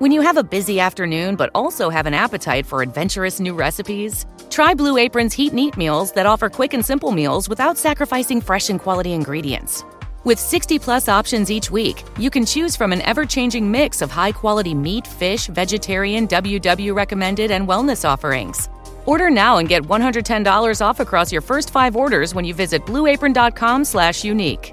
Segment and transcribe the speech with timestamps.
[0.00, 4.26] When you have a busy afternoon but also have an appetite for adventurous new recipes,
[4.50, 8.40] try Blue Apron's Heat and Eat meals that offer quick and simple meals without sacrificing
[8.40, 9.84] fresh and quality ingredients.
[10.24, 14.10] With 60 plus options each week, you can choose from an ever changing mix of
[14.10, 18.68] high quality meat, fish, vegetarian, WW recommended, and wellness offerings.
[19.06, 23.84] Order now and get $110 off across your first five orders when you visit blueapron.com
[23.84, 24.72] slash unique.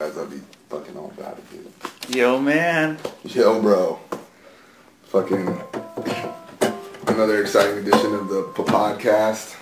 [0.00, 0.40] Guys, I'll be
[0.70, 2.16] fucking all about it, dude.
[2.16, 2.98] Yo, man.
[3.22, 4.00] Yo, bro.
[5.04, 5.46] Fucking
[7.06, 9.54] another exciting edition of the P- podcast.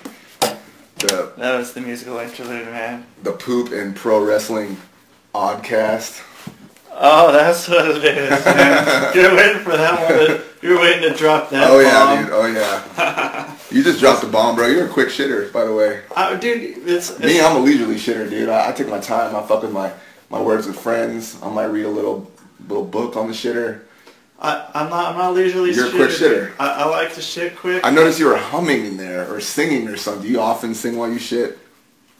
[1.00, 3.04] The That was the musical interlude, man.
[3.22, 4.78] the poop and pro wrestling
[5.34, 6.22] oddcast.
[6.92, 9.12] Oh, that's what it is, man.
[9.14, 10.26] You're waiting for that one.
[10.28, 12.24] To, you're waiting to drop that Oh yeah, bomb.
[12.24, 12.32] dude.
[12.32, 13.56] Oh yeah.
[13.70, 14.66] you just dropped the bomb, bro.
[14.68, 16.02] You're a quick shitter, by the way.
[16.16, 18.48] Uh, dude, it's, it's Me, I'm a leisurely shitter, dude.
[18.48, 19.36] I, I take my time.
[19.36, 19.92] I fuck with my
[20.32, 21.38] my words with friends.
[21.42, 22.28] I might read a little
[22.66, 23.82] little book on the shitter.
[24.40, 25.12] I, I'm not.
[25.12, 25.72] I'm not leisurely.
[25.72, 26.52] You're a quick shitter.
[26.58, 27.84] I, I like to shit quick.
[27.84, 30.22] I noticed you were humming in there or singing or something.
[30.22, 31.58] Do you often sing while you shit?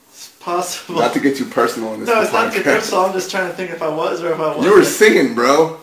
[0.07, 1.01] It's possible.
[1.01, 3.05] Not to get too personal in this no, it's not too personal.
[3.05, 4.65] I'm just trying to think if I was or if I wasn't.
[4.65, 5.79] You were singing, bro.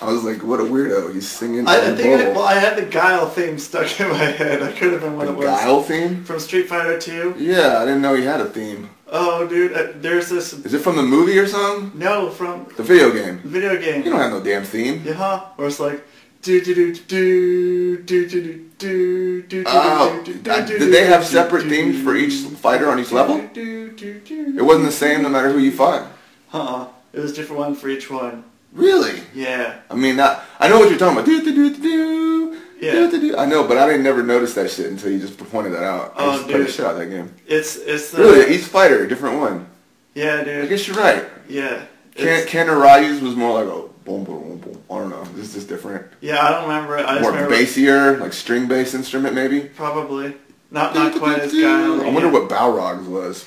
[0.00, 1.12] I was like, what a weirdo.
[1.12, 1.66] He's singing.
[1.68, 2.20] I, I think.
[2.20, 4.62] I, well, I had the Guile theme stuck in my head.
[4.62, 5.46] I could have been what the it was.
[5.46, 6.24] Guile theme?
[6.24, 7.36] From Street Fighter 2.
[7.38, 8.88] Yeah, I didn't know he had a theme.
[9.14, 10.54] Oh, dude, uh, there's this.
[10.54, 11.92] Is it from the movie or something?
[11.98, 13.40] No, from The video game.
[13.44, 14.02] video game.
[14.02, 15.02] You don't have no damn theme.
[15.04, 16.02] Yeah, or it's like
[16.40, 20.92] do do do do do do do do do Oh, do do uh, do did
[20.92, 23.36] they have separate themes for each fighter on each level?
[23.52, 24.54] do, do, do.
[24.58, 26.10] It wasn't the same no matter who you fought.
[26.52, 26.88] Uh-uh.
[27.12, 28.44] It was a different one for each one.
[28.72, 29.20] Really?
[29.34, 29.80] Yeah.
[29.90, 31.26] I mean, not, I know what you're talking about.
[31.26, 32.61] Do do do do.
[32.82, 32.92] Yeah.
[32.94, 33.36] Do, do, do.
[33.36, 36.14] I know, but I didn't never notice that shit until you just pointed that out.
[36.16, 36.74] Oh, I Oh, just played the dude.
[36.74, 37.32] shit out that game.
[37.46, 39.68] It's it's the Really, each fighter, a different one.
[40.14, 40.64] Yeah, dude.
[40.64, 41.24] I guess you're right.
[41.48, 41.82] Yeah.
[42.16, 44.82] Can It's- Ken Ryu's was more like a boom boom boom boom.
[44.90, 45.24] I don't know.
[45.36, 46.06] This is different.
[46.20, 47.06] Yeah, I don't remember it.
[47.06, 49.60] I just More remember bassier, like string bass instrument maybe.
[49.60, 50.34] probably
[50.72, 52.02] not not quite as guile.
[52.02, 53.46] I wonder what Balrog's was.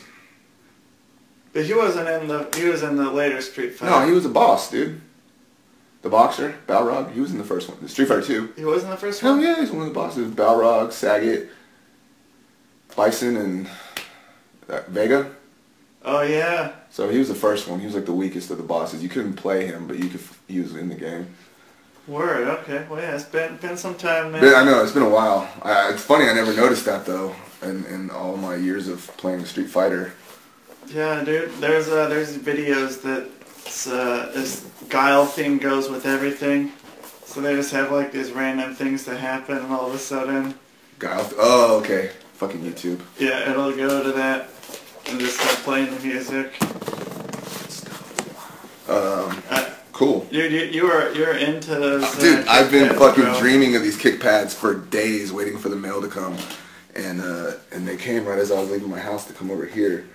[1.54, 3.92] But he wasn't in the he was in the later Street Fighter.
[3.92, 5.02] No, he was a boss, dude.
[6.06, 7.80] The boxer, Balrog, he was in the first one.
[7.82, 8.54] The Street Fighter 2.
[8.58, 9.40] He was in the first one?
[9.40, 10.30] Hell yeah, he's one of the bosses.
[10.32, 11.48] Balrog, Sagat,
[12.96, 13.68] Bison, and
[14.70, 15.32] uh, Vega.
[16.04, 16.74] Oh yeah.
[16.92, 17.80] So he was the first one.
[17.80, 19.02] He was like the weakest of the bosses.
[19.02, 20.20] You couldn't play him, but you could.
[20.20, 21.26] f- He was in the game.
[22.08, 22.50] Word.
[22.60, 22.86] Okay.
[22.88, 23.16] Well, yeah.
[23.16, 24.42] It's been been some time, man.
[24.42, 25.50] But I know it's been a while.
[25.64, 27.36] Uh, it's funny I never noticed that though.
[27.64, 30.14] In, in all my years of playing Street Fighter.
[30.86, 31.52] Yeah, dude.
[31.60, 33.28] There's uh, there's videos that
[33.88, 36.72] uh, this guile thing goes with everything.
[37.26, 40.56] So they just have like these random things that happen, and all of a sudden,
[41.00, 41.30] Guile.
[41.38, 42.12] Oh, okay.
[42.34, 43.00] Fucking YouTube.
[43.20, 44.50] yeah, it'll go to that
[45.08, 46.54] and just start playing the music.
[48.88, 50.26] Um, Uh, cool.
[50.32, 52.04] Dude, you you are you're into those.
[52.04, 53.40] uh, Dude, I've been fucking bro.
[53.40, 56.38] dreaming of these kick pads for days, waiting for the mail to come,
[56.96, 59.66] and uh, and they came right as I was leaving my house to come over
[59.66, 60.06] here.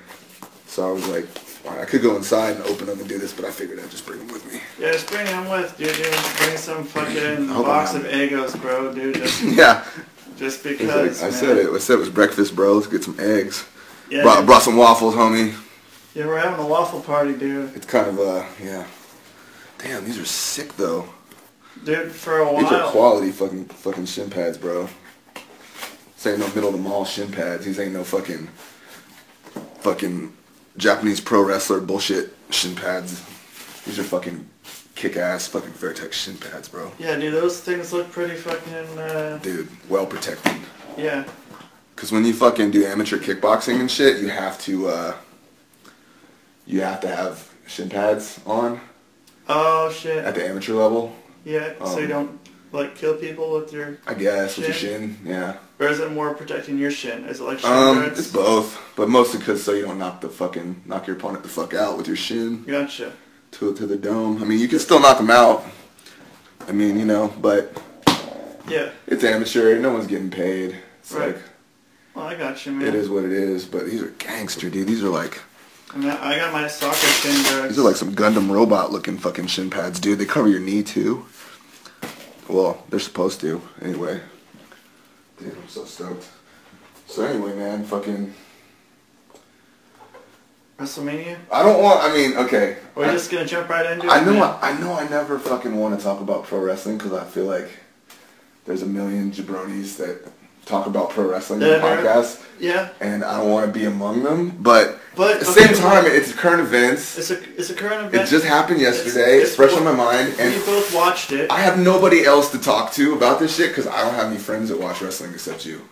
[0.67, 1.27] So I was like,
[1.69, 4.07] I could go inside and open them and do this, but I figured I'd just
[4.07, 4.61] bring them with me.
[4.79, 5.95] Yeah, just bring them with, dude.
[5.95, 6.17] dude.
[6.39, 8.01] Bring some fucking Hold box on.
[8.01, 9.17] of Eggos, bro, dude.
[9.17, 9.85] Just, yeah,
[10.37, 11.21] just because.
[11.21, 11.71] like- I said it.
[11.71, 12.75] I said it was breakfast, bro.
[12.75, 13.67] Let's get some eggs.
[14.11, 15.55] Yeah, brought, brought some waffles, homie.
[16.15, 17.77] yeah, we're having a waffle party, dude.
[17.77, 18.87] It's kind of uh, yeah.
[19.79, 21.09] Damn, these are sick though.
[21.85, 22.63] Dude, for a while.
[22.63, 24.89] These are quality fucking fucking shin pads, bro.
[26.15, 27.65] This ain't no middle of the mall shin pads.
[27.65, 28.49] These ain't no fucking
[29.81, 30.33] fucking
[30.77, 33.23] Japanese pro wrestler bullshit shin pads.
[33.85, 34.49] These are fucking
[34.95, 36.93] kick ass fucking Fairtex shin pads, bro.
[36.99, 38.99] Yeah, dude, those things look pretty fucking.
[38.99, 40.57] Uh, Dude, well protected.
[40.97, 41.25] yeah.
[41.97, 45.15] Cause when you fucking do amateur kickboxing and shit, you have to uh
[46.67, 48.81] you have to have shin pads on
[49.49, 50.25] Oh shit.
[50.25, 51.15] at the amateur level.
[51.45, 52.40] Yeah, so you Um, don't
[52.73, 55.17] like kill people with your, I guess with your Shin?
[55.17, 55.57] shin, yeah.
[55.79, 57.25] or is it more protecting your shin?
[57.25, 58.19] Is it like shin Um, guards?
[58.19, 61.49] it's both, but mostly because so you don't knock the fucking knock your opponent the
[61.49, 63.13] fuck out with your shin Gotcha.
[63.53, 64.43] to to the dome.
[64.43, 65.65] I mean, you can still knock them out.
[66.69, 67.83] I mean, you know, but
[68.69, 68.91] Yeah.
[69.07, 69.77] it's amateur.
[69.79, 70.77] No one's getting paid.
[71.01, 71.29] It's Right.
[71.35, 71.43] like
[72.15, 72.87] Well, I got you, man.
[72.87, 73.65] it is what it is.
[73.65, 74.87] But these are gangster, dude.
[74.87, 75.41] These are like
[75.93, 77.71] I mean, I got my soccer shin guards.
[77.75, 80.21] These are like some Gundam robot looking fucking shin pads, dude.
[80.21, 81.27] They cover your knee too.
[82.51, 84.21] Well, they're supposed to, anyway.
[85.39, 86.29] Dude, I'm so stoked.
[87.07, 88.35] So anyway, man, fucking.
[90.77, 91.39] WrestleMania.
[91.53, 92.01] I don't want.
[92.03, 92.79] I mean, okay.
[92.97, 94.11] We're I, just gonna jump right into it.
[94.11, 94.33] I know.
[94.33, 94.43] man?
[94.43, 94.95] I, I know.
[94.95, 97.71] I never fucking want to talk about pro wrestling because I feel like
[98.65, 100.27] there's a million jabronis that
[100.71, 104.23] talk about pro wrestling in the podcast, Yeah, and I don't want to be among
[104.23, 104.57] them.
[104.61, 107.19] But, But, at the okay, same time, well- it's current events.
[107.19, 108.27] it's a it's a current event.
[108.27, 109.39] It just happened yesterday.
[109.39, 111.51] It's, it's- fresh on my mind, and we both watched it.
[111.51, 114.39] I have nobody else to talk to about this shit because I don't have any
[114.39, 115.83] friends that watch wrestling except you.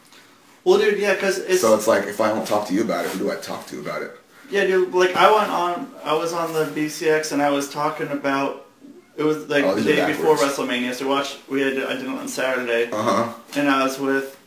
[0.65, 3.05] well, dude, yeah, because it's So it's like if I don't talk to you about
[3.05, 4.13] it, who do I talk to about it?
[4.51, 4.95] yeah, dude.
[4.95, 8.65] Like I went on, I was on the BCX and I was talking about.
[9.17, 10.37] It was like Oh, the day before.
[10.37, 10.95] WrestleMania.
[10.95, 13.33] So watch, we had I did it on Saturday, Uh huh.
[13.57, 14.38] and I was with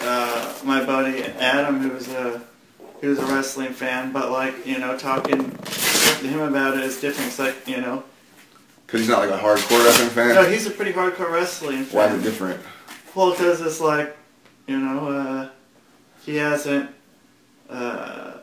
[0.00, 2.42] uh, my buddy Adam, who's a
[3.00, 7.28] who's a wrestling fan, but like you know, talking to him about it is different.
[7.28, 8.02] It's like you know,
[8.86, 10.34] Because he's not like a hardcore wrestling fan.
[10.34, 12.20] no, he's a pretty hardcore wrestling Why is fan.
[12.20, 12.60] it different?
[13.14, 14.16] Well, because it's like,
[14.66, 15.48] you know, uh,
[16.24, 16.90] he hasn't
[17.68, 18.34] uh,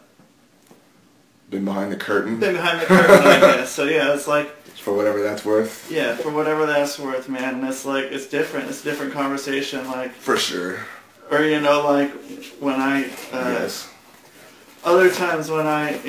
[1.50, 3.72] Been behind the curtain been behind the curtain, I guess.
[3.72, 5.90] So yeah, it's like, for whatever that's worth.
[5.92, 7.56] yeah, for whatever that's worth, man.
[7.60, 8.70] And it's like, it's different.
[8.70, 9.86] It's a different conversation.
[9.88, 10.80] Like, For sure.
[11.32, 12.12] Or you know, like
[12.60, 13.92] when I, uh, yes.
[14.84, 16.00] other times when I,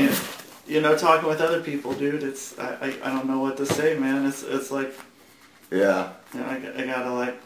[0.66, 3.66] you know, talking with other people, dude, it's I, I, I don't know what to
[3.66, 4.26] say, man.
[4.26, 4.94] It's it's like,
[5.70, 6.12] Yeah.
[6.34, 7.40] you know, I, I gotta like,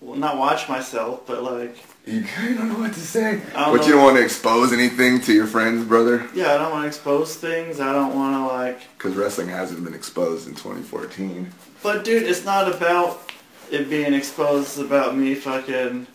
[0.00, 1.76] well, not watch myself, but like.
[2.06, 2.24] You
[2.54, 3.40] don't know what to say.
[3.52, 6.28] But you don't want to expose anything to your friends, brother?
[6.34, 7.80] Yeah, I don't want to expose things.
[7.80, 8.80] I don't want to like.
[8.96, 11.50] Because wrestling hasn't been exposed in 2014.
[11.82, 13.32] But dude, it's not about
[13.70, 14.78] it being exposed.
[14.80, 16.06] About me fucking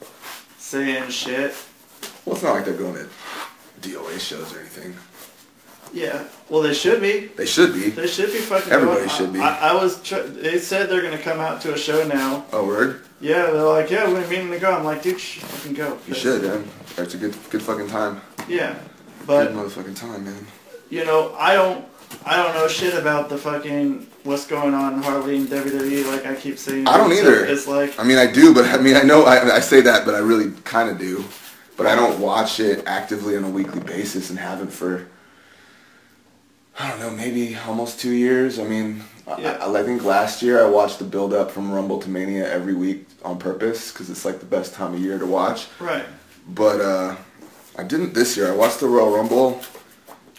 [0.57, 1.53] saying shit.
[2.25, 3.07] Well, it's not like they're going to
[3.89, 4.95] DOA shows or anything.
[5.94, 6.24] Yeah.
[6.50, 7.27] Well, they should be.
[7.36, 7.89] They should be.
[7.89, 8.71] They should be fucking.
[8.71, 9.09] Everybody going.
[9.09, 9.39] should be.
[9.39, 10.01] I, I was.
[10.01, 12.45] Tr- they said they're gonna come out to a show now.
[12.53, 13.01] Oh, word?
[13.19, 14.71] Yeah, they're like, yeah, we're meaning to go.
[14.71, 15.98] I'm like, dude, sh- fucking go.
[16.07, 16.65] You should, man.
[16.98, 18.21] It's a good, good fucking time.
[18.48, 18.77] Yeah,
[19.27, 20.48] but Good motherfucking time, man.
[20.89, 21.86] you know, I don't.
[22.25, 26.06] I don't know shit about the fucking what's going on hardly in WWE.
[26.12, 26.88] Like I keep saying.
[26.88, 27.46] I don't either.
[27.46, 30.06] It's like I mean, I do, but I mean, I know I, I say that,
[30.06, 31.24] but I really kind of do.
[31.78, 35.08] But I don't watch it actively on a weekly basis and haven't for,
[36.78, 38.60] I don't know, maybe almost two years.
[38.60, 39.04] I mean,
[39.40, 39.58] Yeah.
[39.62, 42.74] I, I think last year I watched the build up from Rumble to Mania every
[42.76, 45.68] week on purpose because it's like the best time of year to watch.
[45.80, 46.06] right,
[46.50, 47.16] But uh,
[47.80, 48.52] I didn't this year.
[48.52, 49.62] I watched the Royal Rumble.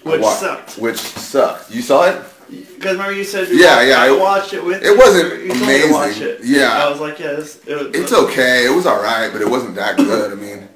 [0.04, 0.78] Which wa- sucked.
[0.78, 1.70] Which sucked.
[1.74, 2.22] You saw it?
[2.60, 4.98] Because remember you said you Yeah, watched, yeah, I it- watched it with it you.
[4.98, 6.28] wasn't You told me to watch amazing.
[6.28, 6.40] it.
[6.44, 6.84] Yeah.
[6.86, 8.66] I was like, yeah, this, it was, It's okay.
[8.66, 10.32] It was all right, but it wasn't that good.
[10.32, 10.68] I mean,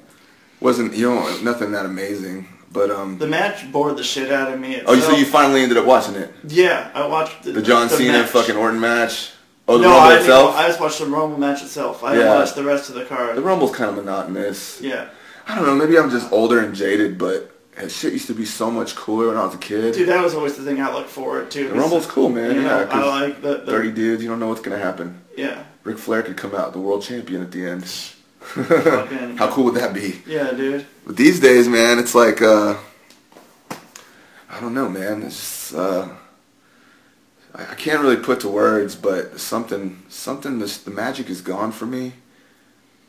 [0.59, 2.47] wasn't you know nothing that amazing.
[2.71, 3.17] But um.
[3.17, 4.81] The match bored the shit out of me.
[4.85, 6.33] Oh, so you finally ended up watching it?
[6.47, 8.29] Yeah, I watched the, The John Cena match.
[8.29, 9.31] fucking Orton match.
[9.69, 10.55] Oh, the no, Rumble I, itself.
[10.55, 12.03] I just watched the Rumble match itself.
[12.03, 13.35] I didn't watch the rest of the card.
[13.35, 14.79] the Rumble's kind of monotonous.
[14.81, 15.09] yeah,
[15.47, 15.75] I don't know.
[15.75, 19.27] Maybe I'm just older and jaded, but that shit used to be so much cooler
[19.27, 19.93] when I was a kid.
[19.93, 21.69] dude, that was always the thing I looked forward to.
[21.69, 22.55] the Rumble's cool, man.
[22.55, 24.23] You know, yeah, I like the, the thirty dudes.
[24.23, 25.21] You don't know what's gonna happen.
[25.37, 27.85] Yeah, Ric Flair could come out the world champion at the end.
[27.85, 30.21] Fucking- How cool would that be?
[30.25, 30.85] yeah, dude.
[31.05, 32.77] But these days, man, it's like uh,
[34.49, 35.23] I don't know, man.
[35.23, 35.35] It's
[35.69, 36.07] just, uh,
[37.53, 40.59] I, I can't really put to words, but something, something.
[40.59, 42.13] This, the magic is gone for me,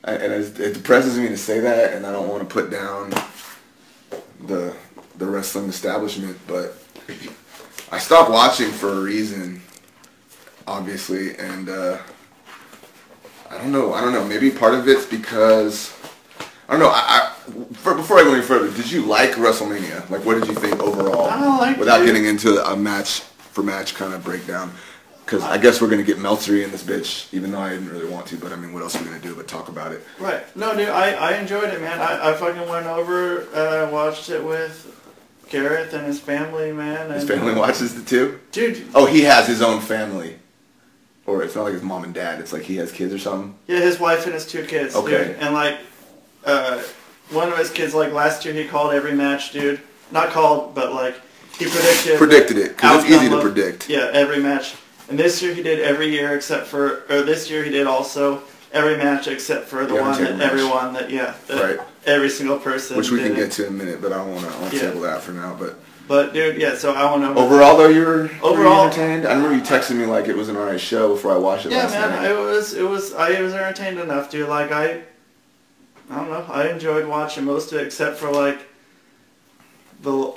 [0.05, 2.71] I, and it, it depresses me to say that, and I don't want to put
[2.71, 3.13] down
[4.47, 4.75] the
[5.19, 6.75] the wrestling establishment, but
[7.91, 9.61] I stopped watching for a reason,
[10.67, 11.99] obviously, and uh,
[13.51, 13.93] I don't know.
[13.95, 14.25] I don't know.
[14.25, 15.95] Maybe part of it's because.
[16.69, 16.91] I don't know.
[16.91, 20.09] I, I for, before I go any further, did you like WrestleMania?
[20.11, 21.63] Like, what did you think overall?
[21.63, 22.07] It, Without dude.
[22.09, 24.71] getting into a match for match kind of breakdown,
[25.29, 28.09] because I guess we're gonna get Meltzery in this bitch, even though I didn't really
[28.09, 28.37] want to.
[28.39, 30.03] But I mean, what else are we gonna do but talk about it?
[30.19, 30.43] Right.
[30.57, 32.01] No, dude, I, I enjoyed it, man.
[32.01, 34.87] I, I fucking went over, uh, watched it with
[35.51, 37.07] Gareth and his family, man.
[37.11, 38.41] And, His family watches it too.
[38.53, 40.39] Dude, Oh, he has his own family,
[41.27, 42.41] or it's not like his mom and dad.
[42.41, 43.55] It's like he has kids or something.
[43.67, 45.27] yeah, his wife and his two kids, Okay.
[45.29, 45.37] dude.
[45.41, 45.77] And like,
[46.47, 46.83] uh,
[47.33, 49.81] one of his kids, like last year, he called every match, dude.
[50.11, 51.17] Not called, but like,
[51.59, 52.17] he predicted.
[52.17, 53.91] Predicted it, 'cause it's outcome easy to of- predict.
[53.91, 54.75] Yeah, every match.
[55.09, 58.43] And this year he did every year except for, or this year he did also
[58.73, 60.53] every match except for the The one that Undertaker match.
[60.53, 61.87] everyone that yeah, that Right.
[62.07, 62.97] every single person.
[62.97, 63.45] Which we did can it.
[63.47, 64.77] get to in a minute, but I don't want to.
[64.77, 64.83] Yeah.
[64.83, 65.57] table that for now.
[65.59, 66.75] But But dude, yeah.
[66.77, 67.41] So I want to.
[67.41, 69.27] overall, though, you were Overall- were you entertained.
[69.27, 71.73] I remember you texted me like it was an alright show before I watched it
[71.73, 72.31] Yeah, last man, night.
[72.31, 74.47] it was it was I was entertained enough, dude.
[74.49, 75.01] Like I,
[76.11, 78.59] I don't know, I enjoyed watching most of it except for like
[80.03, 80.33] the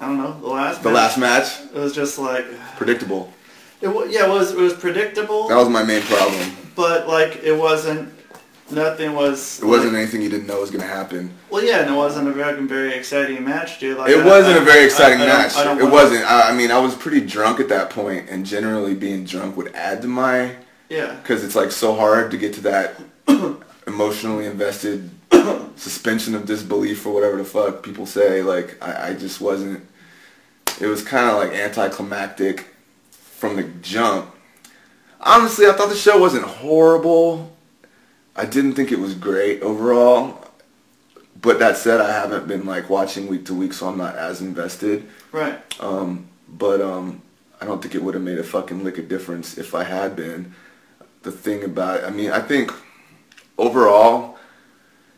[0.00, 2.44] I don't know the last The match, last match, it was just like
[2.76, 3.32] predictable.
[3.82, 6.52] It yeah it was it was predictable That was my main problem.
[6.74, 8.12] but like it wasn't
[8.70, 11.30] nothing was It wasn't like- anything you didn't know was gonna happen.
[11.50, 14.56] well yeah and it wasn't a very very exciting match dude like It I- wasn't
[14.58, 15.52] I- a very exciting I match.
[15.58, 16.24] It wanna- wasn't.
[16.30, 19.74] I, I mean, I was pretty drunk at that point, and generally being drunk would
[19.74, 20.56] add to my
[20.88, 22.94] yeah because it's like so hard to get to that
[23.86, 25.10] emotionally invested
[25.76, 28.42] suspension of disbelief or whatever the fuck people say.
[28.42, 29.86] Like I, I just wasn't.
[30.80, 32.71] It was kind of like anticlimactic
[33.42, 34.32] from the jump.
[35.20, 37.56] Honestly, I thought the show wasn't horrible.
[38.36, 40.46] I didn't think it was great overall.
[41.40, 44.40] But that said, I haven't been like watching week to week, so I'm not as
[44.40, 45.08] invested.
[45.32, 47.20] right Um, but um,
[47.60, 50.14] I don't think it would have made a fucking lick of difference if I had
[50.14, 50.54] been.
[51.22, 52.72] The thing about, I mean, I think
[53.58, 54.38] overall,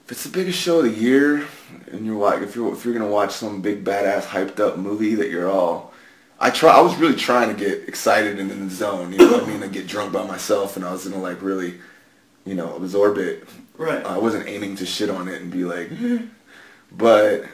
[0.07, 1.47] if it's the biggest show of the year,
[1.93, 5.15] and you're like, if you're if you're gonna watch some big badass hyped up movie
[5.15, 5.94] that you're all,
[6.45, 9.33] I try, I was really trying to get excited and in the zone, you know
[9.33, 11.81] what I mean, and get drunk by myself, and I was gonna like really,
[12.45, 13.49] you know, absorb it.
[13.79, 15.91] right I wasn't aiming to shit on it and be like,
[16.93, 17.47] but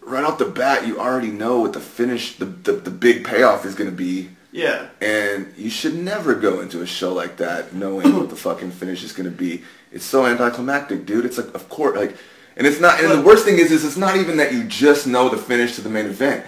[0.00, 3.66] right off the bat, you already know what the finish, the, the, the big payoff
[3.66, 4.30] is going to be.
[4.50, 8.70] yeah And you should never go into a show like that knowing what the fucking
[8.70, 9.64] finish is going to be.
[9.92, 11.26] It's so anticlimactic, dude.
[11.26, 12.16] It's like, of course, like,
[12.56, 15.06] and it's not, and the worst thing is, is it's not even that you just
[15.06, 16.46] know the finish to the main event.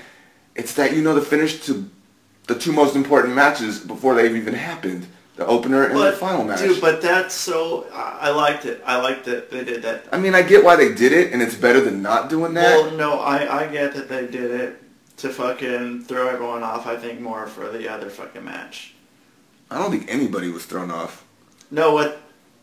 [0.55, 1.89] It's that you know the finish to
[2.47, 5.07] the two most important matches before they've even happened.
[5.37, 6.61] The opener and the final match.
[6.61, 10.33] dude but that's so I, liked it I liked that they did that I mean,
[10.33, 12.77] I get why they did it, and it's better than not doing that.
[12.77, 14.81] Well, no, I, I get that they did it
[15.17, 16.87] to fucking throw everyone off.
[16.87, 18.95] I think more for the other fucking match.
[19.73, 21.25] I don't think anybody was thrown off.
[21.69, 22.17] No, with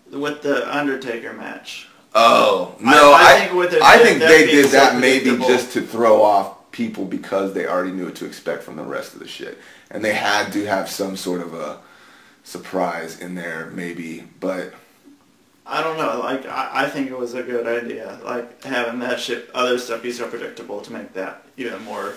[0.09, 1.89] with the Undertaker match.
[2.15, 3.11] Oh no!
[3.11, 7.53] I I, think I think they did that maybe just to throw off people because
[7.53, 9.57] they already knew what to expect from the rest of the shit,
[9.89, 11.79] and they had to have some sort of a
[12.43, 14.23] surprise in there, maybe.
[14.39, 14.73] But
[15.65, 16.19] I don't know.
[16.19, 18.19] Like I, I think it was a good idea.
[18.23, 22.13] Like having that shit, other stuff be so predictable to make that even more.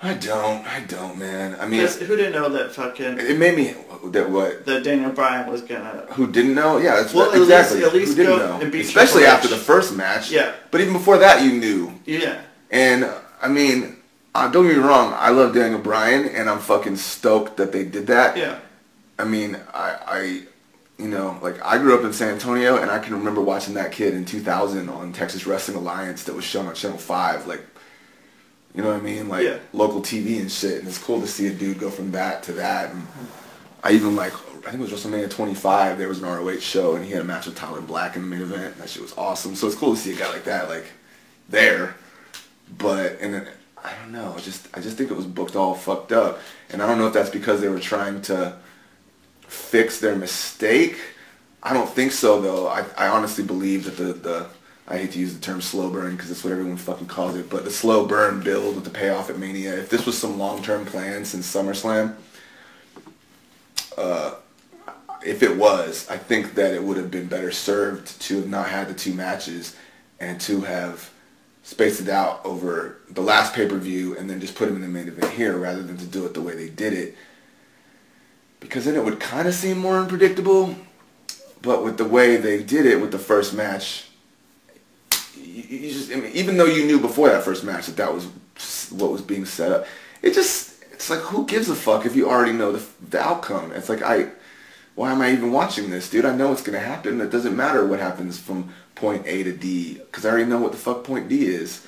[0.00, 0.66] I don't.
[0.66, 1.56] I don't, man.
[1.58, 3.74] I mean, who didn't know that fucking it made me
[4.10, 4.66] that what.
[4.66, 6.06] that Daniel Bryan was gonna?
[6.10, 6.76] Who didn't know?
[6.76, 7.34] Yeah, that's Well, right.
[7.36, 7.82] at least- exactly.
[7.84, 8.38] at least Who didn't
[8.72, 8.78] know?
[8.78, 10.30] Especially after the first match.
[10.30, 10.52] Yeah.
[10.70, 11.94] But even before that, you knew.
[12.04, 12.42] Yeah.
[12.70, 13.10] And
[13.42, 13.96] I mean,
[14.34, 15.12] uh, don't get me wrong.
[15.16, 18.36] I love Daniel Bryan, and I'm fucking stoked that they did that.
[18.36, 18.58] Yeah.
[19.18, 20.42] I mean, I, I,
[20.98, 23.92] you know, like I grew up in San Antonio, and I can remember watching that
[23.92, 27.62] kid in 2000 on Texas Wrestling Alliance that was shown on Channel Five, like,
[28.74, 29.58] you know what I mean, like Yeah.
[29.72, 30.78] local TV and shit.
[30.80, 32.90] And it's cool to see a dude go from that to that.
[32.92, 33.06] And
[33.82, 34.34] I even like,
[34.66, 35.96] I think it was WrestleMania 25.
[35.96, 38.28] There was an ROH show, and he had a match with Tyler Black in the
[38.28, 38.74] main event.
[38.74, 39.54] And that shit was awesome.
[39.54, 40.84] So it's cool to see a guy like that, like,
[41.48, 41.94] there.
[42.78, 43.48] But and then,
[43.82, 44.36] I don't know.
[44.38, 47.12] Just I just think it was booked all fucked up, and I don't know if
[47.12, 48.56] that's because they were trying to
[49.46, 50.96] fix their mistake.
[51.62, 52.68] I don't think so though.
[52.68, 54.46] I, I honestly believe that the, the
[54.88, 57.50] I hate to use the term slow burn because that's what everyone fucking calls it,
[57.50, 59.74] but the slow burn build with the payoff at Mania.
[59.76, 62.14] If this was some long term plan since SummerSlam,
[63.98, 64.34] uh,
[65.24, 68.68] if it was, I think that it would have been better served to have not
[68.68, 69.74] had the two matches
[70.20, 71.10] and to have
[71.66, 74.82] spaced it out over the last pay per view and then just put him in
[74.82, 77.16] the main event here rather than to do it the way they did it.
[78.60, 80.76] Because then it would kind of seem more unpredictable.
[81.62, 84.04] But with the way they did it with the first match,
[85.34, 88.14] you, you just, I mean, even though you knew before that first match that that
[88.14, 88.26] was
[88.92, 89.86] what was being set up,
[90.22, 93.72] it just, it's like, who gives a fuck if you already know the, the outcome?
[93.72, 94.28] It's like, I,
[94.96, 96.24] why am I even watching this, dude?
[96.24, 97.20] I know it's going to happen.
[97.20, 100.72] It doesn't matter what happens from point A to D, because I already know what
[100.72, 101.86] the fuck point D is.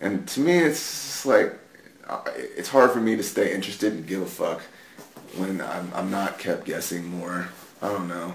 [0.00, 1.58] And to me, it's like,
[2.06, 4.60] uh, it's hard for me to stay interested and give a fuck
[5.36, 7.48] when I'm, I'm not kept guessing more.
[7.80, 8.34] I don't know.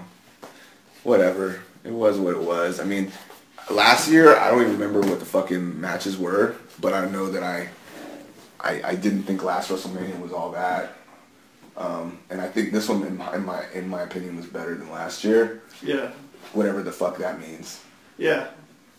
[1.04, 1.60] Whatever.
[1.84, 2.80] It was what it was.
[2.80, 3.12] I mean,
[3.70, 7.44] last year, I don't even remember what the fucking matches were, but I know that
[7.44, 7.68] I,
[8.58, 10.94] I, I didn't think last WrestleMania was all that.
[11.76, 14.74] Um, and I think this one, in my, in my in my opinion, was better
[14.74, 15.62] than last year.
[15.82, 16.10] Yeah.
[16.52, 17.82] Whatever the fuck that means.
[18.16, 18.48] Yeah.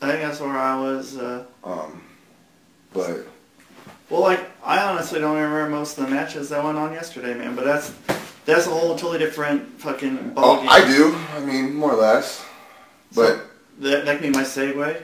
[0.02, 1.18] I think that's where I was.
[1.18, 2.04] Uh, Um,
[2.94, 3.26] but
[4.10, 7.56] well, like I honestly don't remember most of the matches that went on yesterday, man.
[7.56, 7.94] But that's
[8.46, 10.70] that's a whole totally different fucking ball oh, game.
[10.70, 11.16] I do.
[11.36, 12.46] I mean, more or less.
[13.14, 13.42] But So,
[13.80, 15.02] that that can be my segue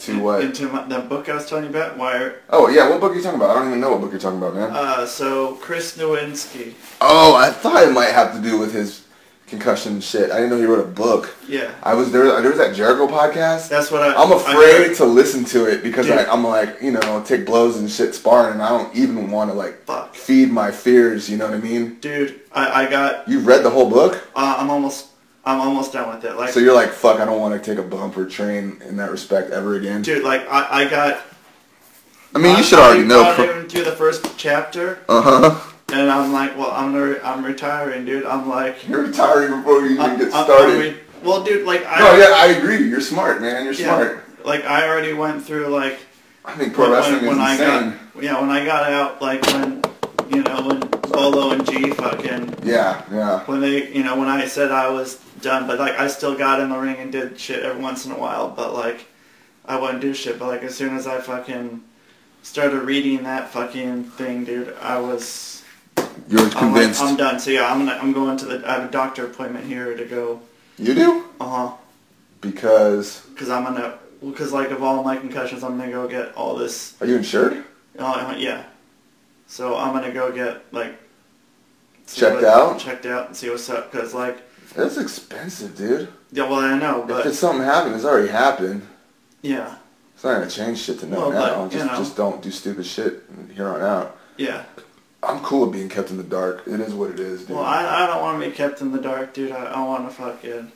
[0.00, 0.42] to what?
[0.42, 1.96] into my, that book I was telling you about.
[1.98, 2.32] Why?
[2.48, 3.50] Oh yeah, what book are you talking about?
[3.50, 4.70] I don't even know what book you're talking about, man.
[4.72, 6.74] Uh, so Chris Nowinski.
[7.00, 9.04] oh, I thought it might have to do with his
[9.46, 10.30] concussion shit.
[10.30, 11.34] I didn't know he wrote a book.
[11.48, 11.72] Yeah.
[11.82, 12.24] I was there.
[12.40, 13.68] There was that Jericho podcast.
[13.68, 14.14] That's what I.
[14.14, 14.96] I'm I afraid heard.
[14.98, 16.18] to listen to it because Dude.
[16.18, 19.50] I, I'm like, you know, take blows and shit sparring, and I don't even want
[19.50, 20.14] to like Fuck.
[20.14, 21.28] feed my fears.
[21.28, 21.96] You know what I mean?
[22.00, 23.28] Dude, I, I got.
[23.28, 25.08] You read the whole book, Uh, I'm almost.
[25.44, 26.36] I'm almost done with it.
[26.36, 28.96] Like, so you're like, fuck, I don't want to take a bump or train in
[28.96, 30.02] that respect ever again.
[30.02, 31.22] dude, like I, I got.
[32.34, 33.34] I mean, you should already know.
[33.34, 35.72] Pro- through the first chapter, uh huh.
[35.92, 38.26] and I'm like, well, I'm re- I'm retiring, dude.
[38.26, 40.78] I'm like, You're retiring before you even get started.
[40.78, 41.98] Re- well, dude, like I.
[42.00, 42.88] no, yeah, I agree.
[42.88, 43.64] You're smart, man.
[43.64, 44.44] You're yeah, smart.
[44.44, 45.98] Like I already went through like
[46.44, 47.98] I think pro when, wrestling when, when is I insane.
[48.14, 49.82] got yeah when I got out like when
[50.30, 50.80] you know when
[51.10, 53.44] Bolo and G fucking yeah, yeah.
[53.44, 56.60] when they you know when I said I was done but like I still got
[56.60, 59.06] in the ring and did shit every once in a while but like
[59.66, 61.82] I wouldn't do shit but like as soon as I fucking
[62.42, 65.62] started reading that fucking thing dude I was
[66.28, 67.02] You're I'm like convinced.
[67.02, 69.66] I'm done so yeah I'm gonna I'm going to the I have a doctor appointment
[69.66, 70.40] here to go
[70.78, 71.76] you do uh huh
[72.40, 76.56] because because I'm gonna because like of all my concussions I'm gonna go get all
[76.56, 77.64] this are you insured?
[77.98, 78.64] Uh, yeah.
[79.46, 80.96] So I'm gonna go get like
[82.12, 82.78] Checked what- out?
[82.80, 83.92] checked out, and see what's up.
[83.92, 84.38] Cause like,
[84.74, 86.08] That's expensive, dude.
[86.32, 88.86] yeah, well I know, but if it's something happened, it's already happened.
[89.42, 89.76] yeah,
[90.14, 91.64] It's not gonna change shit to know Well, now.
[91.64, 91.96] you just know.
[91.98, 93.22] just don't do stupid shit
[93.54, 94.16] here on out.
[94.36, 94.64] yeah.
[95.22, 96.62] I'm cool with being kept in the dark.
[96.66, 97.50] It is what it is, dude.
[97.56, 99.52] Well, I I don't want to be kept in the dark, dude.
[99.52, 100.72] I, I want to fucking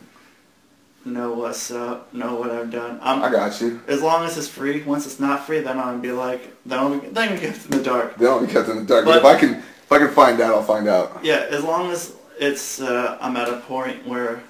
[1.07, 2.99] know what's up, know what I've done.
[3.03, 3.81] I'm, I got you.
[3.87, 4.83] as long as it's free.
[4.83, 7.83] Once it's not free, then I'll be like, then I'm then I'm kept in the
[7.83, 8.17] dark.
[8.17, 9.07] Then don't be kept in the dark.
[9.07, 11.21] But, But- if I can if I can find out, I'll find out.
[11.25, 14.43] Yeah, as long as it's uh, I'm at a point where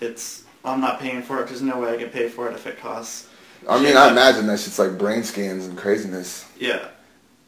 [0.00, 1.48] it's I'm not paying for it.
[1.48, 3.28] There's no way I can pay for it if it costs.
[3.68, 6.46] I mean, I imagine that shit's like brain scans and craziness.
[6.58, 6.88] Yeah.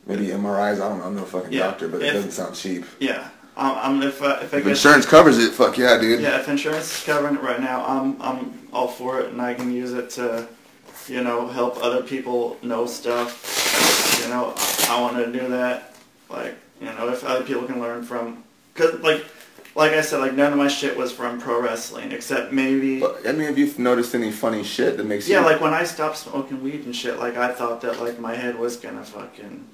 [0.07, 0.75] Maybe MRIs.
[0.75, 1.05] I don't know.
[1.07, 2.85] I'm no fucking Yeah, doctor, but it doesn't sound cheap.
[3.01, 6.21] Yeah, I'm, I'm if I, if I If get insurance covers it, fuck yeah, dude.
[6.21, 9.55] yeah, if insurance is covering it right now, I'm I'm all for it, and I
[9.55, 10.47] can use it to,
[11.09, 14.21] you know, help other people know stuff.
[14.23, 14.53] You know,
[14.89, 15.95] I want to do that.
[16.29, 19.25] Like, you know, if other people can learn from, cause like,
[19.75, 23.01] like I said, like none of my shit was from pro wrestling, except maybe.
[23.01, 25.47] But, I mean, have you noticed any funny shit that makes Yeah, you?
[25.47, 28.59] like when I stopped smoking weed and shit, like I thought that like my head
[28.59, 29.65] was gonna fucking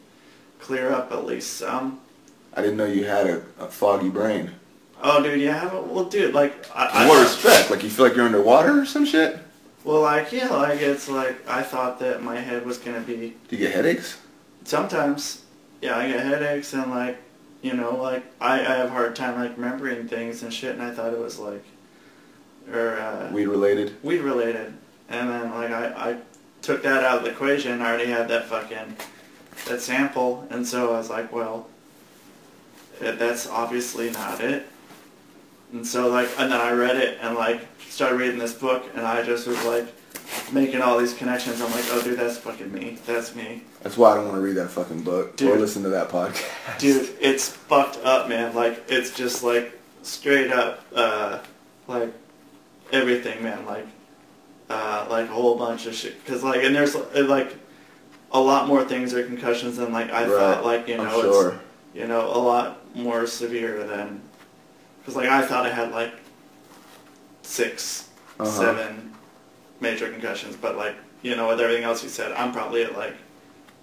[0.60, 2.00] clear up at least some.
[2.54, 4.50] I didn't know you had a, a foggy brain.
[5.02, 5.64] Oh, dude, yeah.
[5.72, 6.86] Well, well, dude, like I.
[6.88, 7.70] In I what respect?
[7.70, 9.38] Like you feel like you're underwater or some shit?
[9.84, 13.34] Well, like yeah, like it's like I thought that my head was gonna be.
[13.48, 14.18] Do you get headaches?
[14.64, 15.42] Sometimes,
[15.80, 17.16] yeah, I get headaches and like,
[17.62, 20.82] you know, like I, I have a hard time like remembering things and shit, and
[20.82, 21.64] I thought it was like,
[22.72, 24.02] or uh, Weed related?
[24.02, 24.74] weed related,
[25.08, 26.16] and then like I, I
[26.62, 27.80] took that out of the equation.
[27.82, 28.96] I already had that fucking
[29.66, 31.68] that sample, and so I was like, well,
[33.00, 34.66] that's obviously not it.
[35.72, 39.06] And so like, and then I read it and like started reading this book, and
[39.06, 39.86] I just was like
[40.52, 41.60] making all these connections.
[41.60, 42.98] I'm like, oh, dude, that's fucking me.
[43.06, 43.62] That's me.
[43.82, 45.60] That's why I don't want to read that fucking book or Dude.
[45.60, 46.78] listen to that podcast.
[46.78, 48.54] Dude, it's fucked up, man.
[48.54, 51.40] Like, it's just like straight up, uh,
[51.88, 52.12] like
[52.92, 53.64] everything, man.
[53.66, 53.86] Like,
[54.68, 56.24] uh, like a whole bunch of shit.
[56.26, 57.56] Cause like, and there's uh, like
[58.32, 60.64] a lot more things are concussions than like I thought.
[60.64, 61.48] Like, you know, sure.
[61.52, 64.20] it's you know a lot more severe than.
[65.04, 66.12] Cause like I thought I had like
[67.42, 68.48] 6 Uh-huh.
[68.50, 69.09] seven
[69.80, 73.14] major concussions, but like you know with everything else you said, I'm probably at like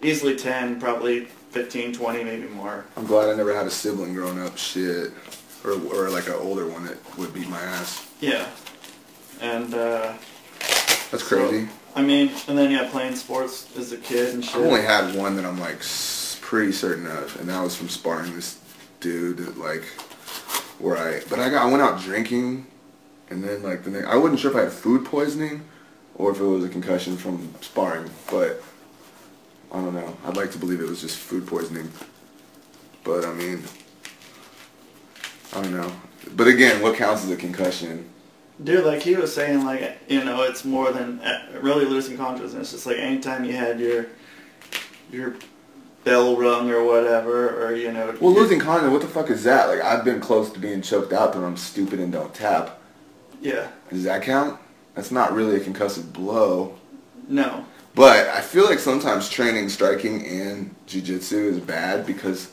[0.01, 2.85] easily ten, probably 15, 20, maybe more.
[2.95, 4.57] I'm glad I never had a sibling growing up.
[4.57, 5.11] Shit.
[5.63, 8.07] Or, or like an older one that would beat my ass.
[8.19, 8.47] Yeah.
[9.41, 10.13] And, uh...
[11.09, 11.67] That's so, crazy.
[11.95, 14.55] I mean, and then, yeah, playing sports as a kid and shit.
[14.55, 15.81] I've only had one that I'm like
[16.41, 18.59] pretty certain of, and that was from sparring this
[18.99, 19.83] dude that like
[20.79, 22.67] where I but I got I went out drinking,
[23.29, 25.65] and then like the next, I wasn't sure if I had food poisoning
[26.17, 28.61] or if it was a concussion from sparring, but
[29.71, 30.17] I don't know.
[30.25, 31.91] I'd like to believe it was just food poisoning,
[33.03, 33.63] but I mean,
[35.53, 35.91] I don't know.
[36.35, 38.09] But again, what counts as a concussion?
[38.63, 42.73] Dude, like he was saying, like, you know, it's more than uh, really losing consciousness.
[42.73, 44.07] It's like anytime you had your,
[45.11, 45.35] your
[46.03, 48.17] bell rung or whatever, or, you know...
[48.19, 49.67] Well, losing consciousness, what the fuck is that?
[49.69, 52.81] Like I've been close to being choked out, but I'm stupid and don't tap.
[53.41, 53.67] Yeah.
[53.91, 54.59] Does that count?
[54.97, 56.75] That's not really a concussive blow.
[57.27, 57.63] No.
[57.93, 62.49] But I feel like sometimes training striking and jujitsu is bad because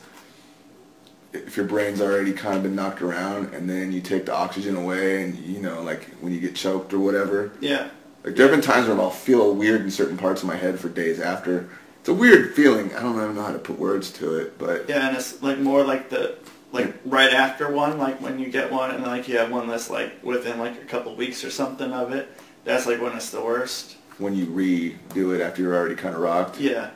[1.33, 4.75] if your brain's already kind of been knocked around and then you take the oxygen
[4.75, 7.51] away and you know like when you get choked or whatever.
[7.61, 7.89] Yeah.
[8.23, 10.79] Like there have been times where I'll feel weird in certain parts of my head
[10.79, 11.67] for days after.
[11.99, 12.93] It's a weird feeling.
[12.95, 15.57] I don't even know how to put words to it, but Yeah, and it's like
[15.57, 16.35] more like the
[16.75, 19.89] like right after one, like when you get one and like you have one that's
[19.89, 22.29] like within like a couple weeks or something of it,
[22.63, 23.95] that's like when it's the worst.
[24.17, 26.59] When you redo it after you're already kind of rocked.
[26.59, 26.91] Yeah.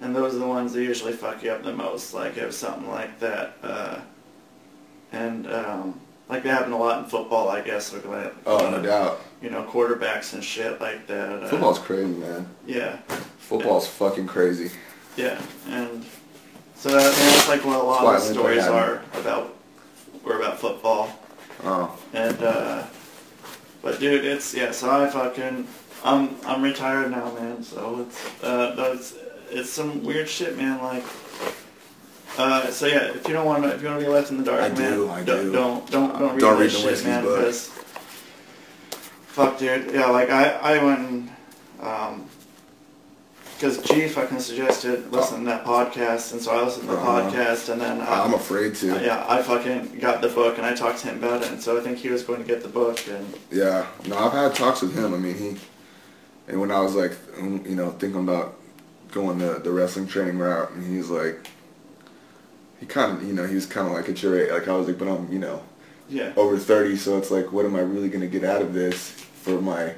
[0.00, 2.88] And those are the ones that usually fuck you up the most, like if something
[2.88, 3.56] like that.
[3.62, 4.00] Uh,
[5.12, 7.92] and um, like they happen a lot in football, I guess.
[7.92, 9.20] Like, like, Oh, no doubt.
[9.40, 11.42] You know, quarterbacks and shit like that.
[11.44, 12.48] Uh, Football's crazy, man.
[12.66, 12.96] Yeah.
[13.38, 14.70] Football's fucking crazy.
[15.16, 16.04] Yeah, and
[16.84, 19.56] so that, that's like what a lot of the stories are about.
[20.22, 21.08] Were about football,
[21.62, 22.84] Oh, and uh,
[23.80, 24.70] but dude, it's yeah.
[24.70, 25.66] So I fucking
[26.04, 27.62] I'm I'm retired now, man.
[27.62, 29.14] So it's uh, that's
[29.50, 30.82] it's some weird shit, man.
[30.82, 31.04] Like.
[32.36, 34.36] Uh, so yeah, if you don't want to, if you want to be left in
[34.36, 35.52] the dark, I man, do, I don't, do.
[35.52, 37.22] don't don't don't read Don't read shit, Nowinski's man.
[37.24, 37.38] book.
[37.38, 37.68] Because
[39.28, 41.30] fuck, dude, yeah, like I I went,
[41.80, 42.26] um,
[43.64, 47.30] because G fucking suggested listen to that podcast, and so I listened to the Uh-huh.
[47.30, 48.86] podcast, and then uh, I'm afraid to.
[49.02, 51.78] yeah, I fucking got the book, and I talked to him about it, and so
[51.78, 54.82] I think he was going to get the book, and Yeah, no, I've had talks
[54.82, 55.14] with him.
[55.14, 55.56] I mean, he,
[56.48, 58.56] and when I was like, um, you know, thinking about
[59.12, 61.46] going the the wrestling training route, and he's like,
[62.80, 64.50] he kind of, you know, he was kind of like at your age.
[64.50, 65.62] Like I was like, but I'm, you know,
[66.10, 69.10] yeah, over thirty, so it's like, what am I really gonna get out of this
[69.42, 69.94] for my,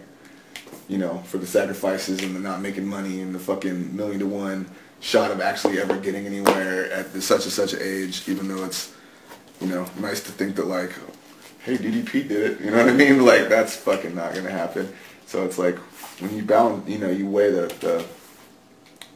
[0.89, 4.27] you know, for the sacrifices and the not making money and the fucking million to
[4.27, 4.67] one
[5.01, 8.95] shot of actually ever getting anywhere at such and such an age, even though it's,
[9.61, 10.93] you know, nice to think that like,
[11.65, 13.25] hey, DDP did it, you know what I mean?
[13.25, 14.93] Like that's fucking not gonna happen.
[15.27, 15.77] So it's like
[16.21, 18.07] when you balance, you know, you weigh the the,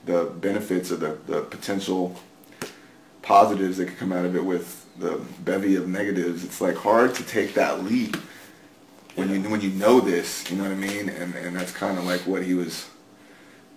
[0.06, 2.16] the benefits or the, the potential
[3.22, 6.44] positives that could come out of it with the bevy of negatives.
[6.44, 8.16] It's like hard to take that leap
[9.16, 10.50] when you when you know this.
[10.50, 11.08] You know what I mean?
[11.08, 12.88] And and that's kind of like what he was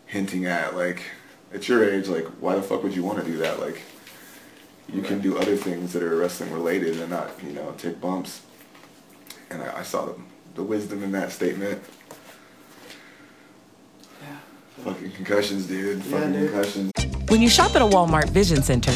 [0.05, 0.75] hinting at.
[0.75, 1.01] Like
[1.53, 3.59] at your age, like why the fuck would you want to do that?
[3.59, 3.81] Like
[4.91, 8.41] you can do other things that are wrestling related and not you know take bumps.
[9.49, 10.15] And I, I saw the,
[10.55, 11.81] the wisdom in that statement.
[14.21, 14.37] yeah,
[14.83, 16.03] Fucking concussions, dude.
[16.05, 16.51] Yeah, Fucking dude.
[16.51, 16.91] concussions.
[17.29, 18.91] When you shop at a Walmart Vision Center,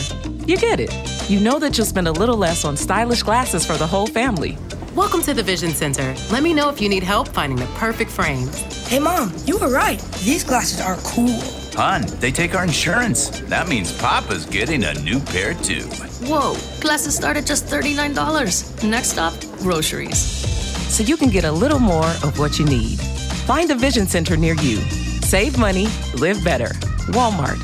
[0.45, 0.91] you get it.
[1.29, 4.57] You know that you'll spend a little less on stylish glasses for the whole family.
[4.97, 6.15] Welcome to the Vision Center.
[6.31, 8.57] Let me know if you need help finding the perfect frames.
[8.87, 10.01] Hey, Mom, you were right.
[10.23, 11.39] These glasses are cool.
[11.75, 13.29] Hun, they take our insurance.
[13.41, 15.83] That means Papa's getting a new pair too.
[16.25, 18.89] Whoa, glasses start at just $39.
[18.89, 20.17] Next stop, groceries.
[20.17, 22.99] So you can get a little more of what you need.
[23.45, 24.77] Find a Vision Center near you.
[25.21, 26.69] Save money, live better.
[27.13, 27.61] Walmart.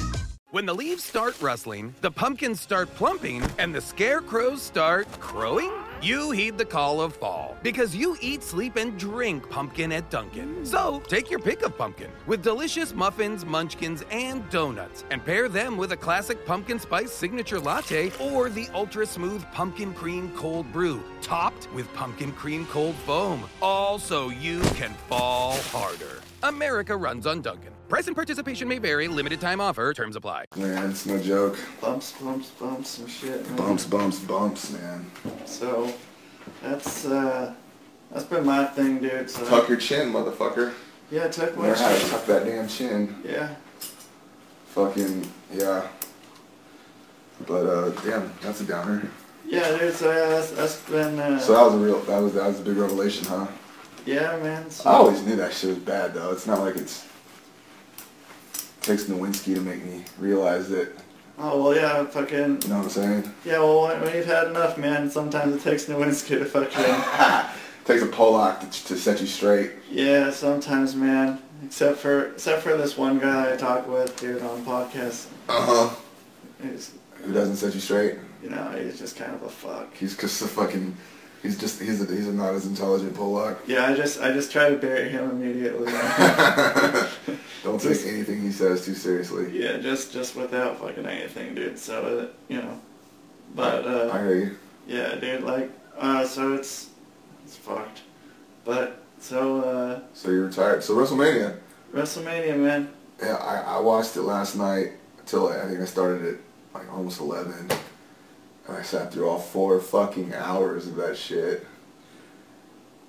[0.52, 5.72] When the leaves start rustling, the pumpkins start plumping, and the scarecrows start crowing,
[6.04, 10.56] you heed the call of fall because you eat, sleep, and drink pumpkin at Dunkin'.
[10.56, 10.68] Mm.
[10.68, 15.78] So take your pick of pumpkin with delicious muffins, munchkins, and donuts, and pair them
[15.78, 21.02] with a classic pumpkin spice signature latte or the ultra smooth pumpkin cream cold brew,
[21.22, 26.23] topped with pumpkin cream cold foam, all so you can fall harder.
[26.44, 27.72] America runs on Dunkin'.
[27.90, 29.08] Price and participation may vary.
[29.08, 29.94] Limited time offer.
[29.94, 30.46] Terms apply.
[30.56, 31.58] Man, it's no joke.
[31.82, 33.46] bumps, bumps, bumps, and shit.
[33.48, 33.56] Man.
[33.56, 35.06] Bumps, bumps, bumps, man.
[35.46, 35.94] So
[36.62, 37.54] that's uh,
[38.12, 39.30] that's been my thing, dude.
[39.30, 40.74] So Tuck your chin, motherfucker.
[41.12, 43.16] yeah, tuck my Learn how to tuck that damn chin.
[43.24, 43.56] Yeah.
[44.68, 45.88] Fucking yeah.
[47.48, 49.08] But uh, damn, that's a downer.
[49.46, 49.94] Yeah, dude.
[49.94, 51.20] So yeah, that's, that's been.
[51.20, 53.48] Uh, So that was a real, that was that was a big revelation, huh?
[54.06, 54.70] Yeah, man.
[54.70, 56.32] So, I always knew that shit was bad though.
[56.32, 57.08] It's not like it's
[58.82, 60.98] takes Nowinski to make me realize it.
[61.38, 62.62] Oh well, yeah, fucking.
[62.62, 63.34] You know what I'm saying?
[63.46, 67.50] Yeah, well, when, when you've had enough, man, sometimes it takes Nowinski to fucking.
[67.86, 69.72] takes a Pollock to, to set you straight.
[69.90, 71.42] yeah, sometimes, man.
[71.64, 75.28] Except for except for this one guy I talk with, dude, on podcast.
[75.48, 75.96] Uh huh.
[76.62, 78.18] Who doesn't set you straight?
[78.44, 79.96] you know, he's just kind of a fuck.
[79.96, 80.96] He's just a fucking.
[81.44, 83.60] He's just he's a, he's a not as intelligent Pollock.
[83.68, 85.92] Yeah, I just I just try to bury him immediately.
[87.64, 89.52] Don't take anything he says too seriously.
[89.58, 91.78] yeah, just just without fucking anything, dude.
[91.78, 92.80] So uh, you know,
[93.54, 94.58] but uh, I hear you.
[94.88, 96.90] Yeah, dude, like, uh, so it's,
[97.46, 98.02] it's fucked.
[98.66, 100.84] But, so, uh, So you're retired.
[100.84, 101.58] So WrestleMania.
[101.94, 102.90] WrestleMania, man.
[103.22, 104.92] Yeah, I, I watched it last night
[105.26, 106.40] till I think I started at
[106.74, 107.70] like almost 11.
[108.70, 111.66] I sat through all four fucking hours of that shit.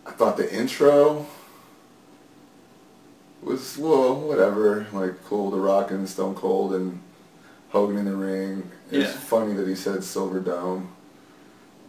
[0.06, 1.26] I thought the intro
[3.42, 4.86] was, well, whatever.
[4.92, 7.00] Like, cool, The Rock and Stone Cold and
[7.70, 8.70] Hogan in the ring.
[8.90, 9.18] It's Yeah.
[9.20, 10.88] funny that he said Silver Dome.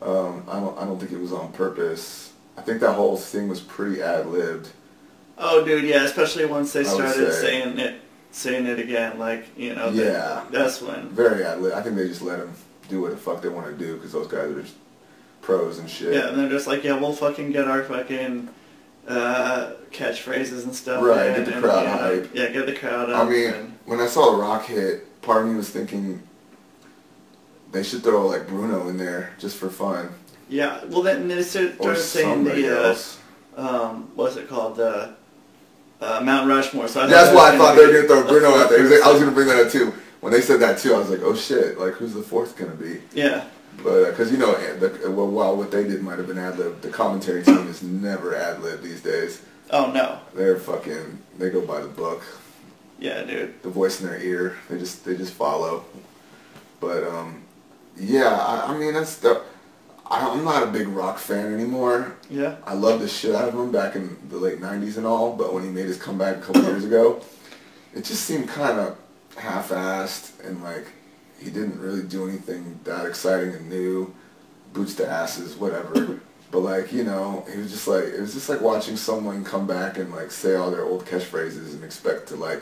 [0.02, 2.32] Um, I don't, I don't think it was on purpose.
[2.58, 4.70] I think that whole thing was pretty ad-libbed.
[5.38, 7.42] Oh, dude, yeah, especially once they started say.
[7.42, 7.96] saying it,
[8.32, 10.44] saying it again, like, you know, Yeah.
[10.52, 11.74] that's when, Very ad-lib.
[11.74, 12.54] I think they just let him
[12.90, 14.76] do what the fuck they want to do because those guys are just
[15.42, 16.14] pros and shit.
[16.14, 18.50] Yeah, and they're just like, yeah, we'll fucking get our fucking
[19.08, 21.04] uh, catchphrases and stuff.
[21.04, 22.30] Right, in, get the and, crowd hype.
[22.34, 23.26] Yeah, get the crowd up.
[23.26, 26.22] I mean, and, when I saw The Rock hit, part of me was thinking
[27.72, 30.10] they should throw like Bruno in there just for fun.
[30.50, 30.84] yeah.
[30.86, 32.98] Well, then they started Or saying the uh,
[33.58, 35.14] um, what's it called the
[36.02, 36.88] uh, Mount Rushmore.
[36.88, 38.80] So That's why I thought they were gonna throw Bruno out there.
[39.04, 39.94] I was gonna bring that up too.
[40.26, 42.74] When they said that too, I was like, oh shit, like who's the fourth gonna
[42.74, 43.00] be?
[43.14, 43.46] Yeah.
[43.84, 46.26] But uh, because you know, eh, the, eh, well, while what they did might have
[46.26, 49.44] been ad lib, the commentary team is never ad lib these days.
[49.70, 50.18] Oh no.
[50.34, 51.20] They're fucking.
[51.38, 52.24] They go by the book.
[52.98, 53.62] Yeah, dude.
[53.62, 54.58] The voice in their ear.
[54.68, 55.86] They just they just follow.
[56.80, 57.44] But um,
[57.96, 58.36] yeah.
[58.36, 59.44] I, I mean that's the.
[60.10, 62.16] I'm not a big rock fan anymore.
[62.32, 62.56] Yeah.
[62.66, 65.54] I love the shit out of him back in the late '90s and all, but
[65.54, 67.22] when he made his comeback a couple years ago,
[67.94, 68.98] it just seemed kind of
[69.36, 70.88] half-assed and like
[71.40, 74.14] he didn't really do anything that exciting and new.
[74.74, 76.20] Boots to asses, whatever.
[76.52, 79.68] But like you know, he was just like it was just like watching someone come
[79.68, 82.62] back and like say all their old catchphrases and expect to like.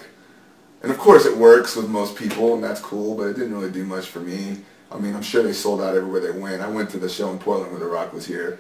[0.82, 3.16] And of course, it works with most people, and that's cool.
[3.16, 4.58] But it didn't really do much for me.
[4.92, 6.62] I mean, I'm sure they sold out everywhere they went.
[6.62, 8.60] I went to the show in Portland where The Rock was here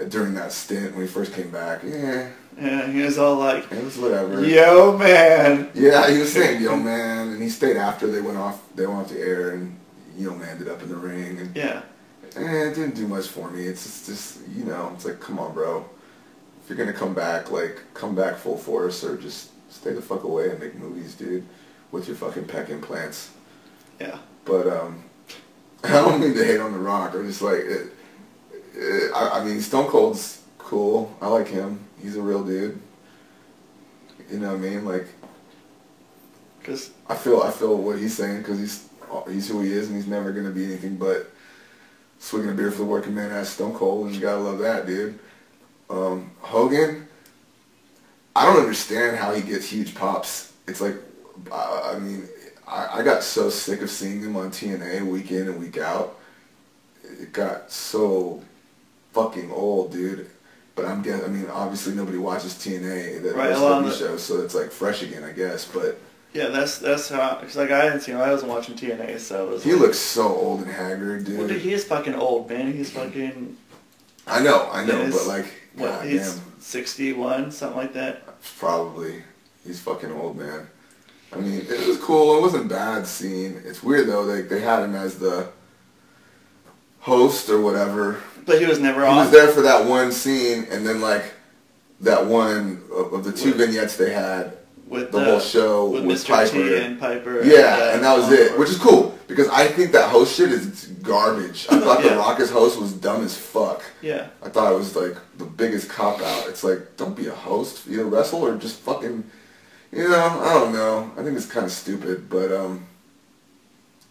[0.00, 1.82] uh, during that stint when he first came back.
[1.84, 2.28] Yeah,
[2.60, 4.44] Yeah, he was all like, it was whatever.
[4.44, 8.60] "Yo, man." Yeah, he was saying "Yo, man," and he stayed after they went off.
[8.74, 9.78] They went off the air, and
[10.18, 11.80] Yo, man ended up in the ring, and Yeah.
[12.36, 13.62] eh, it didn't do much for me.
[13.64, 15.86] It's just, just, you know, it's like, come on, bro.
[16.62, 20.24] If you're gonna come back, like, come back full force, or just stay the fuck
[20.24, 21.44] away and make movies, dude,
[21.90, 23.30] with your fucking pec implants.
[23.98, 24.18] Yeah.
[24.44, 25.02] But um,
[25.84, 27.14] I don't mean to hate on The Rock.
[27.14, 27.86] I'm just like, it,
[28.74, 31.16] it, I, I mean, Stone Cold's cool.
[31.22, 31.80] I like him.
[32.02, 32.80] He's a real dude.
[34.30, 34.84] You know what I mean?
[34.84, 35.06] Like,
[36.62, 38.88] Cause I feel I feel what he's saying because he's
[39.28, 41.30] he's who he is and he's never gonna be anything but
[42.20, 44.86] swigging a beer for the working man as Stone Cold and you gotta love that
[44.86, 45.18] dude.
[45.90, 47.08] Um, Hogan,
[48.36, 50.52] I don't understand how he gets huge pops.
[50.68, 50.94] It's like,
[51.50, 52.28] I, I mean,
[52.66, 56.16] I, I got so sick of seeing him on TNA week in and week out.
[57.02, 58.40] It got so
[59.12, 60.30] fucking old, dude.
[60.74, 63.84] But I'm getting, I mean, obviously nobody watches TNA, that Right, right, a lot of
[63.84, 65.66] WWE the- show, so it's like fresh again, I guess.
[65.66, 65.98] But
[66.32, 67.36] yeah, that's that's how.
[67.36, 68.14] Cause like I hadn't seen.
[68.14, 68.22] him.
[68.22, 69.64] I wasn't watching TNA, so it was.
[69.64, 71.38] he like, looks so old and haggard, dude.
[71.38, 72.72] Well, dude, he is fucking old, man.
[72.72, 73.56] He's fucking.
[74.26, 75.88] I know, I know, but like, What?
[75.88, 78.22] god He's damn, sixty-one, something like that.
[78.58, 79.22] probably
[79.66, 80.68] he's fucking old, man.
[81.32, 82.38] I mean, it was cool.
[82.38, 83.60] It wasn't bad scene.
[83.66, 84.24] It's weird though.
[84.24, 85.48] They they had him as the
[87.00, 88.22] host or whatever.
[88.44, 89.16] But he was never He on.
[89.16, 91.32] was there for that one scene, and then like
[92.00, 94.56] that one of, the two vignettes they had
[94.88, 96.28] with the whole show with with Mr.
[96.30, 96.74] Piper.
[96.76, 97.44] And Piper.
[97.44, 100.86] Yeah, and that was it, which is cool because I think that host shit is
[101.02, 101.66] garbage.
[101.70, 102.10] I thought Yeah.
[102.10, 103.82] the Rock as host was dumb as fuck.
[104.02, 104.26] Yeah.
[104.42, 106.48] I thought it was like the biggest cop out.
[106.48, 109.24] It's like, don't be a host, either wrestle or just fucking,
[109.92, 111.10] you know, I don't know.
[111.16, 112.86] I think it's kind of stupid, but um,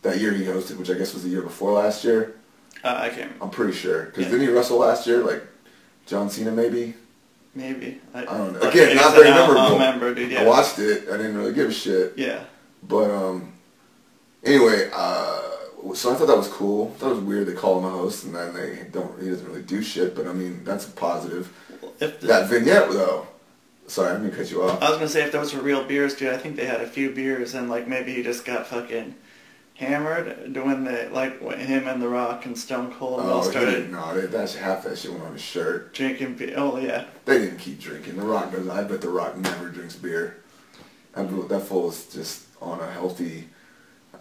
[0.02, 2.36] that year he hosted, which I guess was the year before last year.
[2.84, 3.32] Uh, I can't.
[3.42, 4.32] I'm pretty sure because Yeah.
[4.32, 5.20] didn't he wrestle last year?
[5.24, 5.44] Like
[6.06, 6.96] John Cena, maybe.
[7.54, 8.00] Maybe.
[8.14, 8.60] I, I don't know.
[8.70, 9.62] Again, I not very I I memorable.
[9.62, 10.32] don't remember, dude.
[10.32, 10.42] Yeah.
[10.44, 11.10] I watched it.
[11.10, 12.14] I didn't really give a shit.
[12.18, 12.44] Yeah.
[12.84, 13.54] But um,
[14.44, 15.42] anyway, uh,
[15.94, 16.96] so I thought that was cool.
[17.00, 17.48] That was weird.
[17.48, 19.22] They call him a host, and then they don't.
[19.22, 20.16] He doesn't really do shit.
[20.16, 21.52] But I mean, that's a positive.
[22.00, 23.28] The, That vignette though.
[23.88, 24.82] Sorry, I didn't mean to cut you off.
[24.82, 26.88] I was gonna say if those were real beers, dude, I think they had a
[26.88, 29.14] few beers and like maybe he just got fucking
[29.82, 33.72] hammered doing the like him and The Rock and Stone Cold all Oh, he started
[33.72, 35.94] didn't- no, they, that's half that shit went on his shirt.
[35.94, 36.54] drinking beer.
[36.56, 37.06] Oh yeah.
[37.26, 38.16] They didn't keep drinking.
[38.18, 38.70] The Rock doesn't.
[38.70, 40.38] I bet The Rock never drinks beer.
[41.16, 43.50] I, bet that fool is just on a healthy.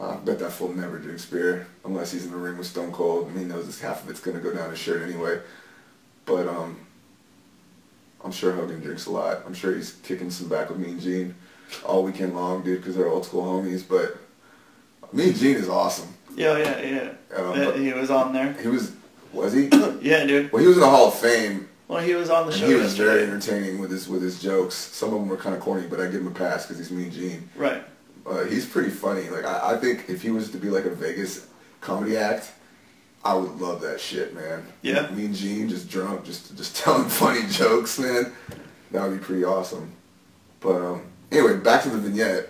[0.00, 3.28] I bet that fool never drinks beer unless he's in the ring with Stone Cold.
[3.28, 5.40] and he knows this half of it's gonna go down his shirt anyway.
[6.24, 6.78] But um,
[8.24, 9.42] I'm sure Hogan drinks a lot.
[9.46, 11.34] I'm sure he's kicking some back with Mean Gene
[11.84, 13.84] all weekend long, dude, because they're old school homies.
[13.86, 14.16] But
[15.12, 16.12] Mean Gene is awesome.
[16.36, 17.36] Yeah, yeah, yeah.
[17.36, 18.52] Um, he was on there.
[18.54, 18.92] He was,
[19.32, 19.68] was he?
[20.00, 20.50] Yeah, dude.
[20.50, 21.68] Well, he was in the Hall of Fame.
[21.86, 24.74] Well, he was on the show he was very entertaining with his with his jokes.
[24.74, 26.90] Some of them were kind of corny, but I give him a pass because he's
[26.90, 27.50] Mean Gene.
[27.56, 27.82] Right.
[28.24, 29.28] Uh, he's pretty funny.
[29.28, 31.48] Like I, I think if he was to be like a Vegas
[31.80, 32.52] comedy act,
[33.24, 34.64] I would love that shit, man.
[34.82, 35.10] Yeah.
[35.10, 38.32] Mean Gene, just drunk, just just telling funny jokes, man.
[38.92, 39.92] That would be pretty awesome.
[40.60, 42.48] But um, anyway, back to the vignette.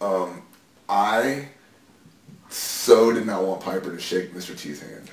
[0.00, 0.42] Um,
[0.90, 1.46] I
[2.48, 4.58] so did not want Piper to shake Mr.
[4.58, 5.08] T's hand.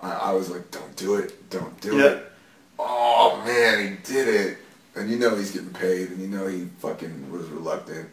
[0.00, 2.04] I, I was like, don't do it, don't do Yeah.
[2.06, 2.32] it.
[2.78, 4.58] Oh man, he did it.
[4.96, 8.08] And you know he's getting paid, and you know he fucking was reluctant,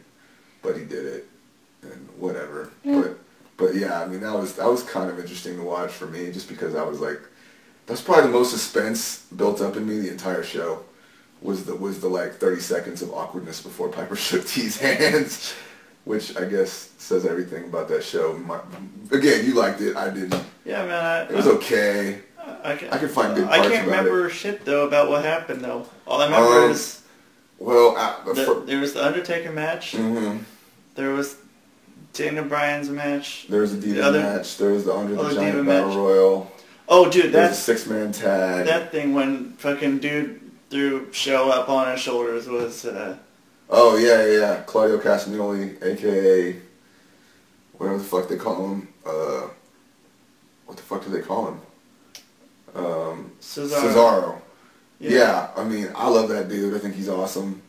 [0.62, 1.28] but he did it,
[1.82, 2.70] and whatever.
[2.84, 3.18] But
[3.56, 6.30] But yeah, I mean that was that was kind of interesting to watch for me,
[6.32, 7.20] just because I was like,
[7.86, 10.84] that's probably the most suspense built up in me the entire show.
[11.40, 15.54] Was the was the like 30 seconds of awkwardness before Piper shook T's hands,
[16.04, 18.34] which I guess says everything about that show.
[18.38, 18.58] My,
[19.10, 20.42] again, you liked it, I didn't.
[20.64, 21.04] Yeah, man.
[21.04, 22.18] I, It was okay.
[22.64, 24.30] I, can, I can find good parts I can't remember it.
[24.30, 25.86] shit though about what happened though.
[26.06, 27.02] All I remember Um, is
[27.58, 29.92] Well, uh, the fir- there was the Undertaker match.
[29.92, 30.40] mhm.
[30.96, 31.36] There was
[32.12, 33.46] Daniel Bryan's match.
[33.48, 34.56] There was a Diva The other- match.
[34.58, 35.96] There was the Andre the Giant Diva Battle match.
[35.96, 36.52] Royal.
[36.88, 38.66] Oh, dude, There was a that's six man tag.
[38.66, 42.84] that thing when fucking dude threw show up on his shoulders was.
[42.84, 43.16] Uh,
[43.74, 44.62] Oh yeah, yeah, yeah.
[44.66, 46.56] Claudio Castagnoli, aka
[47.78, 48.88] whatever the fuck they call him.
[49.04, 49.48] Uh,
[50.66, 51.60] what the fuck do they call him?
[52.74, 53.80] Um, Cesaro.
[53.80, 54.40] Cesaro.
[55.00, 55.10] Yeah.
[55.10, 55.48] Yeah.
[55.56, 56.74] I mean, I love that dude.
[56.74, 57.62] I think he's awesome.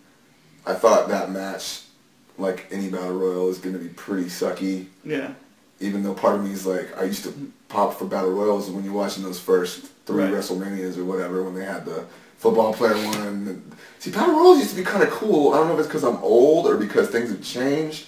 [0.65, 1.81] I thought that match,
[2.37, 4.87] like any battle royal, is gonna be pretty sucky.
[5.03, 5.33] yeah.
[5.79, 8.85] Even though part of me is like, I used to pop for battle royals when
[8.85, 10.31] you're watching those first three Right.
[10.33, 12.05] WrestleManias or whatever when they had the
[12.43, 13.71] football player one.
[13.99, 15.53] See, battle royals used to be kind of cool.
[15.53, 18.07] I don't know if it's because I'm old or because things have changed.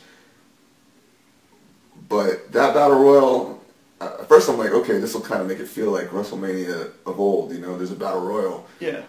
[2.10, 3.62] But that battle royal,
[4.02, 6.92] uh, at first I'm like, okay, this will kind of make it feel like WrestleMania
[7.06, 7.54] of old.
[7.54, 8.68] You know, there's a battle royal.
[8.80, 9.02] Yeah.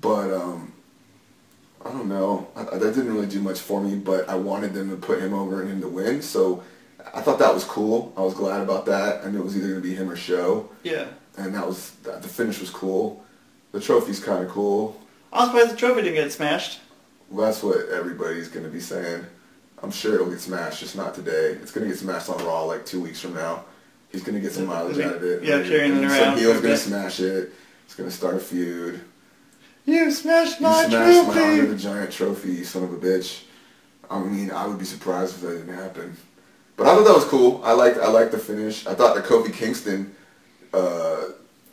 [0.00, 0.72] But um,
[1.84, 2.48] I don't know.
[2.56, 3.96] I, I- that didn't really do much for me.
[3.96, 6.22] But I wanted them to put him over and him to win.
[6.22, 6.64] So
[7.14, 8.12] I thought that was cool.
[8.16, 9.24] I was glad about that.
[9.24, 11.06] I knew it was either going to be him or Show, Yeah.
[11.36, 13.22] and that was the finish was cool.
[13.72, 15.00] The trophy's kind of cool.
[15.32, 16.80] I was surprised the trophy didn't get smashed.
[17.30, 19.24] Well, that's what everybody's going to be saying.
[19.82, 21.56] I'm sure it'll get smashed, just not today.
[21.62, 23.64] It's going to get smashed on Raw like two weeks from now.
[24.10, 25.42] He's going to get some mileage out of it.
[25.44, 27.52] Yeah, carrying it some around heel's for going to smash it.
[27.84, 29.00] It's going to start a feud.
[29.86, 31.40] You smashed my You my smashed my trophy.
[31.50, 33.44] Andre the Giant trophy, you son of a bitch.
[34.10, 36.16] I mean, I would be surprised if that didn't happen.
[36.76, 37.60] But I thought that was cool.
[37.64, 38.86] I liked I liked the finish.
[38.86, 40.14] I thought that Kofi Kingston,
[40.72, 41.24] uh,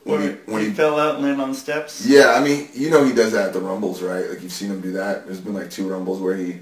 [0.07, 2.05] when he When he he fell out and landed on the steps.
[2.05, 4.29] yeah, I mean, you know he does that at the Rumbles, right?
[4.29, 5.25] Like you've seen him do that.
[5.25, 6.59] There's been like two Rumbles where he.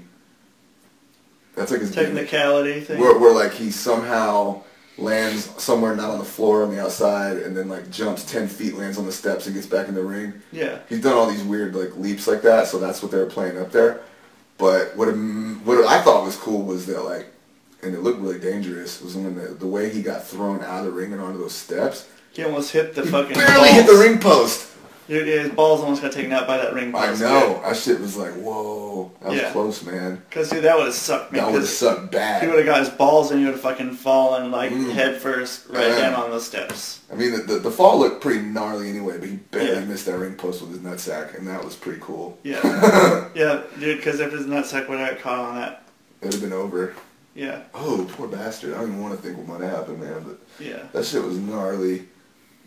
[1.54, 1.92] That's like his.
[1.94, 3.00] Technicality thing.
[3.00, 4.62] Where, where like he somehow
[4.98, 8.74] lands somewhere not on the floor on the outside and then like jumps 10 feet
[8.78, 10.78] lands on the steps and gets back in the ring Yeah.
[10.88, 13.58] he's done all these weird like leaps like that so that's what they were playing
[13.58, 14.00] up there
[14.56, 17.26] but what what i thought was cool was that like
[17.82, 20.86] and it looked really dangerous was when the, the way he got thrown out of
[20.86, 24.18] the ring and onto those steps He almost hit the fucking barely hit the ring
[24.18, 24.72] post
[25.08, 27.22] Dude, his balls almost got taken out by that ring post.
[27.22, 29.52] i know that shit was like whoa that was Yeah.
[29.52, 31.38] close man Because, dude, that would have sucked me.
[31.38, 33.62] that would have sucked bad He would have got his balls and he would have
[33.62, 34.90] fucking fallen, like, Mm.
[34.90, 36.10] head first right Yeah.
[36.10, 37.00] down on the steps.
[37.12, 39.84] I mean, the, the, the fall looked pretty gnarly anyway, but he barely Yeah.
[39.84, 42.36] missed that ring post with his nutsack, and that was pretty cool.
[42.42, 43.28] Yeah.
[43.34, 45.84] yeah, dude, because if his nutsack would have got caught on that.
[46.20, 46.94] It would have been over.
[47.36, 47.60] Yeah.
[47.74, 48.74] Oh, poor bastard.
[48.74, 50.24] I don't even want to think what might have happened, man.
[50.26, 50.82] But Yeah.
[50.92, 52.08] that shit was gnarly.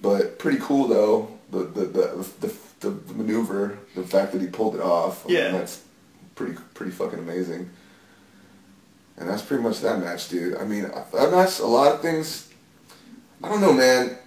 [0.01, 1.31] But pretty cool, though.
[1.51, 2.25] The, the, the,
[2.79, 5.25] the, the, maneuver, the fact that he pulled it off.
[5.25, 5.51] I mean, Yeah.
[5.51, 5.81] that's
[6.35, 7.69] pretty, pretty fucking amazing.
[9.17, 10.57] And that's pretty much that match, dude.
[10.57, 12.49] I mean, uh, that match, a lot of things,
[13.43, 14.17] I don't know, man.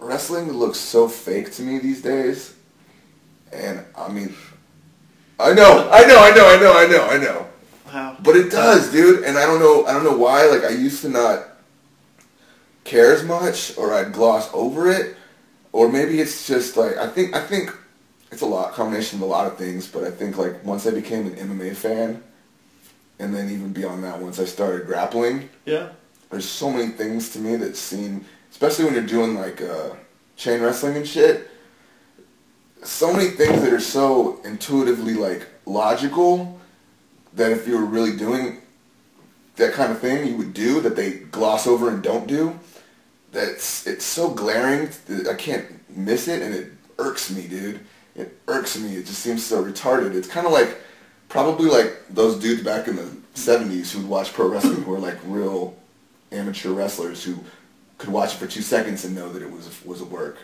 [0.00, 2.54] Wrestling looks so fake to me these days.
[3.52, 4.34] And, I mean,
[5.38, 7.46] I know, I know, I know, I know, I know, I know.
[7.86, 8.16] Wow.
[8.22, 9.84] But it does, dude, and I don't know.
[9.84, 10.46] I don't know why.
[10.46, 11.44] Like I used to not
[12.90, 15.16] care as much, or I'd gloss over it,
[15.72, 17.34] or maybe it's just like I think.
[17.34, 17.70] I think
[18.32, 19.86] it's a lot combination of a lot of things.
[19.88, 22.22] But I think like once I became an MMA fan,
[23.20, 25.90] and then even beyond that, once I started grappling, Yeah.
[26.30, 29.90] there's so many things to me that seem, especially when you're doing like uh,
[30.36, 31.48] chain wrestling and shit.
[32.82, 36.58] So many things that are so intuitively like logical
[37.34, 38.58] that if you were really doing
[39.56, 42.58] that kind of thing, you would do that they gloss over and don't do.
[43.32, 44.90] That's it's so glaring
[45.28, 45.66] I can't
[45.96, 47.80] miss it, and it irks me, dude.
[48.14, 48.96] It irks me.
[48.96, 50.14] It just seems so retarded.
[50.14, 50.78] It's kind of like
[51.28, 55.18] probably like those dudes back in the '70s who'd watch pro wrestling, who were like
[55.24, 55.76] real
[56.32, 57.38] amateur wrestlers who
[57.98, 60.38] could watch it for two seconds and know that it was was a work.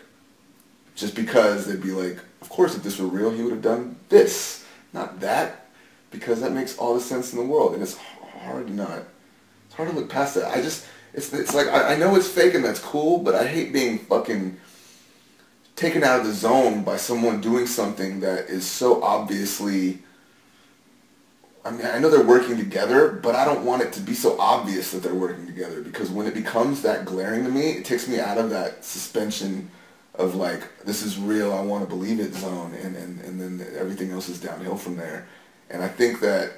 [0.94, 3.96] Just because they'd be like, of course, if this were real, he would have done
[4.09, 5.66] this, not that
[6.11, 7.97] because that makes all the sense in the world, and it's
[8.43, 9.03] hard to not.
[9.66, 10.51] It's hard to look past that.
[10.51, 13.46] I just, it's it's like I, I know it's fake and that's cool, but I
[13.46, 14.58] hate being fucking
[15.74, 20.00] taken out of the zone by someone doing something that is so obviously.
[21.64, 24.38] I mean, I know they're working together, but I don't want it to be so
[24.38, 28.06] obvious that they're working together because when it becomes that glaring to me, it takes
[28.06, 29.68] me out of that suspension
[30.14, 33.66] of like, this is real, I want to believe it zone, and, and, and then
[33.76, 35.26] everything else is downhill from there.
[35.68, 36.52] And I think that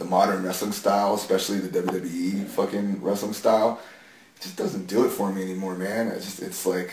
[0.00, 3.80] the modern wrestling style, especially the WWE fucking wrestling style,
[4.40, 6.08] just doesn't do it for me anymore, man.
[6.08, 6.92] It's just it's like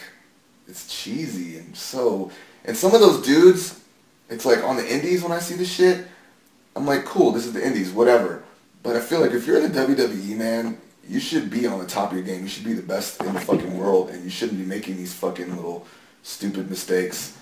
[0.68, 2.30] it's cheesy and so
[2.66, 3.80] and some of those dudes,
[4.30, 6.06] it's like on the indies when I see the shit,
[6.76, 8.44] I'm like, cool, this is the indies, whatever.
[8.84, 10.78] But I feel like if you're in the WWE, man,
[11.08, 12.44] you should be on the top of your game.
[12.44, 15.14] You should be the best in the fucking world, and you shouldn't be making these
[15.14, 15.88] fucking little
[16.24, 17.38] stupid mistakes.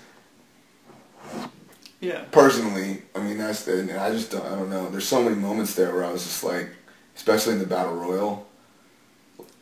[2.06, 2.22] Yeah.
[2.30, 4.88] Personally, I mean that's the, and I just don't, I don't know.
[4.90, 6.68] There's so many moments there where I was just like,
[7.16, 8.46] especially in the battle royal,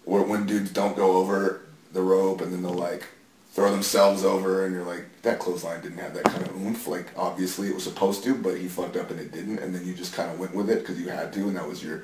[0.05, 3.05] where when dudes don't go over the rope and then they'll like
[3.53, 6.87] throw themselves over, and you're like, that clothesline didn't have that kind of oomph.
[6.89, 9.87] Like obviously it was supposed to, but he fucked up and it didn't, and then
[9.87, 12.03] you just kind of went with it because you had to, and that was your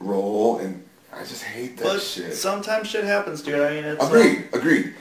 [0.00, 0.58] role.
[0.58, 2.34] And I just hate that But shit.
[2.34, 3.60] sometimes shit happens, dude.
[3.60, 4.94] I mean, it's Agreed, agreed.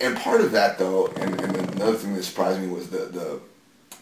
[0.00, 3.40] And part of that though, and, and another thing that surprised me was the, the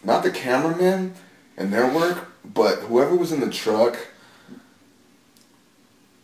[0.05, 1.13] not the cameramen
[1.57, 3.97] and their work, but whoever was in the truck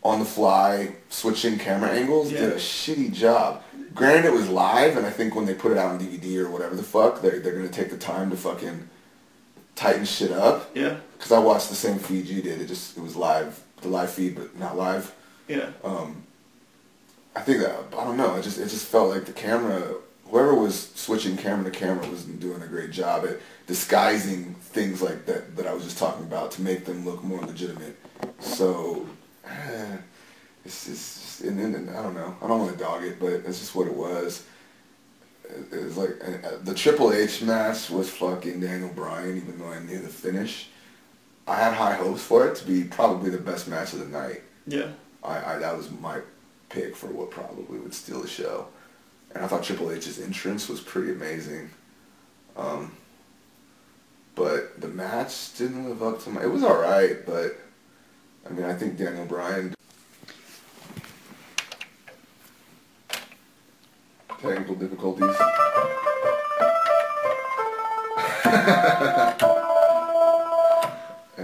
[0.02, 3.62] on the fly switching camera angles did a shitty job.
[3.94, 6.50] Granted, it was live, and I think when they put it out on DVD or
[6.50, 8.88] whatever the fuck, they're, they're gonna take the time to fucking
[9.74, 10.70] tighten shit up.
[10.74, 10.96] Yeah.
[11.18, 12.60] Cause I watched the same feed you did.
[12.60, 15.14] It just it was live, the live feed, but not live.
[15.46, 15.70] Yeah.
[15.84, 16.24] Um,
[17.36, 18.34] I think that I don't know.
[18.36, 19.94] It just it just felt like the camera,
[20.32, 25.26] whoever was switching camera to camera, wasn't doing a great job at disguising things like
[25.26, 27.96] that that I was just talking about to make them look more legitimate.
[28.40, 29.06] So
[30.64, 32.34] it's just and then I don't know.
[32.40, 34.44] I don't want to dog it, but it's just what it was.
[35.44, 39.68] It it was like uh, the Triple H match was fucking Daniel Bryan, even though
[39.68, 40.68] I knew the finish.
[41.46, 44.42] I had high hopes for it to be probably the best match of the night.
[44.66, 44.92] Yeah.
[45.22, 46.20] I, I that was my
[46.70, 48.68] pick for what probably would steal the show,
[49.34, 51.70] and I thought Triple H's entrance was pretty amazing.
[52.56, 52.92] Um,
[54.34, 56.42] but the match didn't live up to my.
[56.42, 57.58] It was all right, but
[58.46, 59.74] I mean, I think Daniel Bryan.
[64.40, 65.36] Technical difficulties.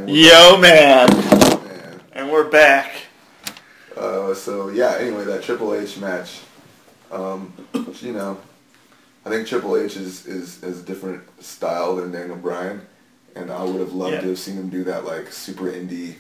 [0.07, 1.09] Yo, man.
[1.09, 2.01] Man.
[2.12, 2.93] And we're back.
[3.97, 4.97] Uh, so yeah.
[4.99, 6.41] Anyway, that Triple H match.
[7.11, 7.53] Um,
[8.01, 8.39] you know,
[9.25, 12.83] I think Triple H is, is is a different style than Daniel Bryan,
[13.35, 14.21] and I would have loved Yeah.
[14.23, 16.15] to have seen him do that like super indie,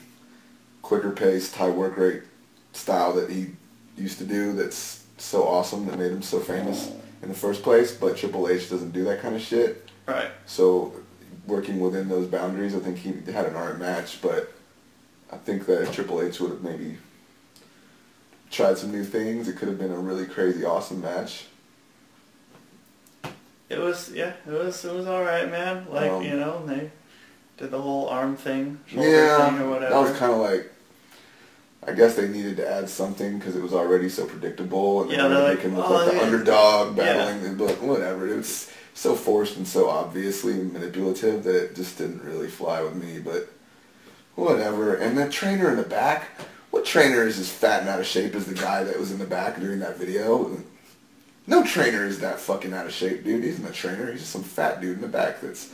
[0.82, 2.22] quicker pace, high work rate
[2.72, 3.48] style that he
[3.96, 4.52] used to do.
[4.52, 6.90] That's so awesome that made him so famous
[7.22, 7.92] in the first place.
[7.96, 9.88] But Triple H doesn't do that kind of shit.
[10.06, 10.30] Right.
[10.46, 10.92] So
[11.46, 14.52] working within those boundaries, I think he had an alright match, but
[15.32, 16.98] I think that Triple H would have maybe
[18.50, 19.48] tried some new things.
[19.48, 21.46] It could have been a really crazy, awesome match.
[23.68, 24.32] It was yeah.
[24.46, 25.86] It was it was all right, man.
[25.90, 26.90] Like Um, you know they
[27.58, 29.94] did the whole arm thing, Yeah, thing or whatever.
[29.94, 30.72] that was kind of like.
[31.86, 35.28] I guess they needed to add something because it was already so predictable, and Yeah,
[35.28, 37.04] they're like, make look "Oh, like the yeah." underdog Yeah.
[37.14, 37.56] battling.
[37.56, 42.48] But whatever, it was so forced and so obviously manipulative that it just didn't really
[42.48, 43.20] fly with me.
[43.20, 43.48] But
[44.34, 44.94] whatever.
[44.96, 46.28] And the trainer in the back,
[46.70, 49.18] what trainer is as fat and out of shape as the guy that was in
[49.18, 50.56] the back during that video?
[51.46, 53.42] No trainer is that fucking out of shape, dude.
[53.42, 54.10] He's not a trainer.
[54.12, 55.70] He's just some fat dude in the back that's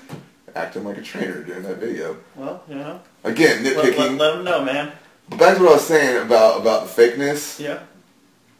[0.55, 2.17] acting like a trainer during that video.
[2.37, 3.01] well, you know.
[3.25, 4.19] Again, Let, let, nitpicking.
[4.19, 4.93] let him know, man.
[5.31, 7.59] But back to what I was saying about about the fakeness.
[7.59, 7.81] Yeah.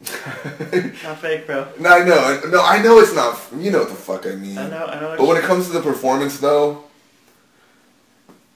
[1.03, 1.67] Not fake, bro.
[1.79, 2.41] No, I know.
[2.49, 3.39] No, I know it's not.
[3.57, 4.57] You know what the fuck I mean.
[4.57, 4.85] I know.
[4.85, 5.15] I know.
[5.17, 6.83] But when it comes to the performance, though,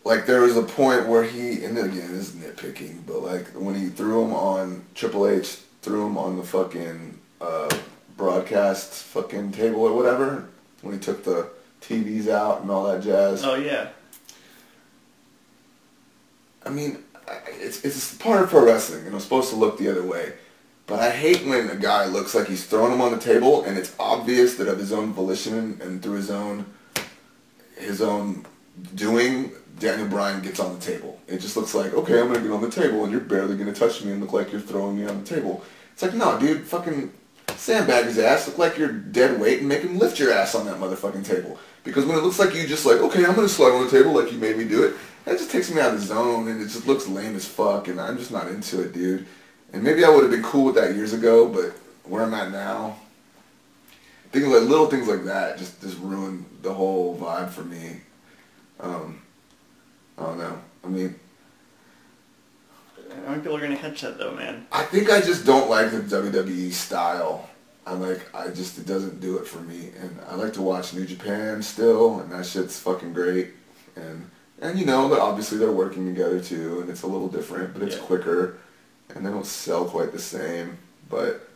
[0.03, 3.75] like there was a point where he, and again, this is nitpicking, but like when
[3.75, 7.69] he threw him on Triple H, threw him on the fucking uh,
[8.17, 10.49] broadcast fucking table or whatever,
[10.81, 11.49] when he took the
[11.81, 13.43] TVs out and all that jazz.
[13.43, 13.89] Oh yeah.
[16.65, 17.03] I mean,
[17.47, 20.33] it's it's part of pro wrestling, and I'm supposed to look the other way.
[20.87, 23.77] But I hate when a guy looks like he's throwing him on the table, and
[23.77, 26.65] it's obvious that of his own volition and through his own
[27.77, 28.45] his own
[28.95, 31.19] doing, Daniel Bryan gets on the table.
[31.27, 33.73] It just looks like, okay, I'm gonna get on the table, and you're barely gonna
[33.73, 35.63] touch me and look like you're throwing me on the table.
[35.93, 37.11] It's like, no, dude, fucking
[37.55, 40.65] sandbag his ass, look like you're dead weight, and make him lift your ass on
[40.65, 41.57] that motherfucking table.
[41.83, 44.13] Because when it looks like you just like, okay, I'm gonna slide on the table
[44.13, 46.61] like you made me do it, that just takes me out of the zone, and
[46.61, 49.25] it just looks lame as fuck, and I'm just not into it, dude.
[49.71, 51.71] And maybe I would have been cool with that years ago, but
[52.09, 52.97] where I'm at now,
[54.31, 58.01] things like little things like that just just ruin the whole vibe for me.
[58.79, 59.21] Um,
[60.17, 60.59] I don't know.
[60.83, 61.15] I mean,
[63.25, 64.67] How many people are gonna catch that though, man?
[64.71, 67.49] I think I just don't like the WWE style.
[67.85, 69.89] I like, I just, it doesn't do it for me.
[69.99, 73.49] And I like to watch New Japan still, and that shit's fucking great.
[73.95, 74.29] And,
[74.61, 77.81] and you know, but obviously they're working together too, and it's a little different, but
[77.81, 78.03] it's Yeah.
[78.03, 78.57] quicker,
[79.15, 80.77] and they don't sell quite the same.
[81.09, 81.47] but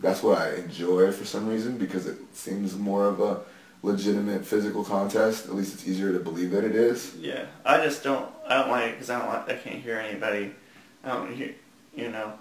[0.00, 3.40] that's what I enjoy for some reason because it seems more of a
[3.82, 5.46] legitimate physical contest.
[5.46, 7.14] At least it's easier to believe that it is.
[7.18, 8.28] Yeah, I just don't.
[8.46, 9.28] I don't like it because I don't.
[9.28, 10.54] Like, I can't hear anybody.
[11.04, 11.54] I don't hear.
[11.94, 12.32] You know.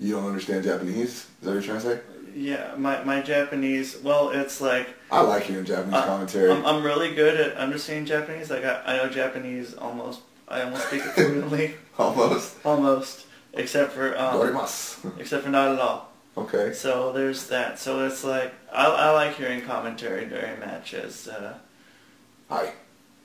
[0.00, 1.08] You don't understand Japanese?
[1.08, 2.00] Is that what you're trying to say?
[2.34, 3.96] Yeah, my my Japanese.
[4.02, 6.50] Well, it's like I like hearing Japanese I- commentary.
[6.50, 8.50] I'm, I'm really good at understanding Japanese.
[8.50, 10.20] Like I, I know Japanese almost.
[10.48, 11.74] I almost speak it fluently.
[11.98, 12.56] Almost.
[12.66, 14.56] Almost, except for um,
[15.18, 16.10] except for not at all.
[16.36, 16.72] Okay.
[16.72, 17.78] So there's that.
[17.78, 21.28] So it's like I, I like hearing commentary during matches.
[21.28, 21.54] Uh,
[22.48, 22.72] Hi.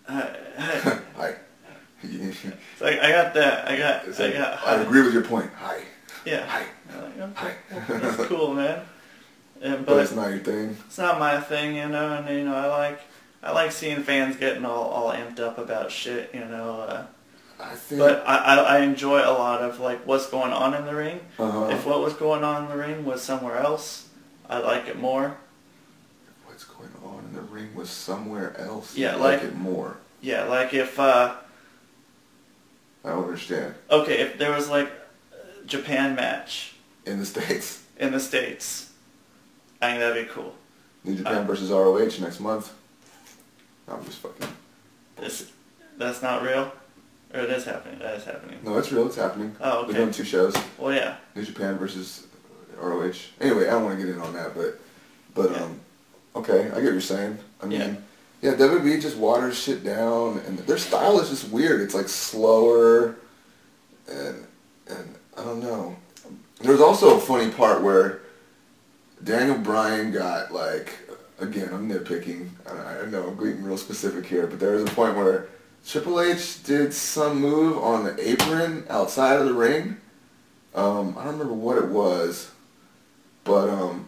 [0.08, 0.22] I,
[0.58, 1.36] I, Hi.
[2.04, 3.68] it's like I got that.
[3.70, 4.20] I got.
[4.20, 4.68] I got.
[4.68, 5.52] I agree with your point.
[5.58, 5.82] Hi.
[6.26, 6.46] Yeah.
[6.46, 6.64] Hi.
[7.20, 7.54] Like, Hi.
[7.88, 8.82] that's cool, man.
[9.62, 10.78] And, But but it's not your thing.
[10.88, 12.14] it's not my thing, you know.
[12.14, 13.02] And you know, I like
[13.44, 16.82] I like seeing fans getting all, all amped up about shit, you know.
[16.82, 17.06] Uh,
[17.62, 18.00] I think.
[18.00, 21.20] but I, I, I enjoy a lot of like what's going on in the ring.
[21.38, 21.68] Uh-huh.
[21.72, 24.08] If what was going on in the ring was somewhere else,
[24.50, 25.38] I like it more.
[26.46, 28.96] What's going on in the ring was somewhere else.
[28.98, 29.98] Yeah, You like- it more.
[30.22, 31.36] Yeah, like if uh,
[33.06, 33.76] I don't understand.
[33.90, 34.92] okay, if there was like
[35.66, 36.74] Japan match
[37.06, 38.92] In the states, in the states,
[39.82, 40.56] I think that'd be cool.
[41.06, 42.74] New Japan Uh, versus ROH next month.
[43.88, 44.48] I'm just fucking.
[45.16, 45.50] This,
[45.98, 46.72] that's not real,
[47.34, 48.00] or it is happening.
[48.00, 48.60] That is happening.
[48.64, 49.06] No, it's real.
[49.08, 49.56] It's happening.
[49.62, 49.94] Oh, okay.
[49.94, 50.54] They're doing two shows.
[50.78, 51.16] Well, yeah.
[51.34, 52.28] New Japan versus
[52.82, 53.14] ROH.
[53.42, 54.80] Anyway, I don't want to get in on that, but
[55.36, 55.64] but Yeah.
[55.64, 55.80] um,
[56.36, 57.38] okay, I get what you're saying.
[57.62, 57.98] I mean,
[58.42, 58.52] Yeah.
[58.52, 61.82] yeah, WWE just waters shit down, and their style is just weird.
[61.82, 63.16] It's like slower,
[64.08, 64.46] and
[64.88, 65.96] and I don't know.
[66.62, 68.20] There was also a funny part where
[69.24, 70.98] Daniel Bryan got like
[71.40, 71.70] again.
[71.72, 72.50] I'm nitpicking.
[72.68, 75.48] I, I know I'm getting real specific here, but there was a point where
[75.88, 79.98] Triple H did some move on the apron outside of the ring.
[80.76, 82.52] Um, I don't remember what it was,
[83.50, 84.06] but um,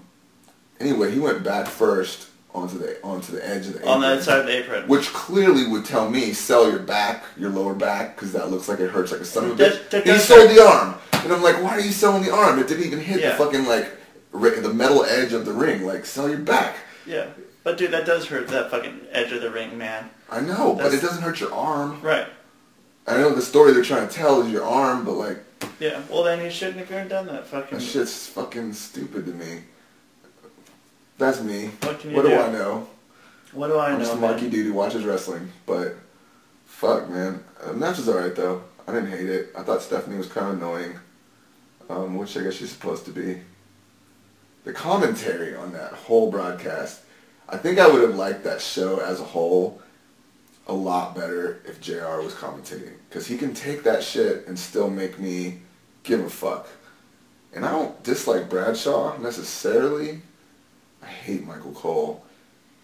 [0.79, 4.21] anyway, he went back first onto the onto the edge of the apron, On that
[4.23, 4.87] side of the apron.
[4.87, 8.79] which clearly would tell me sell your back, your lower back, because that looks like
[8.79, 9.89] it hurts like a son of a bitch.
[9.89, 12.59] that he sold the arm, and I'm like, why are you selling the arm?
[12.59, 13.31] It didn't even hit Yeah.
[13.31, 13.89] the fucking like
[14.31, 15.85] the metal edge of the ring.
[15.85, 16.75] Like, sell your back.
[17.05, 17.27] Yeah.
[17.63, 20.09] But dude, that does hurt that fucking edge of the ring, man.
[20.29, 22.01] I know, but it doesn't hurt your arm.
[22.01, 22.27] Right.
[23.07, 25.39] I know the story they're trying to tell is your arm, but like
[25.81, 25.99] Yeah.
[26.11, 27.47] Well, then you shouldn't have even done that.
[27.47, 27.79] Fucking.
[27.79, 29.61] that shit's fucking stupid to me.
[31.17, 31.71] That's me.
[31.81, 32.35] What can you what do do?
[32.39, 32.87] I know?
[33.53, 33.93] What do I know?
[33.93, 33.99] I'm know?
[33.99, 34.31] just a man?
[34.31, 35.95] marky dude who watches wrestling, but
[36.65, 37.43] fuck, man.
[37.61, 38.63] Uh, The match was alright though.
[38.87, 39.49] I didn't hate it.
[39.57, 40.99] I thought Stephanie was kind of annoying,
[41.89, 43.41] um, which I guess she's supposed to be.
[44.63, 47.01] The commentary on that whole broadcast,
[47.49, 49.81] I think I would have liked that show as a whole
[50.67, 52.93] a lot better if JR was commentating.
[53.09, 55.61] Because he can take that shit and still make me
[56.03, 56.67] give a fuck.
[57.53, 60.21] And I don't dislike Bradshaw necessarily.
[61.01, 62.23] I hate Michael Cole.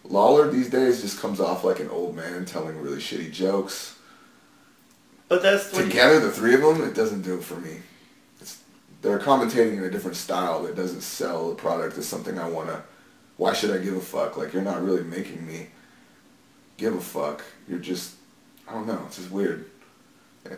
[0.04, 3.96] Lawler these days just comes off like an old man telling really shitty jokes.
[5.28, 7.78] But that's Together, the three of them, it doesn't do it for me.
[8.40, 8.62] It's,
[9.02, 12.68] they're commentating in a different style that doesn't sell the product as something I want
[12.68, 12.82] to.
[13.36, 14.36] Why should I give a fuck?
[14.36, 15.68] Like, you're not really making me
[16.78, 17.44] give a fuck.
[17.68, 18.14] You're just,
[18.66, 19.66] I don't know, it's just weird.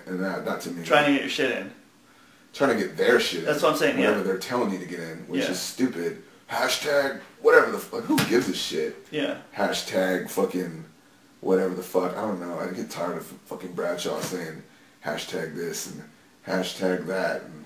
[0.07, 0.85] And that, that to me.
[0.85, 1.73] trying to get your shit in.
[2.53, 3.45] Trying to get their shit.
[3.45, 4.07] That's in, what I'm saying, yeah.
[4.11, 5.51] Whatever they're telling you to get in, which Yeah.
[5.51, 6.23] is stupid.
[6.51, 8.05] Hashtag whatever the fuck.
[8.05, 9.07] Who gives a shit?
[9.11, 9.39] Yeah.
[9.57, 10.85] Hashtag fucking
[11.41, 12.17] whatever the fuck.
[12.17, 12.59] I don't know.
[12.59, 14.63] I get tired of fucking Bradshaw saying
[15.05, 16.03] hashtag this and
[16.47, 17.65] hashtag that and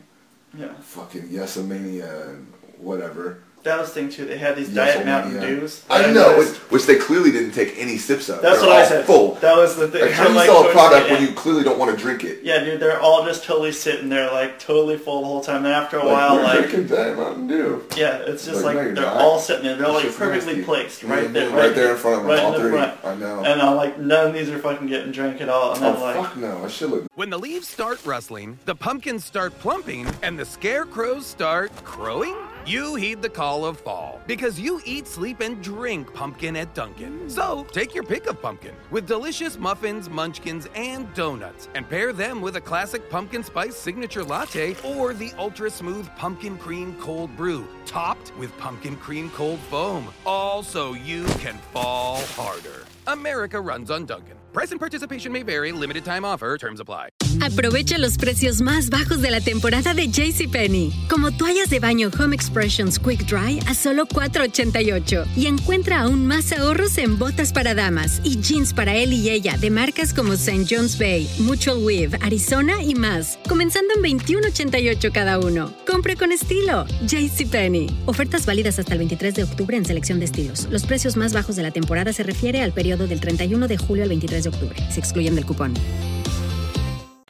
[0.57, 0.75] Yeah.
[0.81, 3.39] fucking yesamania and whatever.
[3.65, 4.25] That was the thing too.
[4.27, 5.47] They had these Diet Mountain Yesamania.
[5.61, 5.85] Dews.
[5.91, 8.41] I that know, which, which they clearly didn't take any sips of.
[8.43, 9.05] That's They're what I all said.
[9.07, 9.35] Full.
[9.37, 10.03] That was the thing.
[10.03, 11.79] Like, how do you like, sell a towards product the when end- you clearly don't
[11.79, 12.41] want to drink it?
[12.45, 15.63] Yeah, dude, they're all just totally sitting there, like totally full the whole time.
[15.63, 17.83] Then after a Like, while, we're like drinking Diet Mountain Dew.
[17.97, 19.17] yeah, it's just Like, like, no, you're they're not.
[19.17, 19.77] all sitting there.
[19.77, 20.65] They're That like shit's perfectly nasty.
[20.65, 21.11] placed mm-hmm.
[21.13, 22.79] right there, right there in front of them, right all in the three.
[22.79, 23.05] front.
[23.05, 23.45] I know.
[23.45, 25.75] And I'm like, none of these are fucking getting drank at all.
[25.75, 26.65] And Oh I'm like, fuck no!
[26.65, 27.07] I should look.
[27.15, 32.35] When the leaves start rustling, the pumpkins start plumping, and the scarecrows start crowing,
[32.67, 37.21] you heed the call of fall because you eat, sleep, and drink pumpkin at Dunkin'.
[37.21, 37.31] Mm.
[37.31, 42.41] So take your pick of pumpkin with delicious muffins, munchkins, and donuts, and pair them
[42.41, 47.67] with a classic pumpkin spice signature latte or the ultra smooth pumpkin cream cold brew,
[47.87, 50.13] topped with pumpkin cream cold foam.
[50.25, 52.85] All so you can fall harder.
[53.07, 54.37] America runs on Duncan.
[54.53, 55.73] Price and participation may vary.
[55.73, 56.57] Limited time offer.
[56.57, 57.09] Terms apply.
[57.41, 60.93] Aprovecha los precios más bajos de la temporada de JCPenney.
[61.11, 65.27] Como toallas de baño Home Expressions Quick Dry a solo $4.88.
[65.37, 69.57] Y encuentra aún más ahorros en botas para damas y jeans para él y ella
[69.59, 70.65] de marcas como St.
[70.71, 73.41] John's Bay, Mutual Weave, Arizona y más.
[73.49, 75.75] Comenzando en $21.88 cada uno.
[75.85, 76.87] Compre con estilo.
[77.07, 78.05] JCPenney.
[78.07, 80.69] Ofertas válidas hasta el 23 de octubre en selección de estilos.
[80.71, 84.05] Los precios más bajos de la temporada se refiere al periodo del 31 de julio
[84.05, 84.77] al 23 de octubre.
[84.91, 85.75] Se excluyen del cupón.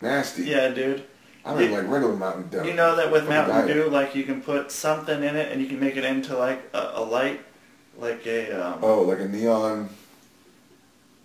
[0.03, 0.45] Nasty.
[0.45, 1.03] Yeah, dude.
[1.47, 2.65] I mean, You- like regular Mountain Dew.
[2.69, 3.67] You know that with Mountain.
[3.67, 6.61] Dew, like you can put something in it and you can make it into like
[6.75, 7.41] a, a light,
[7.99, 9.89] like a um, Oh, like a neon.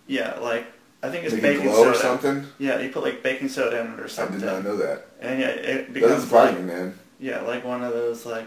[0.06, 0.66] yeah, like
[1.02, 1.98] I think it's Make it baking glow or soda.
[1.98, 2.46] something?
[2.58, 4.36] Yeah, you put like baking soda in it or something.
[4.36, 5.06] I did not know that.
[5.20, 6.98] And yeah, it becomes doesn't like man.
[7.18, 8.46] yeah, like one of those like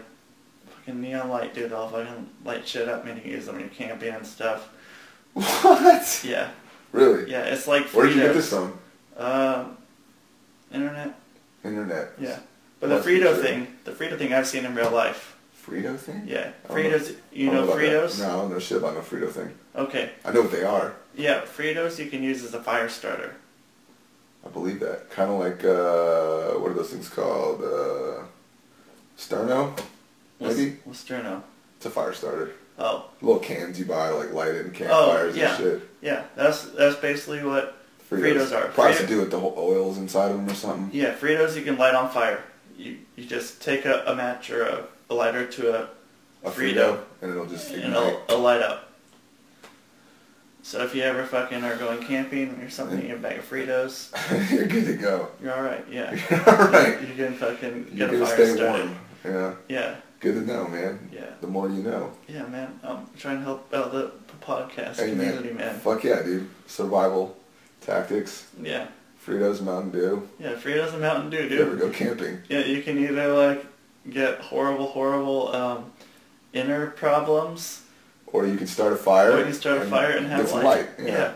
[0.70, 1.72] fucking neon light, dude.
[1.72, 4.68] I'll fucking light shit up, and you use them when you're camping and stuff.
[5.34, 6.22] What?
[6.24, 6.50] Yeah,
[6.92, 7.30] Really?
[7.30, 8.34] yeah, it's like Where did you get Fritos.
[8.34, 8.78] this from?
[9.16, 9.76] Um,
[10.72, 11.14] internet.
[11.64, 12.12] Internet.
[12.20, 12.38] Yeah,
[12.80, 13.42] but the Must be Frito true.
[13.42, 15.36] thing, the Frito thing I've seen in real life.
[15.66, 16.22] Frito thing?
[16.26, 16.98] Yeah, I don't know.
[16.98, 17.16] Fritos.
[17.32, 17.90] You I don't know about that.
[18.10, 18.18] Fritos?
[18.20, 19.50] No, I don't know shit about no Frito thing.
[19.74, 20.10] Okay.
[20.24, 20.94] I know what they are.
[21.16, 23.34] Yeah, Fritos you can use as a fire starter.
[24.46, 25.10] I believe that.
[25.10, 27.62] Kind of like, uh, what are those things called?
[27.62, 28.24] Uh,
[29.18, 29.76] Sterno?
[30.38, 30.76] What's, Maybe?
[30.84, 31.42] what's Sterno?
[31.78, 32.52] It's a fire starter.
[32.78, 33.06] Oh.
[33.22, 35.48] Little cans you buy, like light in Oh, campfires yeah.
[35.50, 35.88] and shit.
[36.02, 37.76] Yeah, that's that's basically what
[38.10, 38.68] Fritos, are.
[38.68, 40.90] Probably Frito- to do with the whole oils inside of them or something.
[40.92, 42.42] Yeah, Fritos you can light on fire.
[42.76, 45.88] You you just take a, a match or a, a lighter to a,
[46.44, 47.96] A Frito, Frito, and it'll just and ignite.
[48.08, 48.90] it'll, it'll light up.
[50.62, 53.48] So if you ever fucking are going camping or something, you have a bag of
[53.48, 54.10] Fritos,
[54.50, 55.28] You're good to go.
[55.42, 55.84] you're all right.
[55.90, 57.00] Yeah, You're All right.
[57.02, 58.86] you can fucking You're get a gonna fire stay started.
[58.86, 58.98] warm.
[59.24, 59.54] Yeah.
[59.68, 61.10] Yeah, Good to know, man.
[61.12, 61.26] Yeah.
[61.42, 62.10] The more you know.
[62.26, 62.80] yeah, man.
[62.82, 64.10] I'm trying to help out the
[64.40, 65.56] podcast Hey, community, man.
[65.66, 65.78] man.
[65.80, 66.48] Fuck yeah, dude.
[66.66, 67.36] Survival
[67.82, 68.46] tactics.
[68.62, 68.86] Yeah,
[69.24, 70.26] Fritos, Mountain Dew.
[70.40, 70.54] yeah.
[70.54, 72.38] Fritos and Mountain Dew, If you ever go camping.
[72.48, 73.66] Yeah, you can either like
[74.08, 75.92] get horrible, horrible um,
[76.54, 77.82] inner problems,
[78.26, 79.32] Or you can start a fire.
[79.32, 80.64] or you can start a fire and have light.
[80.64, 80.88] light.
[81.04, 81.34] Yeah.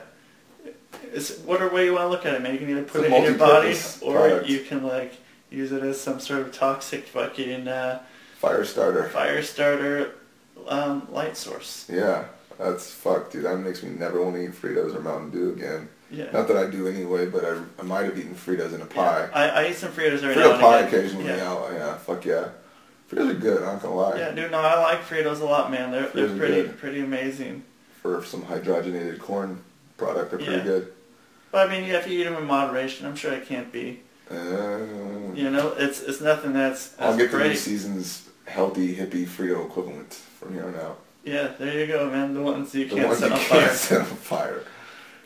[1.13, 2.55] It's whatever way you want to look at it, man.
[2.55, 5.13] You can either put It's it in your body, multi-purpose or you can like
[5.51, 8.01] use it as some sort of toxic fucking uh,
[8.39, 9.09] Fire starter.
[9.09, 10.13] fire starter
[10.69, 11.87] um, light source.
[11.93, 12.25] Yeah.
[12.59, 13.45] That's fuck, dude.
[13.45, 15.89] That makes me never want to eat Fritos or Mountain Dew again.
[16.11, 16.31] Yeah.
[16.33, 19.29] Not that I do anyway, but I, I might have eaten Fritos in a pie.
[19.33, 20.89] I, I eat some Fritos every now Frito and pie again.
[21.01, 21.27] occasionally.
[21.27, 21.37] Yeah.
[21.37, 21.73] Yeah.
[21.77, 21.95] yeah.
[21.99, 22.49] Fuck yeah.
[23.11, 23.59] Fritos are good.
[23.63, 24.19] I'm not gonna lie.
[24.19, 25.91] Yeah, dude, no, I like Fritos a lot, man.
[25.93, 26.79] They're they're pretty good.
[26.79, 27.63] pretty amazing.
[28.03, 29.61] For some hydrogenated corn
[29.97, 30.47] product, they're Yeah.
[30.47, 30.93] pretty good.
[31.51, 34.01] But I mean, yeah, if you eat them in moderation, I'm sure it can't be.
[34.31, 34.35] Uh,
[35.35, 39.65] You know, it's it's nothing that's, I'll that's get the new season's healthy hippie Frito
[39.67, 40.99] equivalent from here on out.
[41.25, 42.35] Yeah, there you go, man.
[42.35, 43.75] The ones you The can't ones set you on can't fire.
[43.75, 44.65] set on fire.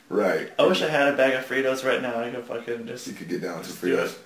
[0.08, 0.50] Right.
[0.58, 2.18] I wish I had a bag of Fritos right now.
[2.20, 3.06] I could fucking just.
[3.06, 4.16] You could get down to Fritos.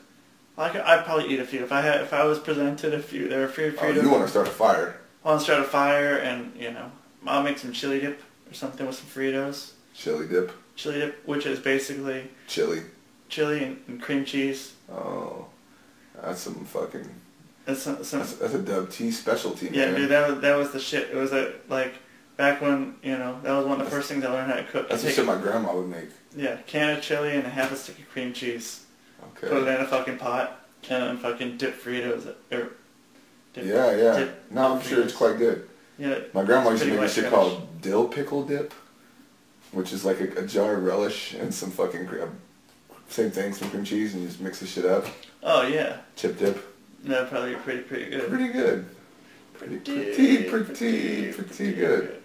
[0.59, 2.99] I could, I'd probably eat a few if I had if I was presented a
[3.01, 3.28] few.
[3.28, 4.99] There are a few Oh, you want to start a fire?
[5.24, 6.90] I want to start a fire and you know
[7.26, 9.72] I'll make some chili dip or something with some Fritos.
[9.94, 10.51] Chili dip.
[10.74, 12.82] Chili dip, which is basically Chili.
[13.28, 14.74] chili and, and cream cheese.
[14.90, 15.47] Oh,
[16.22, 17.09] that's some fucking.
[17.67, 19.95] And some, some That's, that's a Dub T specialty, Yeah, man.
[20.01, 21.11] dude, that was that was the shit.
[21.11, 21.95] It was a like
[22.37, 24.64] back when you know that was one of the first things I learned how to
[24.64, 24.89] cook.
[24.89, 26.09] That's the shit my grandma would make.
[26.37, 28.85] Yeah, can of chili and a half a stick of cream cheese.
[29.39, 29.49] Okay.
[29.49, 32.73] Put it in a fucking pot and then fucking dip Fritos or
[33.53, 34.19] dip, Yeah, yeah.
[34.19, 35.69] dip- No, I'm dip sure it's quite good.
[35.99, 38.75] Yeah, My grandma used to make a shit called dill pickle dip,
[39.73, 42.27] which is like a, a jar of relish and some fucking cre- uh,
[43.09, 45.07] same thing, some cream cheese, and you just mix the shit up.
[45.43, 46.76] Oh yeah, Chip dip.
[47.05, 48.28] That'd probably pretty pretty good.
[48.28, 48.86] Pretty good.
[49.55, 52.20] Pretty, pretty, pretty, pretty good.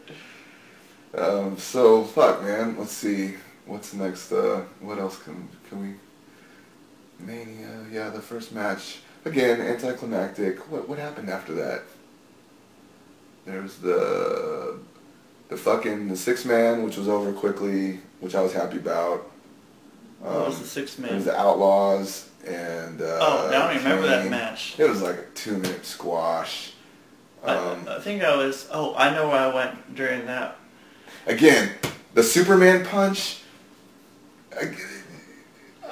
[1.17, 2.77] Um, so fuck, man.
[2.77, 3.35] Let's see.
[3.65, 4.31] What's next?
[4.31, 7.25] Uh, what else can can we?
[7.25, 7.85] Mania.
[7.91, 10.59] Yeah, the first match again anticlimactic.
[10.71, 11.83] What what happened after that?
[13.45, 14.79] There's the
[15.49, 19.29] the fucking the six man, which was over quickly, which I was happy about.
[20.19, 21.15] What was Um, the six It man?
[21.15, 23.01] was the Outlaws and.
[23.01, 24.75] Uh, Oh, I don't remember that match.
[24.79, 26.73] It was like a two minute squash.
[27.43, 28.67] Um, I, I think I was.
[28.71, 30.57] Oh, I know where I went during that.
[31.27, 31.71] Again,
[32.13, 33.39] the Superman punch.
[34.59, 34.75] I-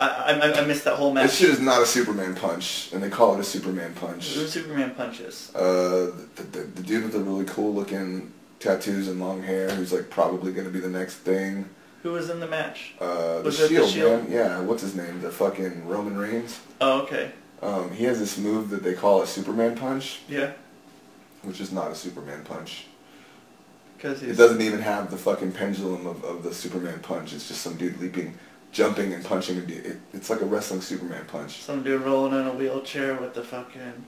[0.02, 1.34] I I, I missed that whole match.
[1.34, 4.34] shit is not a Superman punch, and they call it a Superman punch.
[4.34, 5.52] Who Superman punches?
[5.54, 8.32] Uh, the, the, the dude with the really cool looking
[8.62, 11.68] tattoos and long hair, who's like probably gonna be the next thing.
[12.04, 12.94] Who was in the match?
[13.00, 14.24] Uh, the it the Shield, Shield?
[14.24, 14.32] man.
[14.32, 15.22] Yeah, what's his name?
[15.22, 16.60] The fucking Roman Reigns.
[16.80, 17.32] Oh, okay.
[17.62, 20.54] Um, he has this move that they call a Superman punch, Yeah.
[21.42, 22.86] which is not a Superman punch.
[23.98, 27.34] Because it doesn't even have the fucking pendulum of, of the Superman punch.
[27.34, 28.38] It's just some dude leaping,
[28.72, 29.58] jumping, and punching.
[29.58, 29.86] A dude.
[29.86, 31.62] It, it's like a wrestling Superman punch.
[31.62, 34.06] Some dude rolling in a wheelchair with the fucking.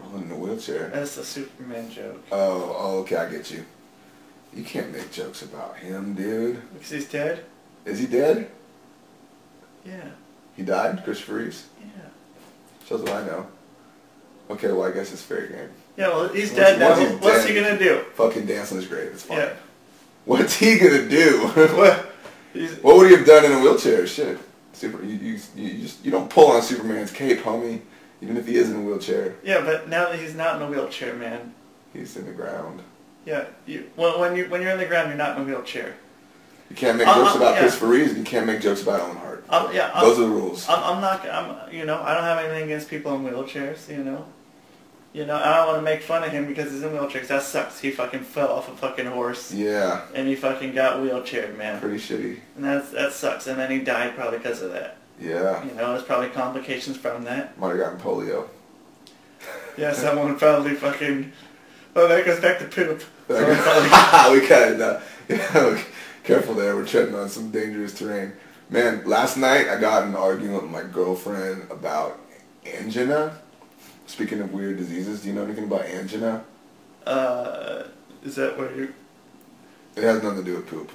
[0.00, 0.90] Rolling in a wheelchair.
[0.94, 2.22] That's the Superman joke.
[2.30, 3.64] Oh, oh, okay, I get you.
[4.54, 6.60] You can't make jokes about him, dude.
[6.74, 7.44] Because he's dead?
[7.84, 8.50] Is he dead?
[9.84, 10.10] Yeah.
[10.56, 11.66] He died, Christopher Reeves?
[11.80, 12.86] Yeah.
[12.86, 13.46] Shows what I know.
[14.50, 15.70] Okay, well, I guess it's fair game.
[15.96, 16.90] Yeah, well, he's dead now.
[16.90, 18.04] once he's What's he gonna do?
[18.14, 19.08] Fucking dancing is great.
[19.08, 19.38] It's fine.
[19.38, 19.52] Yeah.
[20.24, 21.38] What's he gonna do?
[21.76, 22.06] what?
[22.82, 24.06] What would he have done in a wheelchair?
[24.06, 24.38] Shit.
[24.72, 25.04] Super.
[25.04, 27.80] You, you, you just you don't pull on Superman's cape, homie.
[28.22, 30.70] Even if he is in a wheelchair, yeah, but now that he's not in a
[30.70, 31.54] wheelchair, man.
[31.92, 32.82] he's in the ground.
[33.24, 35.94] Yeah, you when, when you when you're in the ground, you're not in a wheelchair.
[36.70, 37.60] You can't make jokes about yeah.
[37.60, 39.44] Christopher Reeves, and you can't make jokes about Owen Hart.
[39.74, 40.68] Yeah, I'm, Those are the rules.
[40.68, 41.28] I'm, I'm not.
[41.28, 41.72] I'm.
[41.74, 43.88] You know, I don't have anything against people in wheelchairs.
[43.88, 44.24] You know.
[45.12, 47.26] You know, I don't want to make fun of him because he's in wheelchairs.
[47.26, 47.80] That sucks.
[47.80, 51.80] He fucking fell off a fucking horse Yeah, and he fucking got wheelchaired, man.
[51.80, 52.38] pretty shitty.
[52.54, 53.48] And that's that sucks.
[53.48, 54.98] And then he died probably because of that.
[55.20, 57.58] Yeah, You know, there's probably complications from that.
[57.58, 58.48] might have gotten polio.
[59.76, 61.32] Yeah, someone probably fucking.
[61.96, 63.02] Oh, that goes back to poop.
[63.28, 65.82] We kind of yeah,
[66.24, 66.76] careful there.
[66.76, 68.32] We're treading on some dangerous terrain.
[68.68, 72.18] Man, last night I got an argument with my girlfriend about
[72.64, 73.38] angina.
[74.06, 76.44] Speaking of weird diseases, do you know anything about angina?
[77.06, 77.84] Uh,
[78.24, 78.92] is that what you?
[79.96, 80.90] It has nothing to do with poop.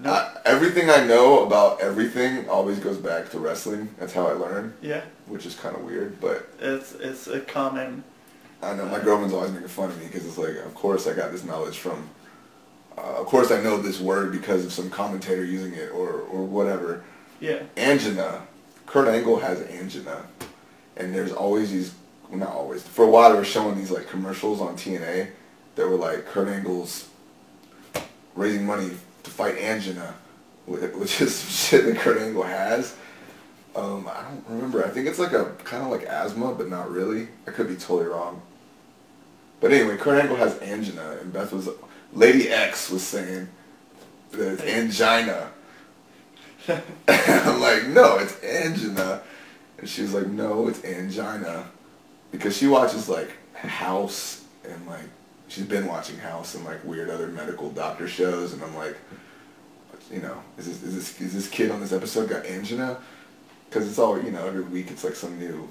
[0.00, 0.10] No.
[0.12, 3.94] I, everything I know about everything always goes back to wrestling.
[3.98, 6.20] That's how I learn, Yeah, which is kind of weird.
[6.20, 8.02] But it's it's a common.
[8.62, 11.14] I know my girlfriend's always making fun of me because it's like, of course I
[11.14, 12.08] got this knowledge from.
[12.96, 16.44] Uh, of course I know this word because of some commentator using it or or
[16.44, 17.04] whatever.
[17.40, 17.62] Yeah.
[17.76, 18.42] Angina.
[18.86, 20.26] Kurt Angle has angina,
[20.98, 21.94] and there's always these.
[22.28, 22.82] Well, not always.
[22.82, 25.30] For a while, they were showing these like commercials on TNA
[25.74, 27.08] that were like Kurt Angle's
[28.34, 28.90] raising money
[29.22, 30.14] to fight angina,
[30.66, 32.94] which is shit that Kurt Angle has.
[33.74, 34.84] Um, I don't remember.
[34.84, 37.28] I think it's like a kind of like asthma, but not really.
[37.46, 38.42] I could be totally wrong.
[39.62, 41.68] But anyway, Kurt Angle has angina, and Beth was,
[42.12, 43.48] Lady X was saying
[44.32, 45.50] that it's angina.
[47.08, 49.22] I'm like, no, it's angina.
[49.78, 51.70] And she was like, no, it's angina.
[52.32, 55.04] Because she watches like House and like,
[55.46, 58.54] she's been watching House and like weird other medical doctor shows.
[58.54, 58.96] And I'm like,
[60.10, 62.98] you know, is this, is this, is this kid on this episode got angina?
[63.68, 65.68] Because it's all, you know, every week it's like some new,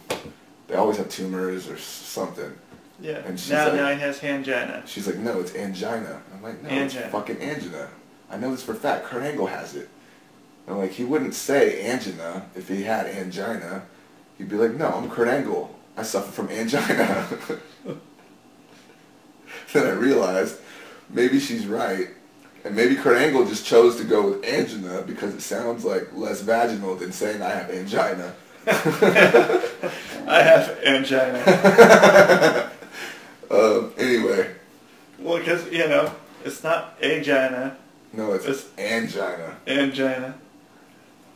[0.67, 2.53] they always have tumors or something.
[3.01, 3.17] Yeah.
[3.25, 4.83] And she's now like- now he has angina.
[4.85, 6.21] She's like, no, it's angina.
[6.33, 7.05] I'm like, no, Angina.
[7.05, 7.89] it's fucking angina.
[8.29, 9.05] I know this for a fact.
[9.05, 9.89] Kurt Angle has it.
[10.67, 13.83] I'm like, he wouldn't say angina if he had angina.
[14.37, 15.73] He'd be like, no, I'm Kurt Angle.
[15.97, 17.27] I suffer from angina.
[19.73, 20.57] then I realized
[21.09, 22.09] maybe she's right.
[22.63, 26.41] And maybe Kurt Angle just chose to go with angina because it sounds like less
[26.41, 28.33] vaginal than saying I have angina.
[30.27, 32.67] I have angina.
[33.51, 34.49] Um, anyway,
[35.19, 36.09] well, because you know
[36.45, 37.77] it's not angina,
[38.13, 39.55] no, it's, It's- angina.
[39.67, 40.35] angina.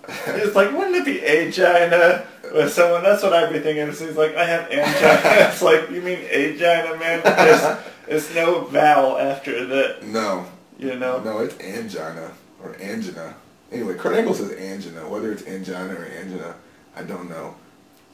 [0.08, 3.02] It's like, wouldn't it be angina with someone?
[3.02, 3.88] That's what I'd be thinking.
[3.88, 5.48] It's like, I have angina.
[5.50, 7.22] it's like, you mean angina, man?
[7.24, 7.78] There's,
[8.08, 10.46] there's no vowel after that, No,
[10.78, 11.22] you know?
[11.24, 12.32] No, it's angina
[12.64, 13.34] or angina.
[13.72, 15.10] Anyway, Kurt Angle says angina.
[15.10, 16.54] Whether it's angina or angina,
[16.96, 17.56] I don't know.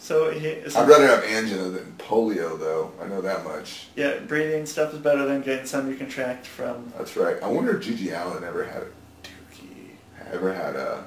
[0.01, 2.91] So, he, so I'd rather have angina than polio, though.
[2.99, 3.87] I know that much.
[3.95, 6.91] yeah, breathing stuff is better than getting something you contract from.
[6.97, 7.37] That's right.
[7.43, 8.87] I wonder if GG Allin ever had a
[9.23, 9.89] dookie.
[10.33, 11.03] Ever had a.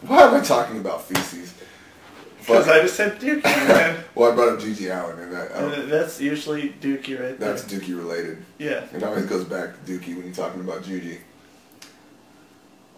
[0.00, 1.52] Why am I talking about feces?
[2.40, 4.02] Because I just said dookie, man.
[4.14, 7.52] well, I brought up GG Allin, and I, I and that's usually dookie right there.
[7.52, 8.42] that's Dookie related.
[8.56, 8.86] Yeah.
[8.94, 11.18] It always goes back to Dookie when you're talking about GG.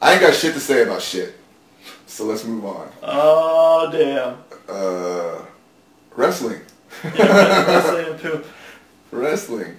[0.01, 1.35] I ain't got shit to say about shit.
[2.07, 2.91] So let's move on.
[3.03, 4.39] Oh, damn.
[4.69, 5.45] Uh,
[6.17, 6.61] wrestling.
[7.05, 8.47] Wrestling and poop.
[9.13, 9.77] Wrestling.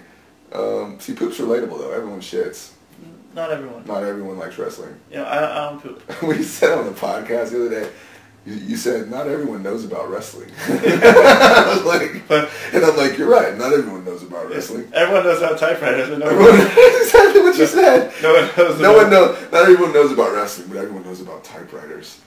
[0.52, 1.92] Um, see, poop's relatable though.
[1.92, 2.72] Everyone shits.
[3.34, 3.86] Not everyone.
[3.86, 4.94] Not everyone likes wrestling.
[5.10, 6.22] Yeah, I, I don't poop.
[6.22, 7.90] we said on the podcast the other day,
[8.44, 10.50] you, you said not everyone knows about wrestling.
[10.68, 12.22] I was like,
[12.74, 13.56] and I'm like, you're right.
[13.56, 14.90] Not everyone knows about wrestling.
[14.92, 16.54] Everyone knows how typewriters, but no Everyone,
[17.02, 18.12] exactly what you said.
[18.22, 18.80] no one knows.
[18.80, 19.52] No about- one knows.
[19.52, 22.20] Not everyone knows about wrestling, but everyone knows about typewriters.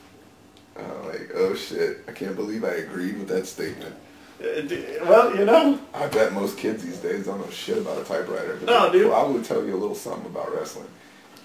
[0.78, 2.04] Uh, like, oh shit!
[2.08, 3.96] I can't believe I agreed with that statement.
[4.42, 8.04] Uh, Well, you know, I bet most kids these days don't know shit about a
[8.04, 8.58] typewriter.
[8.60, 9.10] but No, dude.
[9.10, 10.88] Probably tell you a little something about wrestling.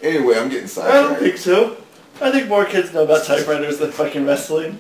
[0.03, 0.97] Anyway, I'm getting sidetracked.
[0.99, 1.77] I don't think so.
[2.21, 4.79] I think more kids know about typewriters than fucking wrestling.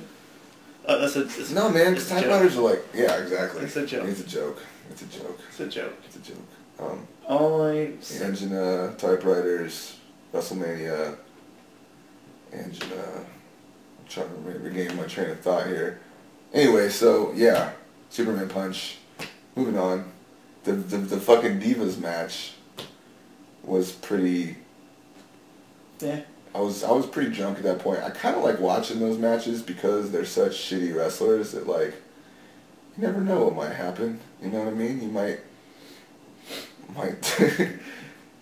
[0.86, 3.62] Uh, that's a, it's, No, man, it's a typewriters are like, yeah, exactly.
[3.62, 4.07] It's a joke.
[4.09, 4.59] It's a joke.
[4.91, 5.41] It's a joke.
[5.49, 5.95] It's a joke.
[6.05, 6.38] It's a joke.
[6.78, 9.97] Um, Only Angina, typewriters,
[10.34, 11.16] WrestleMania,
[12.53, 12.95] Angina.
[12.97, 16.01] I'm trying to re- regain my train of thought here.
[16.53, 17.72] Anyway, so yeah,
[18.09, 18.97] Superman Punch.
[19.55, 20.11] Moving on,
[20.64, 22.55] the the, the fucking Divas match
[23.62, 24.57] was pretty.
[26.01, 26.20] yeah.
[26.55, 28.03] I was I was pretty drunk at that point.
[28.03, 31.94] I kind of like watching those matches because they're such shitty wrestlers that like
[32.96, 34.18] you never know what might happen.
[34.42, 35.01] You know what I mean?
[35.01, 35.40] You might
[36.96, 37.36] might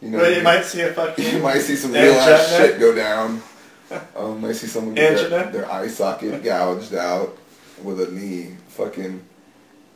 [0.00, 1.34] you know But you might see a fucking.
[1.34, 3.42] you might see some real ass shit go down.
[4.16, 7.36] Um, might see someone get their, their eye socket gouged out
[7.82, 8.56] with a knee.
[8.68, 9.22] Fucking.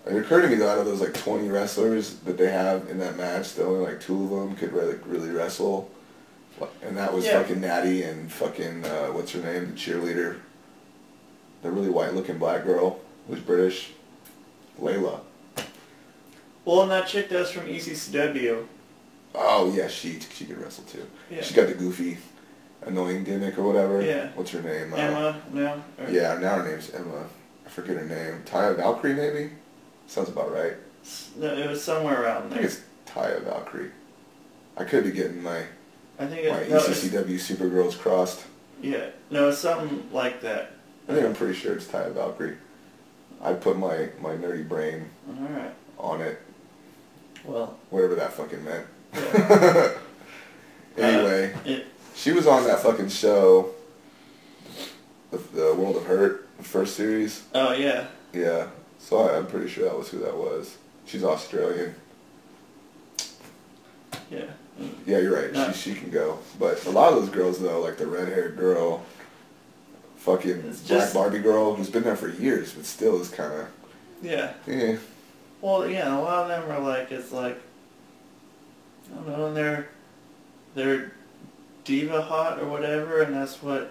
[0.07, 2.99] It occurred to me though, out of those like 20 wrestlers that they have in
[2.99, 5.91] that match, the only like two of them could really, really wrestle.
[6.83, 7.41] And that was Yeah.
[7.43, 9.73] fucking Natty and fucking, uh, what's her name?
[9.73, 10.37] The cheerleader.
[11.63, 13.93] The really white looking black girl who's British.
[14.81, 15.21] Layla.
[16.65, 18.67] Well, and that chick that's from ECCW.
[19.35, 21.07] Oh yeah, she she could wrestle too.
[21.31, 21.43] Yeah.
[21.43, 22.19] She got the goofy,
[22.83, 24.03] annoying gimmick or whatever.
[24.03, 24.29] Yeah.
[24.35, 24.93] What's her name?
[24.93, 25.83] Uh, Emma, no?
[25.99, 27.25] Or- Yeah, now her name's Emma.
[27.65, 28.43] I forget her name.
[28.45, 29.51] Taya Valkyrie maybe.
[30.07, 30.75] Sounds about right.
[31.37, 32.59] No, it was somewhere around there.
[32.61, 33.91] I think it's Taya Valkyrie.
[34.77, 35.63] I could be getting my
[36.19, 38.45] I think my it, no, it's, ECCW Supergirls crossed.
[38.81, 40.73] yeah, no, it's something like that.
[41.09, 42.57] I think I'm pretty sure it's Taya Valkyrie.
[43.41, 45.73] I put my my nerdy brain All right.
[45.99, 46.41] on it,
[47.45, 48.87] Well, whatever that fucking meant.
[49.15, 49.93] yeah.
[50.99, 51.55] Anyway.
[51.55, 53.71] Uh, it, She was on that fucking show,
[55.31, 57.43] the, the World of Hurt, the first series.
[57.55, 58.67] oh yeah, Yeah,
[58.99, 60.77] so I, I'm pretty sure that was who that was.
[61.07, 61.95] She's Australian.
[64.31, 64.45] yeah.
[65.07, 65.53] Yeah, you're right.
[65.55, 65.73] Yeah.
[65.73, 66.39] She she can go.
[66.59, 69.03] But a lot of those girls though, like the red haired girl,
[70.17, 73.69] fucking black Barbie girl, who's been there for years, but still is kind of
[74.23, 74.53] Yeah.
[74.67, 74.97] yeah.
[75.61, 77.61] Well, yeah, a lot of them are like, it's like,
[79.13, 79.89] I don't know, and they're,
[80.75, 81.13] they're
[81.85, 83.91] diva hot or whatever, and that's what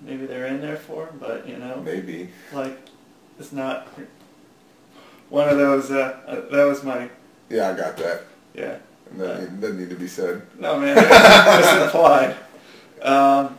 [0.00, 2.28] maybe they're in there for, but, you know, Maybe.
[2.52, 2.78] like,
[3.40, 3.88] it's not
[5.30, 7.08] one of those, uh, uh, that was my,
[7.48, 8.22] Yeah, I got that.
[8.54, 8.76] yeah.
[9.16, 10.42] That need- doesn't need to be said.
[10.58, 12.36] No, man, it's implied.
[13.02, 13.58] Um,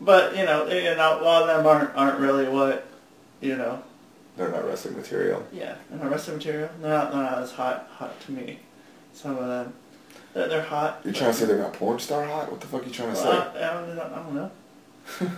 [0.00, 2.86] but, you know, you know, a lot of them aren't, aren't really what,
[3.40, 3.82] you know,
[4.36, 5.44] They're not wrestling material.
[5.52, 8.32] Yeah, and the rest of the material, they're not, they're not as hot hot to
[8.32, 8.60] me.
[9.12, 9.72] Some of them,
[10.34, 11.00] they're, they're hot.
[11.04, 12.50] You're trying to say they're not porn star hot?
[12.50, 13.60] What the fuck are you trying to Well, say?
[13.64, 14.50] I, I, don't, I don't know.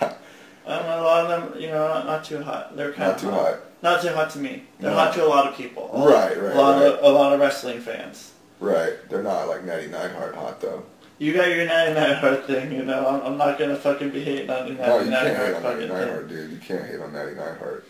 [0.00, 1.00] I don't know.
[1.00, 2.76] A lot of them, you know, not, not too hot.
[2.76, 3.60] They're kind Not of too hot.
[3.82, 4.64] Not too hot to me.
[4.80, 5.90] They're hot to a lot of people.
[5.92, 6.92] A Right, right, A lot right.
[6.92, 8.32] of a lot of wrestling fans.
[8.60, 8.94] Right.
[9.08, 10.84] They're not like Natty Neidhart hot though.
[11.20, 13.06] You got your 99 heart thing, you know.
[13.06, 15.62] I'm, I'm not gonna fucking be hating on the 99 No, you can't hate on
[15.62, 15.86] Natty.
[15.88, 16.50] Neidhart, dude.
[16.52, 17.86] You can't hate on Natty Neidhart.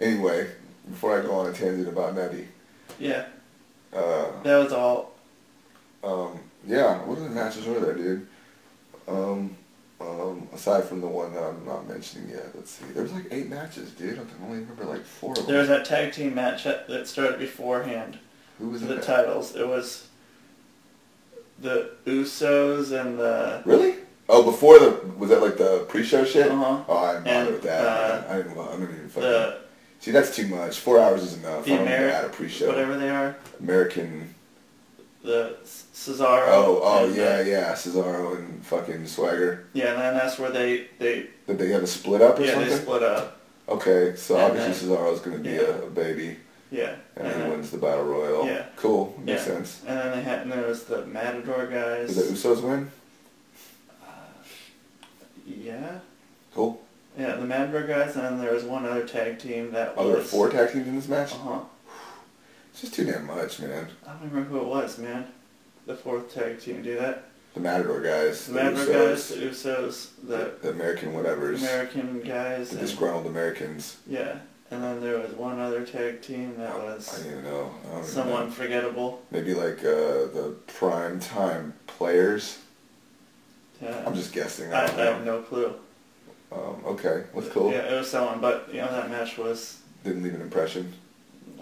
[0.00, 0.50] Anyway,
[0.88, 2.48] before I go on a tangent about Natty,
[2.98, 3.26] Yeah,
[3.94, 5.12] uh, that was all.
[6.02, 8.26] um, yeah, what other matches were there, dude?
[9.06, 9.56] Um,
[10.04, 12.84] um, aside from the one that I'm not mentioning yet, let's see.
[12.92, 14.14] There was like eight matches, dude.
[14.14, 15.46] I can only remember like four of them.
[15.46, 18.18] There was that tag team match that, that started beforehand.
[18.58, 19.02] Who was the that?
[19.02, 19.56] titles.
[19.56, 20.08] It was
[21.60, 23.96] the Usos and the Really?
[24.28, 26.50] Oh, before the was that like the pre-show shit?
[26.50, 26.82] Uh-huh.
[26.88, 27.84] Oh, I didn't And, with that.
[27.84, 28.24] uh.
[28.32, 28.58] I didn't.
[28.58, 29.28] I didn't even fucking.
[29.28, 29.58] the
[30.00, 30.78] see, that's too much.
[30.78, 31.64] Four hours is enough.
[31.64, 32.66] the I don't to add a pre-show.
[32.68, 34.33] whatever they are, American.
[35.24, 36.44] The Cesaro.
[36.48, 37.72] Oh, oh yeah, uh, yeah.
[37.72, 39.66] Cesaro and fucking Swagger.
[39.72, 42.52] yeah, and then that's where they they Did they have a split up or yeah
[42.52, 42.70] something?
[42.70, 43.40] Yeah, they split up.
[43.68, 45.60] Okay, so And obviously Cesaro's gonna be yeah.
[45.60, 46.36] a, a baby,
[46.70, 48.46] Yeah, and and he wins the battle royal.
[48.46, 48.66] Yeah.
[48.76, 49.18] Cool.
[49.24, 49.54] Makes yeah.
[49.54, 49.82] sense.
[49.86, 52.14] And then they had and there was the Matador guys.
[52.14, 52.90] Did the Usos win?
[55.46, 55.98] yeah,
[56.54, 56.80] Cool.
[57.18, 60.06] yeah, the Matador guys, and then there was one other tag team that Oh, was.
[60.08, 61.32] there were four tag teams in this match.
[61.32, 61.58] Uh huh.
[62.74, 63.86] It's just too damn much, man.
[64.04, 65.28] I don't remember who it was, man.
[65.86, 67.28] The fourth tag team to do that.
[67.54, 72.78] The Matador guys, The Matador guys, the Usos, the the American whatevers, American guys, the
[72.78, 73.98] and, disgruntled Americans.
[74.08, 74.38] yeah.
[74.72, 77.70] And then there was one other tag team that I was don't even know.
[77.84, 78.50] I don't even someone know.
[78.50, 79.22] forgettable.
[79.30, 82.58] Maybe like uh, the prime time players.
[83.80, 84.02] Yeah.
[84.04, 84.72] I'm just guessing.
[84.74, 85.74] I, I I have no clue.
[86.50, 87.70] Um, okay, that's cool.
[87.70, 90.92] Yeah, it was someone, but you know that match was Didn't leave an impression.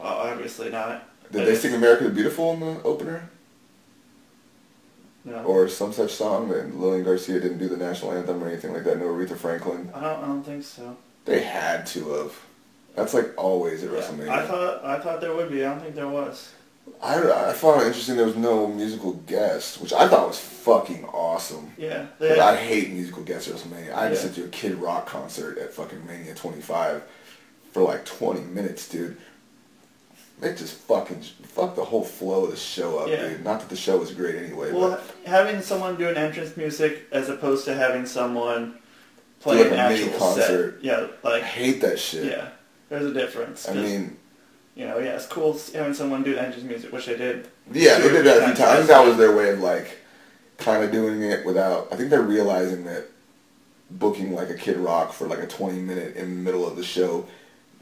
[0.02, 1.08] Obviously not.
[1.30, 3.28] Did they sing "America the Beautiful" in the opener,
[5.24, 5.36] No.
[5.44, 6.52] or some such song?
[6.52, 8.98] And Lillian Garcia didn't do the national anthem or anything like that.
[8.98, 9.90] No Aretha Franklin.
[9.94, 10.24] I don't.
[10.24, 10.96] I don't think so.
[11.24, 12.32] They had to have.
[12.96, 14.28] That's like always at Yeah, WrestleMania.
[14.28, 14.84] I thought.
[14.84, 15.64] I thought there would be.
[15.64, 16.52] I don't think there was.
[17.00, 17.14] I,
[17.50, 21.70] I found it interesting there was no musical guest, which I thought was fucking awesome.
[21.78, 22.06] Yeah.
[22.18, 23.96] They, I hate musical guests at WrestleMania.
[23.96, 24.42] I just Yeah.
[24.42, 27.04] to a Kid Rock concert at fucking Mania 25
[27.72, 29.16] for like 20 minutes, dude.
[30.42, 33.28] They just fucking fuck the whole flow of the show up, Yeah.
[33.28, 33.44] dude.
[33.44, 34.72] Not that the show was great anyway.
[34.72, 38.74] Well, but having someone do an entrance music as opposed to having someone
[39.40, 40.74] play like an actual concert.
[40.80, 40.84] set.
[40.84, 42.24] Yeah, like I hate that shit.
[42.24, 42.48] yeah,
[42.88, 43.68] there's a difference.
[43.68, 44.16] I mean,
[44.74, 47.46] you know, yeah, it's cool having someone do the entrance music, which they did.
[47.72, 48.60] yeah, they did that a few times times.
[48.72, 49.96] I think that was their way of like
[50.58, 51.86] kind of doing it without.
[51.92, 53.04] I think they're realizing that
[53.92, 56.82] booking like a Kid Rock for like a 20 minute in the middle of the
[56.82, 57.26] show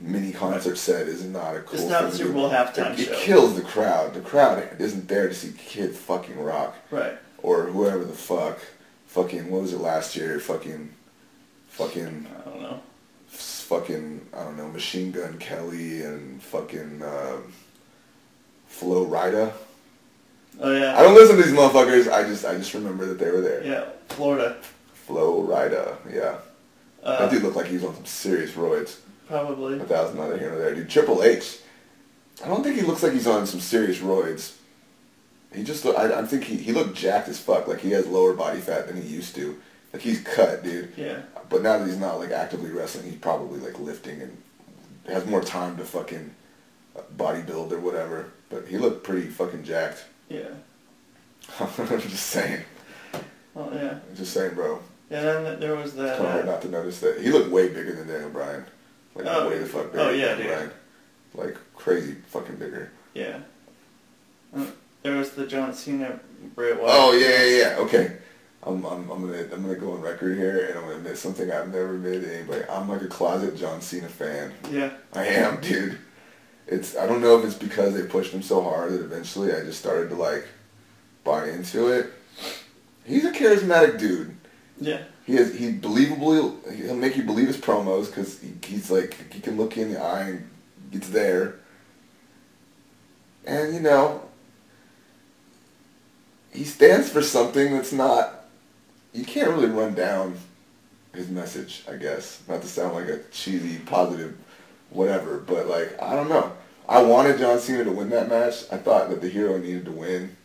[0.01, 1.78] mini concert set is not a cool.
[1.78, 2.32] It's not the to Super.
[2.32, 3.12] Bowl halftime it, show.
[3.12, 4.14] It kills the crowd.
[4.14, 7.16] The crowd isn't there to see kids fucking Rock Right.
[7.42, 8.59] or whoever the fuck.
[9.07, 10.38] Fucking what was it last year?
[10.38, 10.90] Fucking,
[11.68, 12.26] fucking.
[12.46, 12.80] I don't know.
[13.28, 17.53] Fucking I don't know, Machine Gun Kelly and fucking um,
[18.66, 19.53] Flo Rida.
[20.61, 20.98] Oh yeah.
[20.98, 22.11] I don't listen to these motherfuckers.
[22.12, 23.64] I just I just remember that they were there.
[23.64, 24.57] Yeah, Florida.
[24.94, 26.38] Flo Rida, yeah.
[27.03, 28.98] Uh, that dude looked like he was on some serious roids.
[29.31, 29.78] Probably.
[29.81, 30.91] A thousand neither here nor there, dude.
[30.91, 31.59] Triple H.
[32.45, 34.57] I don't think he looks like he's on some serious roids.
[35.55, 37.68] He just look, I, I think he, he looked jacked as fuck.
[37.68, 39.61] Like he has lower body fat than he used to.
[39.93, 40.93] Like he's cut, dude.
[40.97, 41.22] Yeah.
[41.49, 44.37] But now that he's not like actively wrestling, he's probably like lifting and
[45.07, 46.35] has more time to fucking
[47.16, 48.31] bodybuild or whatever.
[48.49, 50.05] But he looked pretty fucking jacked.
[50.28, 50.49] Yeah.
[51.61, 52.62] I'm just saying.
[53.55, 53.99] Well, yeah.
[54.09, 54.81] I'm just saying, bro.
[55.11, 55.22] Yeah.
[55.22, 56.09] Then there was that.
[56.11, 57.20] It's kind of hard Uh, not to notice that.
[57.20, 58.64] He looked way bigger than Daniel Bryan.
[59.25, 60.47] Like Oh, way the fuck bigger oh, yeah, dude.
[60.47, 60.71] Bryan.
[61.35, 62.91] Like crazy fucking bigger.
[63.14, 63.39] yeah.
[64.57, 64.66] Uh,
[65.03, 66.18] There was the John Cena
[66.55, 66.83] Bray Wyatt.
[66.89, 67.77] Oh yeah, yeah, yeah.
[67.85, 68.16] Okay.
[68.62, 71.51] I'm, I'm, I'm gonna I'm gonna go on record here and I'm gonna admit something
[71.51, 72.64] I've never admitted to anybody.
[72.68, 74.53] I'm like a closet John Cena fan.
[74.71, 74.91] Yeah.
[75.14, 75.99] I am, dude.
[76.66, 79.61] It's I don't know if it's because they pushed him so hard that eventually I
[79.61, 80.47] just started to like
[81.25, 82.12] buy into it.
[83.05, 84.37] He's a charismatic dude.
[84.79, 85.03] Yeah.
[85.31, 89.39] He is he believably he'll make you believe his promos because he, he's like he
[89.39, 90.51] can look you in the eye and
[90.91, 91.55] it's there.
[93.47, 94.22] And you know,
[96.53, 98.47] he stands for something that's not.
[99.12, 100.37] You can't really run down
[101.14, 101.85] his message.
[101.89, 104.37] I guess not to sound like a cheesy positive,
[104.91, 105.37] whatever.
[105.37, 106.51] But like I don't know.
[106.89, 108.64] I wanted John Cena to win that match.
[108.72, 110.37] I thought that the hero needed to win.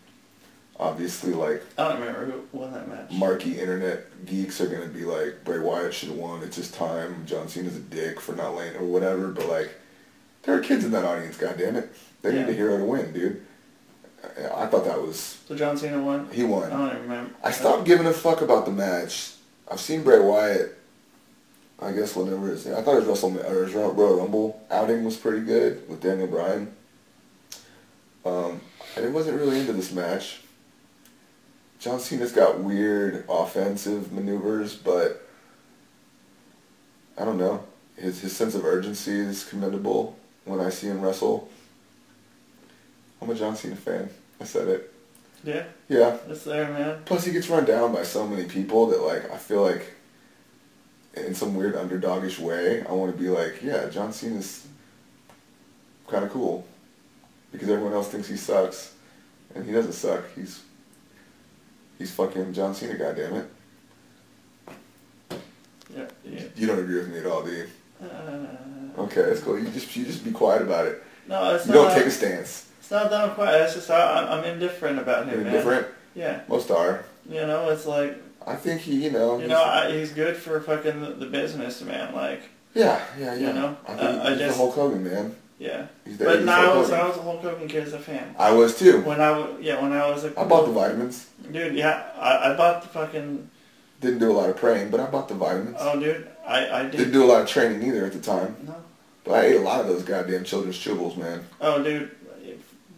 [0.77, 3.09] Obviously, like I don't remember who won that match.
[3.11, 6.43] marky internet geeks are gonna be like Bray Wyatt should have won.
[6.43, 7.25] It's his time.
[7.25, 9.29] John Cena's a dick for not laying or whatever.
[9.29, 9.73] But like,
[10.43, 11.37] there are kids in that audience.
[11.37, 12.43] God damn it, they Yeah.
[12.45, 13.45] need a hero to win, dude.
[14.37, 16.27] I, I thought that was So John Cena won.
[16.33, 16.63] he won.
[16.65, 17.31] I don't even remember.
[17.41, 19.31] I stopped giving a fuck about the match.
[19.71, 20.77] I've seen Bray Wyatt.
[21.79, 25.41] I guess whatever his I thought his WrestleMania or his Royal Rumble outing was pretty
[25.45, 26.73] good with Daniel Bryan.
[28.25, 28.59] Um,
[28.97, 30.41] I wasn't really into this match.
[31.85, 35.23] John Cena's got weird offensive maneuvers, but
[37.15, 37.63] I don't know.
[37.95, 41.47] His his sense of urgency is commendable when I see him wrestle.
[43.21, 44.09] I'm a John Cena fan.
[44.41, 44.93] I said it.
[45.43, 45.65] Yeah.
[45.87, 46.17] Yeah.
[46.27, 47.03] It's there, man.
[47.05, 49.93] Plus, he gets run down by so many people that, like, I feel like,
[51.13, 54.65] in some weird underdogish way, I want to be like, yeah, John Cena's
[56.07, 56.65] kind of cool,
[57.51, 58.95] because everyone else thinks he sucks,
[59.53, 60.23] and he doesn't suck.
[60.35, 60.63] He's
[61.97, 63.45] he's fucking John Cena, goddammit.
[65.95, 66.05] Yeah.
[66.23, 66.41] Yeah.
[66.55, 67.67] You don't agree with me at all, do you?
[68.01, 68.47] Uh,
[68.97, 69.59] Okay, that's cool.
[69.59, 71.03] You just you just be quiet about it.
[71.27, 71.87] no, it's You not.
[71.89, 72.69] don't take a stance.
[72.79, 73.61] It's not that I'm quiet.
[73.63, 75.87] It's just I, I'm- I'm indifferent about him, indifferent.
[76.15, 76.41] Yeah.
[76.47, 77.03] Most are.
[77.29, 78.15] You know, it's like
[78.47, 79.37] I think he, you know.
[79.39, 82.13] you know I, he's good for fucking the, the business, man.
[82.15, 82.43] Like
[82.73, 83.47] Yeah, yeah, yeah.
[83.47, 85.35] You know, I I- think I he's just- the Hulk Hogan man.
[85.59, 85.87] Yeah.
[86.19, 86.91] But now I Hulk was.
[86.91, 88.35] I was a Hulk Hogan kid as a fan.
[88.37, 89.01] I was too.
[89.01, 91.27] When I was yeah when I was a I bought the vitamins.
[91.51, 93.49] dude yeah I, I bought the fucking
[94.01, 95.77] Didn't do a lot of praying, but I bought the vitamins.
[95.79, 98.55] oh dude I I did Didn't do a lot of training either at the time.
[98.67, 98.75] no
[99.23, 101.45] But I ate a lot of those goddamn children's chewables, man.
[101.61, 102.11] oh dude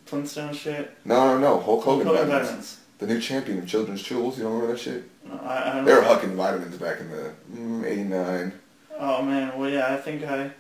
[0.05, 1.59] Flintstone shit No, no, no.
[1.59, 2.47] Hulk Hogan Hogan vitamins.
[2.47, 2.79] vitamins.
[2.99, 4.37] The new champion of children's chewables.
[4.37, 5.03] You don't remember that shit?
[5.23, 8.53] No, I, I don't They were hucking vitamins back in the mm, 89.
[8.99, 10.51] Oh man well yeah I think I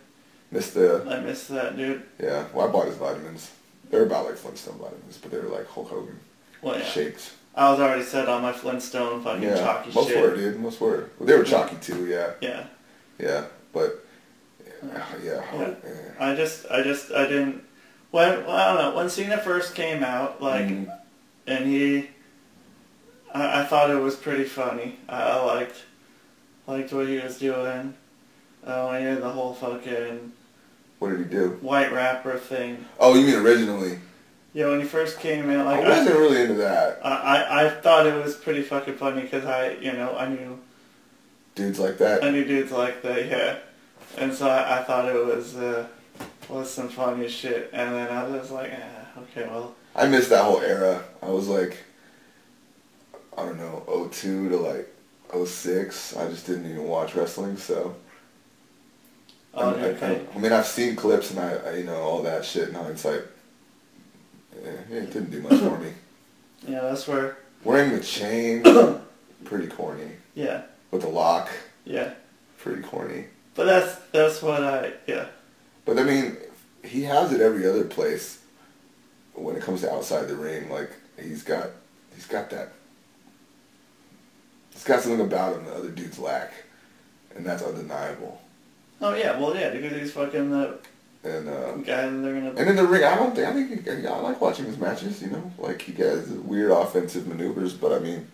[0.51, 1.05] Missed the...
[1.09, 3.51] I missed that dude Yeah, well, I bought his vitamins.
[3.89, 6.19] They're about like Flintstone vitamins, but they're like Hulk Hogan
[6.61, 7.35] well yeah shakes.
[7.55, 10.59] I was already set on my Flintstone fucking Yeah, chalky most shit were, dude.
[10.59, 11.09] Most were.
[11.17, 12.33] Well, they were chalky too, yeah.
[12.39, 12.65] yeah
[13.19, 14.05] Yeah, but...
[14.83, 15.43] Yeah, yeah.
[15.53, 15.73] Yeah.
[15.83, 15.91] yeah.
[16.19, 17.63] I just, I just, I didn't.
[18.11, 20.97] When well, I don't know when Cena first came out, like, Mhm.
[21.47, 22.09] and he,
[23.33, 24.97] I, I thought it was pretty funny.
[25.09, 25.83] I, I liked,
[26.67, 27.95] liked what he was doing.
[28.63, 30.31] Uh, when he had the whole fucking
[30.99, 31.57] What did he do?
[31.61, 32.85] white rapper thing.
[32.99, 33.99] Oh, you mean originally?
[34.53, 36.99] Yeah, when he first came in, like, I wasn't really into that.
[37.05, 40.59] I, I, I thought it was pretty fucking funny because I, you know, I knew,
[41.53, 42.23] Dudes like that.
[42.23, 43.57] I knew dudes like that, yeah,
[44.17, 45.87] and so I, I thought it was, uh,
[46.49, 50.43] was some funny shit, and then I was like, ah, okay, well, I missed that
[50.43, 51.03] whole era.
[51.21, 51.77] I was like,
[53.37, 54.87] I don't know, 02 to like
[55.45, 56.15] 06.
[56.15, 57.95] I just didn't even watch wrestling, so.
[59.57, 60.21] Oh, I, I, okay.
[60.35, 63.21] I mean, I've seen clips and I, I, you know, all that shit in hindsight.
[64.63, 65.91] Eh, it didn't do much for me.
[66.67, 67.37] Yeah, that's where.
[67.63, 68.63] Wearing the chain,
[69.45, 70.09] pretty corny.
[70.33, 71.49] Yeah, With the lock,
[71.85, 72.13] yeah.
[72.57, 73.25] pretty corny.
[73.53, 75.27] But that's that's what I yeah.
[75.85, 76.35] But I mean,
[76.83, 78.39] he has it every other place.
[79.33, 80.89] When it comes to outside the ring, like
[81.21, 81.69] he's got,
[82.15, 82.73] he's got that.
[84.73, 86.51] He's got something about him that other dudes lack,
[87.35, 88.41] and that's undeniable.
[89.01, 90.79] Oh yeah, well yeah, because he's fucking the
[91.23, 92.49] And uh, guy that they're gonna.
[92.49, 95.21] and in the ring, I don't think I think he, I like watching his matches.
[95.21, 98.27] You know, like he has weird offensive maneuvers, but I mean,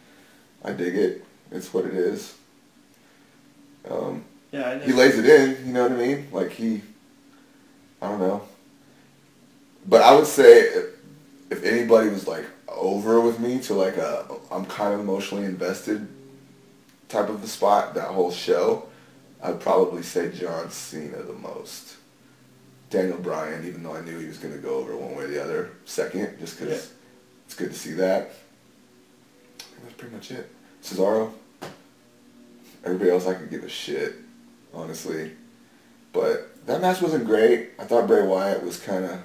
[0.64, 1.26] I dig it.
[1.52, 2.36] It's what it is.
[3.90, 5.68] Um, yeah, he lays it in.
[5.68, 6.28] You know what I mean?
[6.32, 6.82] Like he,
[8.02, 8.44] I don't know.
[9.86, 10.86] But I would say if,
[11.50, 16.08] if anybody was like over with me to like a I'm kind of emotionally invested
[17.10, 18.88] type of the spot that whole show,
[19.44, 21.98] I'd probably say John Cena the most.
[22.90, 25.28] Daniel Bryan, even though I knew he was going to go over one way or
[25.28, 26.96] the other, second, just because Yeah.
[27.46, 28.32] it's good to see that.
[29.84, 30.50] That's pretty much it.
[30.82, 31.34] Cesaro.
[32.86, 34.16] Everybody else I could give a shit,
[34.74, 35.32] honestly.
[36.14, 37.72] But that match wasn't great.
[37.80, 39.20] I thought Bray Wyatt was kind of.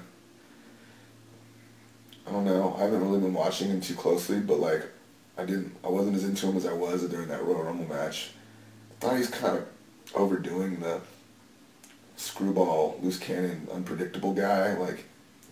[2.27, 2.75] I don't know.
[2.77, 4.85] I haven't really been watching him too closely, but like,
[5.37, 5.75] I didn't.
[5.83, 8.31] I wasn't as into him as I was during that Royal Rumble match.
[8.91, 9.65] I thought he's kind of
[10.15, 11.01] overdoing the
[12.17, 14.73] screwball, loose cannon, unpredictable guy.
[14.77, 15.05] Like,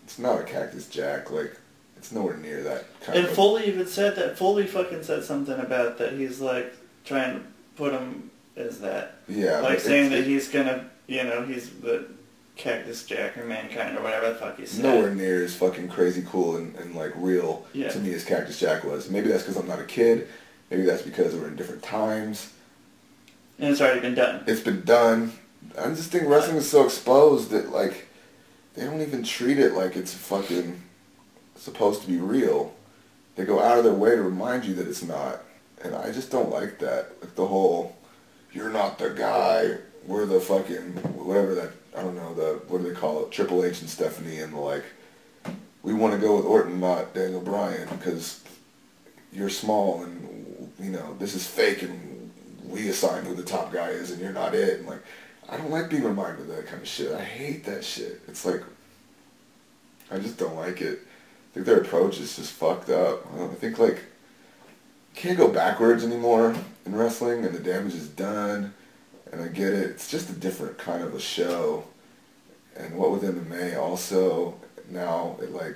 [0.03, 1.31] it's not a Cactus Jack.
[1.31, 1.55] Like,
[1.97, 3.33] it's nowhere near that kind And of.
[3.33, 4.37] Foley even said that.
[4.37, 6.13] Foley fucking said something about that.
[6.13, 6.73] He's like
[7.05, 7.45] trying to
[7.75, 9.15] put him as that.
[9.27, 12.07] yeah, like saying that he's gonna, you know, he's the
[12.55, 14.83] Cactus Jack or Mankind or whatever the fuck he said.
[14.83, 17.89] nowhere near as fucking crazy cool and, and like real Yeah.
[17.89, 19.09] to me as Cactus Jack was.
[19.09, 20.27] Maybe that's because I'm not a kid.
[20.71, 22.51] Maybe that's because we're in different times.
[23.59, 24.43] And it's already been done.
[24.47, 25.33] It's been done.
[25.77, 28.07] I just think wrestling is so exposed that like
[28.75, 30.81] they don't even treat it like it's fucking
[31.55, 32.73] supposed to be real.
[33.35, 35.41] They go out of their way to remind you that it's not,
[35.83, 37.11] and I just don't like that.
[37.21, 37.95] Like the whole,
[38.51, 39.77] you're not the guy.
[40.05, 43.31] We're the fucking whatever that I don't know the what do they call it?
[43.31, 44.85] Triple H and Stephanie and the like.
[45.83, 48.43] We want to go with Orton, not Daniel Bryan, because
[49.31, 52.06] you're small and you know this is fake and
[52.65, 54.79] we assign who the top guy is and you're not it.
[54.79, 55.01] And like,
[55.49, 57.11] I don't like being reminded of that kind of shit.
[57.11, 58.21] I hate that shit.
[58.27, 58.63] It's like,
[60.11, 60.99] I just don't like it.
[60.99, 63.25] I think their approach is just fucked up.
[63.33, 64.01] I, think like,
[65.15, 66.55] can't go backwards anymore
[66.85, 68.73] in wrestling and the damage is done.
[69.31, 69.89] And I get it.
[69.89, 71.83] It's just a different kind of a show.
[72.75, 74.55] And what with MMA also,
[74.89, 75.75] now it like,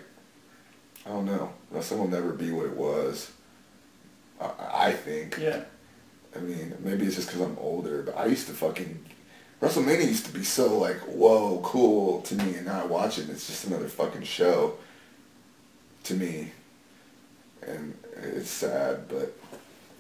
[1.06, 1.52] I don't know.
[1.72, 3.32] Wrestling will never be what it was.
[4.40, 5.38] I, I think.
[5.38, 5.64] Yeah.
[6.36, 9.04] I mean, maybe it's just because I'm older, but I used to fucking
[9.62, 13.24] WrestleMania used to be so like whoa cool to me, and now I watch it,
[13.24, 14.76] and it's just another fucking show
[16.06, 16.52] to me,
[17.62, 19.36] and it's sad, but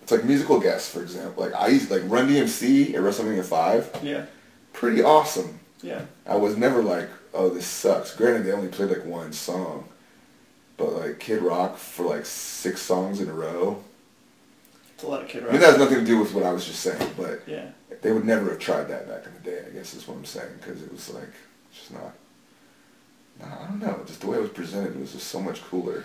[0.01, 1.43] it's like musical guests, for example.
[1.43, 4.25] Like I used like Run DMC at WrestleMania five, Yeah.
[4.73, 5.59] pretty awesome.
[5.83, 6.05] Yeah.
[6.25, 8.15] I was never like, oh, this sucks.
[8.15, 9.85] Granted, they only played like one song,
[10.77, 13.83] but like Kid Rock for like six songs in a row.
[15.01, 16.51] It's a lot of Kid I mean, that has nothing to do with what I
[16.51, 17.65] was just saying, but Yeah.
[18.03, 19.63] they would never have tried that back in the day.
[19.65, 21.31] I guess is what I'm saying because it was like
[21.73, 22.13] just not.
[23.39, 23.99] No, I don't know.
[24.05, 26.03] Just the way it was presented was just so much cooler.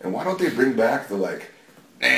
[0.00, 1.50] And why don't they bring back the like,
[2.00, 2.10] like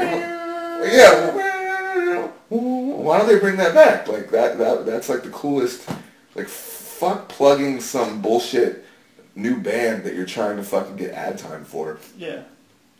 [0.00, 2.26] yeah.
[2.48, 4.08] Why don't they bring that back?
[4.08, 4.58] Like that.
[4.58, 5.88] That that's like the coolest.
[6.34, 8.84] Like fuck plugging some bullshit
[9.34, 11.98] new band that you're trying to fucking get ad time for.
[12.16, 12.42] Yeah.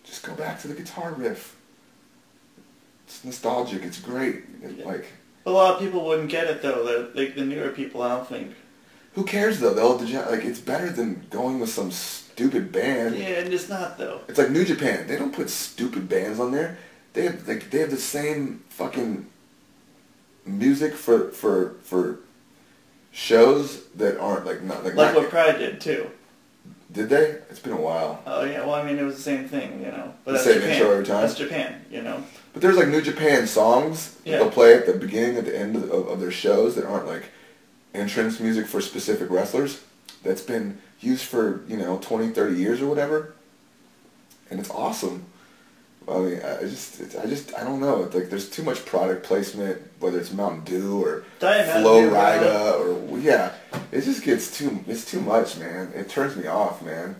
[0.04, 1.56] Just go back to the guitar riff.
[3.06, 3.82] It's nostalgic.
[3.82, 4.42] It's great.
[4.62, 5.06] It, Like,
[5.46, 6.84] A lot of people wouldn't get it though.
[6.84, 8.54] The like the newer people, I don't think.
[9.14, 9.74] who cares though?
[9.74, 9.96] They'll
[10.30, 13.16] like it's better than going with some stupid band.
[13.16, 14.20] Yeah, and it's not though.
[14.28, 15.06] It's like New Japan.
[15.06, 16.78] They don't put stupid bands on there.
[17.12, 19.26] They have like they have the same fucking
[20.46, 22.18] music for for for
[23.10, 26.10] shows that aren't like not like, Like not, what Pride did too.
[26.92, 27.30] Did they?
[27.50, 28.22] It's been a while.
[28.26, 30.12] Oh yeah, well I mean it was the same thing, you know.
[30.24, 30.70] But The same Japan.
[30.70, 31.22] intro every time?
[31.22, 32.22] That's Japan, you know.
[32.52, 34.38] But there's like New Japan songs that Yeah.
[34.38, 37.06] they'll play at the beginning, at the end of, of, of their shows that aren't
[37.06, 37.24] like
[37.94, 39.80] entrance music for specific wrestlers.
[40.22, 43.34] That's been used for, you know, 20, 30 years or whatever.
[44.50, 45.24] And it's awesome.
[46.08, 48.02] I mean, I just, it's, I just, I don't know.
[48.04, 51.50] It's like there's too much product placement, whether it's Mountain Dew or Flo
[52.10, 52.80] Rida
[53.12, 53.52] or yeah,
[53.92, 55.92] it just gets too, it's too much, man.
[55.94, 57.16] It turns me off, man.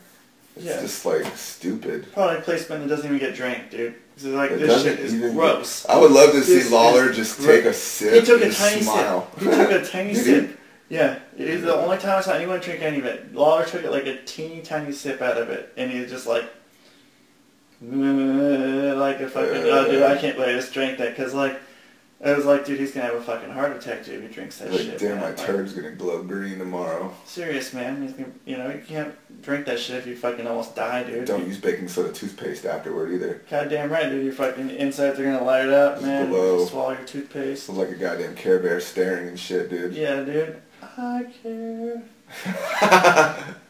[0.57, 0.81] It's Yeah.
[0.81, 2.13] just like stupid.
[2.13, 3.95] Product placement that doesn't even get drank, dude.
[4.17, 5.87] It's like It this shit is gross.
[5.89, 8.51] I would love to This see Lawler just gro- take a sip He took a
[8.53, 9.29] tiny smile.
[9.39, 9.43] sip.
[9.51, 10.59] He took a tiny sip.
[10.91, 13.35] Yeah, it is the only time I saw anyone drink any of it.
[13.35, 16.27] Lawler took it like a teeny tiny sip out of it, and he was just
[16.27, 16.45] like,
[17.83, 19.63] like a fucking.
[19.65, 21.61] Oh, dude, I can't believe I just drank that because like,
[22.25, 24.59] I was like, dude, he's gonna have a fucking heart attack, dude, if he drinks
[24.59, 24.99] that Like, shit.
[24.99, 25.21] damn, man.
[25.21, 27.13] my Like, turd's gonna glow green tomorrow.
[27.27, 28.01] Serious, man.
[28.03, 31.25] He's gonna, you know, you can't drink that shit if you fucking almost die, dude.
[31.25, 33.43] Don't use baking soda toothpaste afterward either.
[33.51, 34.25] Goddamn right, dude.
[34.25, 36.29] Your fucking insides are gonna light up, man.
[36.29, 36.65] Blow.
[36.67, 37.67] Swallow your toothpaste.
[37.67, 39.93] Sounds like a goddamn Care Bear staring and shit, dude.
[39.95, 40.63] Yeah, dude.
[40.97, 42.03] I care.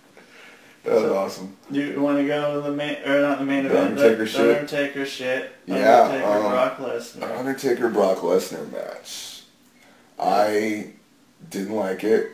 [0.84, 1.56] That was awesome.
[1.70, 3.98] Do you want to go to the main, or not the main The event?
[3.98, 4.38] Undertaker the, shit?
[4.38, 5.52] The Undertaker shit.
[5.66, 7.38] Yeah, Undertaker, um, Brock Lesnar.
[7.38, 9.42] Undertaker Brock Lesnar match.
[10.18, 10.92] I
[11.50, 12.32] didn't like it.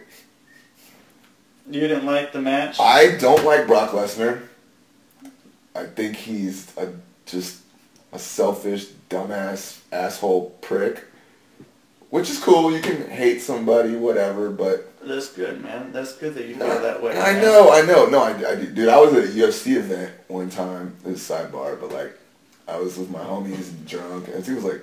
[1.71, 2.81] You didn't like the match?
[2.81, 4.41] I don't like Brock Lesnar.
[5.75, 6.89] I think he's a
[7.27, 7.61] just
[8.13, 11.05] a selfish, dumbass, asshole prick.
[12.11, 12.73] Which is cool.
[12.73, 15.93] You can hate somebody, whatever, but That's good, man.
[15.93, 17.19] That's good that you feel that way.
[17.19, 17.43] I man.
[17.43, 18.07] know, I know.
[18.07, 18.55] No, I, I.
[18.57, 20.97] Dude, I was at a UFC event one time.
[21.05, 22.19] This is sidebar, but like,
[22.67, 24.29] I was with my homies drunk.
[24.31, 24.83] I think it was like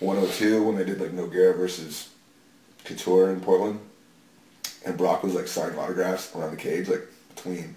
[0.00, 2.08] 102 when they did like Nogueira versus
[2.84, 3.78] Couture in Portland.
[4.84, 7.76] And Brock was like signing autographs around the cage, like between,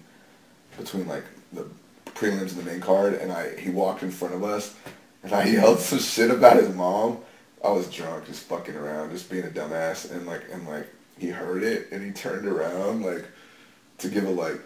[0.78, 1.66] between like the
[2.06, 3.14] prelims and the main card.
[3.14, 4.74] And I, he walked in front of us,
[5.22, 7.18] and I yelled some shit about his mom.
[7.64, 10.86] I was drunk, just fucking around, just being a dumbass, and like, and like,
[11.18, 13.24] he heard it, and he turned around, like,
[13.98, 14.60] to give a like,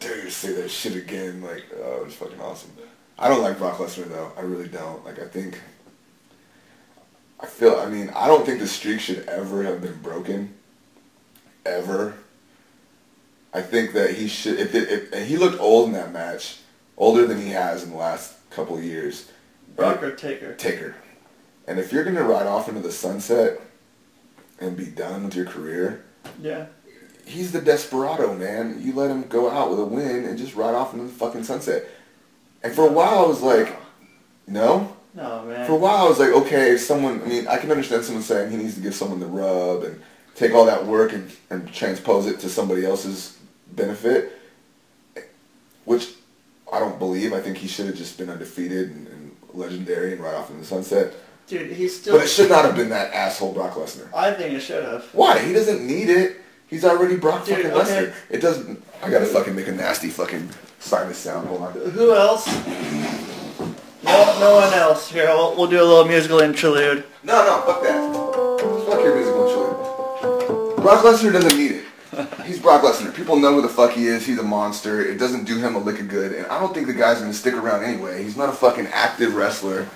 [0.00, 2.70] you say that shit again, like, oh, it was fucking awesome.
[3.18, 5.04] I don't like Brock Lesnar though, I really don't.
[5.04, 5.60] Like, I think,
[7.40, 10.54] I feel, I mean, I don't think the streak should ever have been broken,
[11.66, 12.14] ever.
[13.52, 16.58] I think that he should, if it, if, and he looked old in that match,
[16.96, 19.28] older than he has in the last couple of years.
[19.74, 20.54] Brock or Taker?
[20.54, 20.94] Taker.
[21.66, 23.60] And if you're gonna ride off into the sunset
[24.60, 26.04] and be done with your career,
[26.42, 26.66] Yeah.
[27.24, 28.80] he's the desperado, man.
[28.82, 31.44] You let him go out with a win and just ride off into the fucking
[31.44, 31.84] sunset.
[32.62, 33.74] And for a while, I was like,
[34.46, 34.96] no.
[35.14, 35.66] No, man.
[35.66, 37.22] For a while, I was like, okay, if someone.
[37.22, 40.00] I mean, I can understand someone saying he needs to give someone the rub and
[40.34, 43.36] take all that work and, and transpose it to somebody else's
[43.72, 44.32] benefit,
[45.84, 46.10] which
[46.72, 47.32] I don't believe.
[47.32, 50.58] I think he should have just been undefeated and, and legendary and right off in
[50.60, 51.12] the sunset.
[51.50, 52.16] Dude, he's still.
[52.16, 54.06] But it should not have been that asshole Brock Lesnar.
[54.14, 55.04] I think it should have.
[55.12, 55.40] Why?
[55.40, 56.36] He doesn't need it.
[56.68, 57.80] He's already Brock Dude, fucking okay.
[57.80, 58.14] Lesnar.
[58.30, 58.80] It doesn't.
[59.02, 60.48] I gotta fucking make a nasty fucking
[60.78, 61.48] sinus sound.
[61.48, 61.72] Hold on.
[61.72, 62.46] Who else?
[64.04, 65.10] No, no one else.
[65.10, 67.02] Here, we'll, we'll do a little musical interlude.
[67.24, 68.86] No, no, fuck that.
[68.86, 70.76] Fuck your musical interlude.
[70.76, 71.84] Brock Lesnar doesn't need it.
[72.46, 73.12] He's Brock Lesnar.
[73.12, 74.24] People know who the fuck he is.
[74.24, 75.04] He's a monster.
[75.04, 76.32] It doesn't do him a lick of good.
[76.32, 78.22] And I don't think the guy's gonna stick around anyway.
[78.22, 79.88] He's not a fucking active wrestler.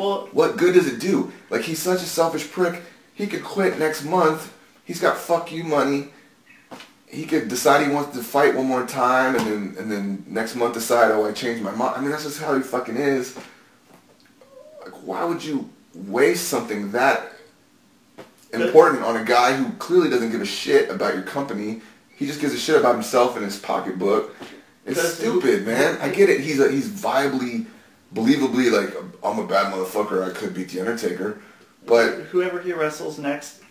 [0.00, 1.30] Well, What good does it do?
[1.50, 2.82] Like he's such a selfish prick.
[3.14, 4.52] He could quit next month.
[4.84, 6.08] He's got fuck you money.
[7.06, 10.54] He could decide he wants to fight one more time, and then and then next
[10.54, 11.96] month decide, oh, I changed my mind.
[11.96, 13.36] I mean, that's just how he fucking is.
[14.82, 17.32] Like, why would you waste something that
[18.52, 21.82] important on a guy who clearly doesn't give a shit about your company?
[22.16, 24.34] He just gives a shit about himself and his pocketbook.
[24.86, 25.98] It's stupid, man.
[26.00, 26.40] I get it.
[26.40, 27.66] He's a, he's viably,
[28.14, 30.28] believably like I'm a bad motherfucker.
[30.28, 31.40] I could beat the Undertaker,
[31.86, 33.62] but whoever he wrestles next,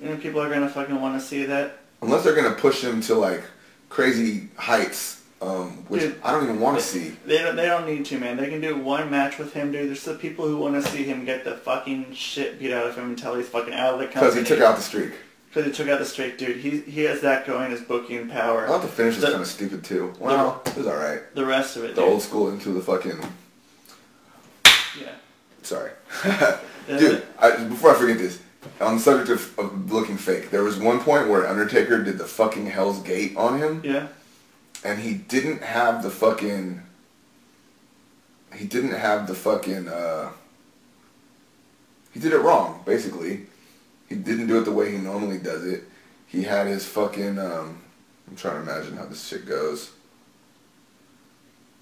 [0.00, 1.78] you know, people are gonna fucking want to see that.
[2.02, 3.42] unless they're gonna push him to like
[3.88, 6.16] crazy heights, um, which Dude.
[6.24, 7.16] I don't even want to see.
[7.26, 8.36] They don't, they don't need to, man.
[8.36, 9.88] They can do one match with him, dude.
[9.88, 12.96] There's the people who want to see him get the fucking shit beat out of
[12.96, 14.32] him until he's fucking out of the company.
[14.32, 15.12] Because he took out the streak.
[15.48, 16.56] Because he took out the streak, dude.
[16.58, 18.64] He he has that going as booking power.
[18.64, 20.12] I thought the finish was kind of stupid too.
[20.18, 21.34] Well, it was alright.
[21.34, 22.10] The rest of it, The dude.
[22.10, 23.18] old school into the fucking.
[25.00, 25.14] Yeah.
[25.62, 25.90] Sorry.
[26.86, 28.40] Dude, I, before I forget this,
[28.80, 32.24] on the subject of, of looking fake, there was one point where Undertaker did the
[32.24, 33.80] fucking Hell's Gate on him.
[33.84, 34.08] Yeah.
[34.84, 36.82] And he didn't have the fucking.
[38.54, 39.88] He didn't have the fucking.
[39.88, 40.30] Uh,
[42.12, 43.46] he did it wrong, basically.
[44.08, 45.84] He didn't do it the way he normally does it.
[46.26, 47.38] He had his fucking.
[47.38, 47.82] Um,
[48.28, 49.90] I'm trying to imagine how this shit goes.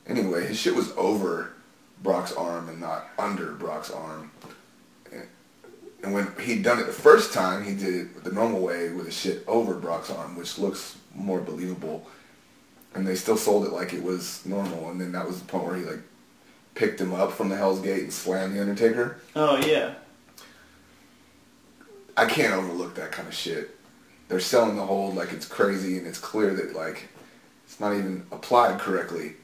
[0.07, 1.53] Anyway, his shit was over
[2.05, 4.31] Brock's arm and not under Brock's arm.
[5.10, 9.06] And- when he'd done it the first time, he did it the normal way with
[9.06, 12.06] his shit over Brock's arm, which looks more believable.
[12.94, 14.90] And they still sold it like it was normal.
[14.90, 16.01] And then that was the point where he like
[16.74, 19.18] picked him up from the Hell's Gate and slammed the Undertaker.
[19.35, 19.94] Oh yeah.
[22.16, 23.76] I can't overlook that kind of shit.
[24.28, 27.09] They're selling the hold like it's crazy, and it's clear that like
[27.66, 29.36] it's not even applied correctly.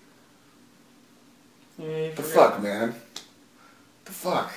[1.81, 2.95] Yeah, The fuck, man.
[4.05, 4.53] The fuck.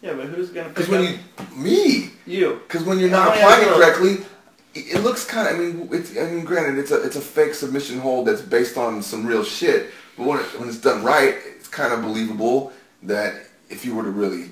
[0.00, 1.18] Yeah, but who's gonna Because when you
[1.54, 2.60] me, you?
[2.66, 4.12] because when you're not applying it correctly,
[4.74, 5.54] it, it looks kind of.
[5.54, 6.16] I mean, it's.
[6.16, 9.44] I mean, granted, it's a it's a fake submission hold that's based on some real
[9.44, 9.90] shit.
[10.16, 12.72] But when it, when it's done right, it's kind of believable
[13.04, 13.34] that
[13.68, 14.50] if you were to really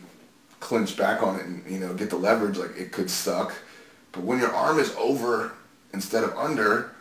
[0.60, 3.54] clinch back on it and you know get the leverage, like it could suck.
[4.12, 5.52] But when your arm is over
[5.92, 6.92] instead of under,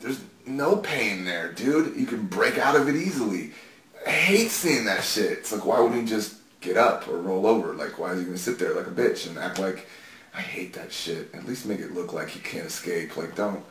[0.00, 1.96] there's no pain there, dude.
[1.96, 3.52] You can break out of it easily.
[4.06, 5.32] I hate seeing that shit.
[5.32, 7.72] It's like, why wouldn't he just get up or roll over?
[7.74, 9.86] Like, why is he gonna sit there like a bitch and act like?
[10.34, 11.34] I hate that shit.
[11.34, 13.16] At least make it look like he can't escape.
[13.16, 13.64] Like, don't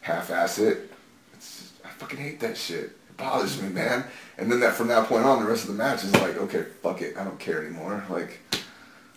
[0.00, 0.90] half-ass it.
[1.34, 2.84] It's just, I fucking hate that shit.
[2.84, 4.04] It bothers me, man.
[4.38, 6.64] And then that from that point on, the rest of the match is like, okay,
[6.82, 7.18] fuck it.
[7.18, 8.02] I don't care anymore.
[8.08, 8.40] Like,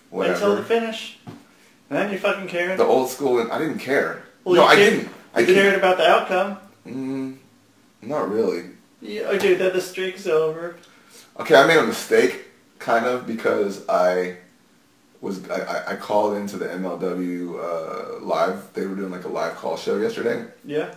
[0.09, 0.33] whatever.
[0.33, 1.17] Until the finish.
[1.25, 2.77] And then you fucking cared.
[2.77, 4.23] The old school, and I didn't care.
[4.43, 5.07] Well, no, I didn't.
[5.33, 6.57] I cared about the outcome.
[6.85, 7.37] Mm,
[8.01, 8.63] not really.
[9.01, 10.75] Yeah, dude, that the streak's over.
[11.39, 12.45] Okay, I made a mistake,
[12.79, 14.37] kind of, because I
[15.21, 17.57] was I, I- called into the MLW
[18.19, 18.73] uh, live.
[18.73, 20.93] They were doing like a live call show yesterday, Yeah.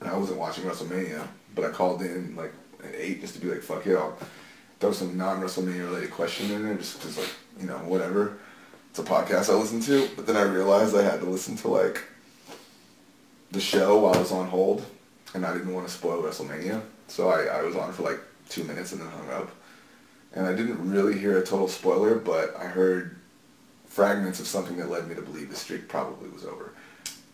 [0.00, 2.52] and I wasn't watching WrestleMania, but I called in like
[2.82, 4.16] at eight just to be like, fuck it, I'll
[4.80, 7.30] throw some non WrestleMania related question in there, just because like
[7.60, 8.38] you know whatever.
[8.90, 11.68] It's a podcast I listen to, but then I realized I had to listen to
[11.68, 12.02] like
[13.52, 14.84] the show while I was on hold,
[15.34, 18.64] and I didn't want to spoil WrestleMania, so I, I was on for like two
[18.64, 19.50] minutes and then hung up.
[20.32, 23.16] And I didn't really hear a total spoiler, but I heard
[23.86, 26.72] fragments of something that led me to believe the streak probably was over.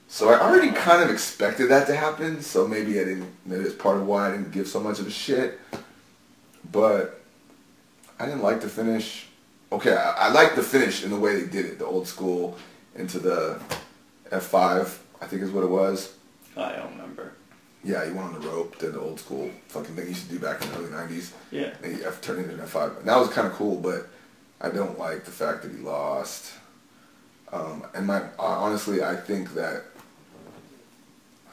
[0.09, 3.75] So I already kind of expected that to happen, so maybe I didn't, maybe it's
[3.75, 5.59] part of why I didn't give so much of a shit.
[6.73, 7.21] But
[8.19, 9.27] I didn't like the finish.
[9.73, 12.57] Okay, I, I liked the finish in the way they did it, the old school
[12.95, 13.61] into the
[14.31, 16.15] F5, I think is what it was.
[16.57, 17.33] I don't remember.
[17.87, 20.35] Yeah, he went on the rope, did the old school fucking thing you used to
[20.35, 21.31] do back in the early 90s.
[21.53, 21.73] Yeah.
[21.85, 22.99] And you F turned into an F5.
[22.99, 24.09] And that was kind of cool, but
[24.61, 26.53] I don't like the fact that he lost.
[27.53, 29.85] Um, and my honestly, I think that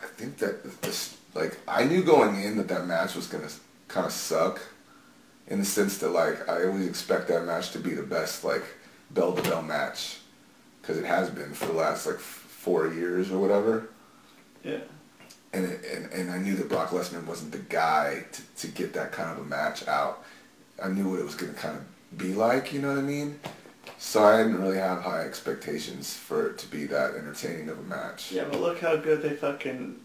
[0.02, 3.50] I think that this like I knew going in that that match was gonna
[3.88, 4.60] kind of suck,
[5.48, 8.64] in the sense that like I always expect that match to be the best like
[9.12, 10.18] bell to bell match,
[10.82, 13.90] because it has been for the last like f- four years or whatever
[14.64, 14.80] Yeah.
[15.54, 19.12] And, and and I knew that Brock Lesnar wasn't the guy to, to get that
[19.12, 20.24] kind of a match out.
[20.84, 23.02] I knew what it was going to kind of be like, you know what I
[23.02, 23.40] mean?
[23.98, 27.84] So I didn't really have high expectations for it to be that entertaining of a
[27.84, 28.32] match.
[28.32, 30.00] Yeah, but look how good they fucking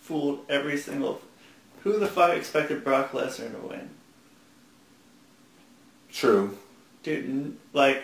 [0.00, 1.20] fooled every single.
[1.82, 3.90] Who the fuck expected Brock Lesnar to win?
[6.12, 6.58] True,
[7.02, 8.02] Dude, like,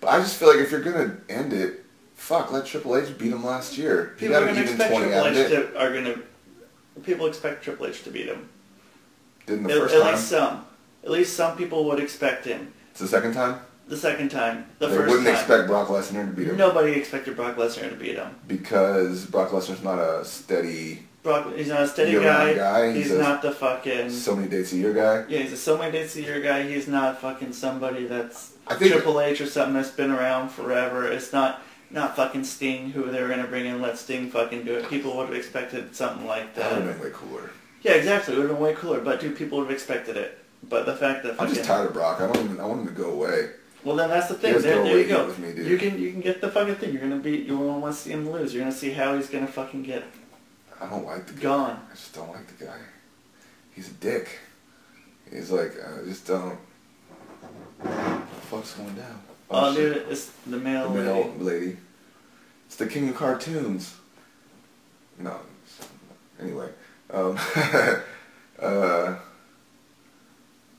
[0.00, 1.81] but I just feel like if you're going to end it,
[2.22, 4.14] fuck, let Triple H beat him last year.
[4.18, 6.14] People are gonna expect Triple H to, are gonna.
[7.04, 8.48] People expect Triple H to beat him.
[9.46, 10.08] Didn't the At, first at time?
[10.08, 10.66] At least some.
[11.04, 12.72] At least some people would expect him.
[12.92, 13.60] It's the second time.
[13.88, 16.92] The second time, the they 1st wouldn't time, expect Brock Lesnar to beat him nobody
[16.92, 18.28] expected Brock Lesnar to beat him.
[18.46, 22.54] because Brock Lesnar's not a steady, Brock, he's not a steady guy.
[22.54, 24.08] guy, He's, he's not the fucking.
[24.08, 25.24] so many dates a year guy.
[25.28, 26.62] yeah, he's a so many dates a year guy.
[26.62, 31.08] He's not fucking somebody that's I think- Triple H or something that's been around forever.
[31.08, 31.60] It's not
[31.92, 33.80] not fucking Sting, who they were gonna bring in.
[33.82, 34.88] Let Sting fucking do it.
[34.88, 36.78] People would have expected something like That that.
[36.78, 37.50] would have been way cooler.
[37.82, 38.34] Yeah, exactly.
[38.34, 39.00] It would have been way cooler.
[39.00, 40.38] But dude, people would have expected it.
[40.68, 42.20] But the fact that I'm just tired of Brock.
[42.20, 42.60] I don't even.
[42.60, 43.50] I want him to go away.
[43.84, 44.52] well, then that's the thing.
[44.60, 45.26] There, there you go.
[45.38, 45.66] me, dude.
[45.66, 46.92] You can you can get the fucking thing.
[46.92, 47.38] You're gonna be.
[47.38, 48.54] You want to see him lose.
[48.54, 50.04] You're gonna see how he's gonna fucking get
[50.80, 51.40] I don't like the guy.
[51.42, 51.86] gone.
[51.90, 52.78] I just don't like the guy.
[53.74, 54.38] He's a dick.
[55.30, 56.58] He's like, I just don't.
[57.80, 59.20] What the fuck's going down?
[59.52, 59.94] Oh, shit.
[59.94, 60.90] dude, it's the male.
[60.90, 61.30] the lady.
[61.38, 61.76] lady.
[62.66, 63.94] It's the king of cartoons.
[65.18, 65.36] No.
[66.40, 66.70] Anyway,
[67.10, 67.38] um,
[68.58, 69.16] uh,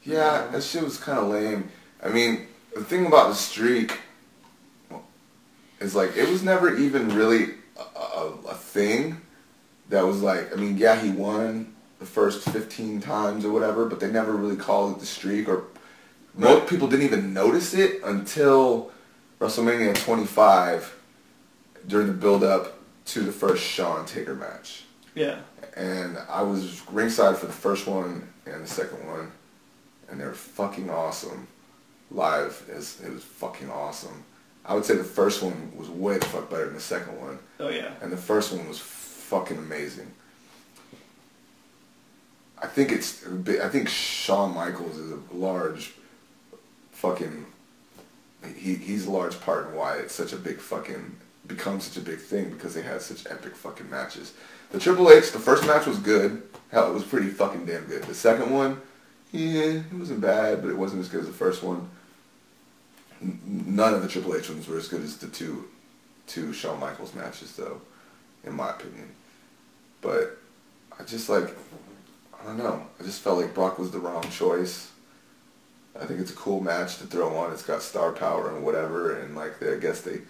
[0.03, 1.69] yeah, that shit was kind of lame.
[2.03, 3.99] I mean, the thing about the streak
[5.79, 9.21] is like it was never even really a, a, a thing
[9.89, 10.51] that was like.
[10.51, 14.57] I mean, yeah, he won the first fifteen times or whatever, but they never really
[14.57, 15.65] called it the streak, or
[16.35, 18.91] most people didn't even notice it until
[19.39, 20.99] WrestleMania 25
[21.87, 24.83] during the build up to the first Shawn Taker match.
[25.15, 25.39] Yeah.
[25.75, 29.31] And I was ringside for the first one and the second one,
[30.09, 31.47] and they were fucking awesome.
[32.11, 34.23] Live, is it was fucking awesome.
[34.65, 37.39] I would say the first one was way the fuck better than the second one,
[37.59, 37.91] Oh yeah.
[38.01, 40.11] and the first one was fucking amazing.
[42.61, 43.25] I think it's.
[43.25, 45.93] I think Shawn Michaels is a large,
[47.03, 47.45] fucking.
[48.57, 51.15] He he's a large part in why it's such a big fucking
[51.45, 54.33] become such a big thing because they had such epic fucking matches.
[54.71, 56.41] The Triple H, the first match was good.
[56.71, 58.03] Hell, it was pretty fucking damn good.
[58.03, 58.81] The second one,
[59.31, 61.89] yeah, it wasn't bad, but it wasn't as good as the first one.
[63.21, 65.65] N- None of the Triple H ones were as good as the two,
[66.27, 67.81] two Shawn Michaels matches, though,
[68.45, 69.09] in my opinion.
[70.01, 70.37] But
[70.99, 71.55] I just like,
[72.41, 72.87] I don't know.
[72.99, 74.89] I just felt like Brock was the wrong choice.
[75.99, 77.51] I think it's a cool match to throw on.
[77.53, 80.21] It's got star power and whatever, and like they, I guess they,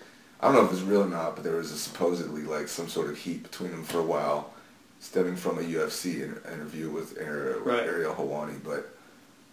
[0.41, 2.89] I don't know if it's real or not, but there was a supposedly like some
[2.89, 4.51] sort of heat between them for a while,
[4.99, 7.83] stemming from a UFC inter- interview with Ariel, Right.
[7.83, 8.61] Ariel Helwani.
[8.63, 8.89] But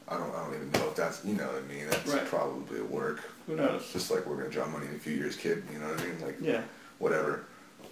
[0.08, 1.86] I don't, I don't even know if that's, you know what I mean.
[1.88, 2.24] That's Right.
[2.26, 3.20] probably a work.
[3.46, 3.82] Who knows?
[3.82, 5.62] It's just like we're gonna draw money in a few years, kid.
[5.72, 6.20] You know what I mean?
[6.20, 6.62] Like Yeah.
[6.98, 7.44] whatever.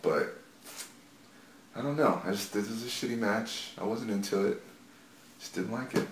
[0.02, 0.34] But
[1.76, 2.20] I don't know.
[2.24, 3.70] I just this was a shitty match.
[3.80, 4.60] I wasn't into it.
[5.38, 6.08] Just didn't like it.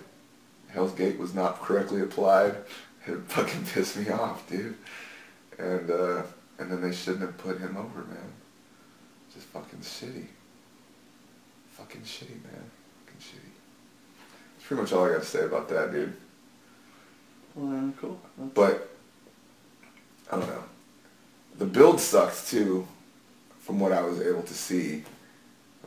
[0.69, 2.55] Hell's Gate was not correctly applied.
[3.05, 4.75] It fucking pissed me off, dude.
[5.57, 6.23] And uh,
[6.59, 8.31] and then they shouldn't have put him over, man.
[9.33, 10.25] Just fucking shitty.
[11.71, 12.69] Fucking shitty, man.
[13.05, 13.51] Fucking shitty.
[14.55, 16.13] That's pretty much all I got to say about that, dude.
[17.55, 18.19] Well, cool.
[18.37, 18.89] That's- But
[20.31, 20.63] I don't know.
[21.57, 22.87] The build sucked too,
[23.59, 25.03] from what I was able to see.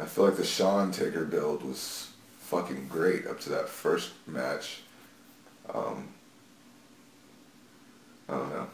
[0.00, 2.09] I feel like the Shawn Taker build was
[2.50, 4.80] fucking great up to that first match.
[5.72, 6.08] Um,
[8.28, 8.66] I don't know.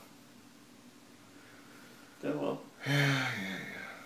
[2.24, 2.60] Yeah, well.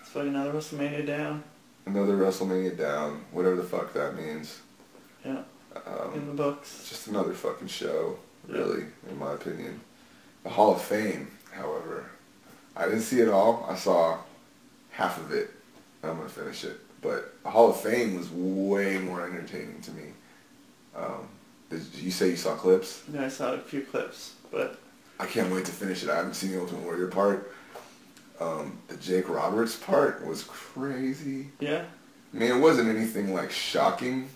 [0.01, 1.41] It's fucking another WrestleMania down.
[1.85, 4.59] Another WrestleMania down, whatever the fuck that means.
[5.23, 5.43] Yeah.
[5.73, 6.89] Um, In the books.
[6.89, 8.17] Just another fucking show,
[8.49, 8.57] Yeah.
[8.57, 9.79] really, in my opinion.
[10.43, 12.07] The Hall of Fame, however,
[12.75, 13.65] I didn't see it all.
[13.69, 14.17] I saw
[14.89, 15.49] half of it.
[16.03, 20.03] I'm gonna finish it, but Hall of Fame was way more entertaining to me.
[20.95, 21.27] Um,
[21.69, 23.03] did you say you saw clips?
[23.11, 24.79] Yeah, I saw a few clips, but
[25.19, 26.09] I can't wait to finish it.
[26.09, 27.51] I haven't seen the Ultimate Warrior part.
[28.39, 31.49] Um, the Jake Roberts part was crazy.
[31.59, 31.85] yeah.
[32.33, 34.29] I mean, it wasn't anything like shocking,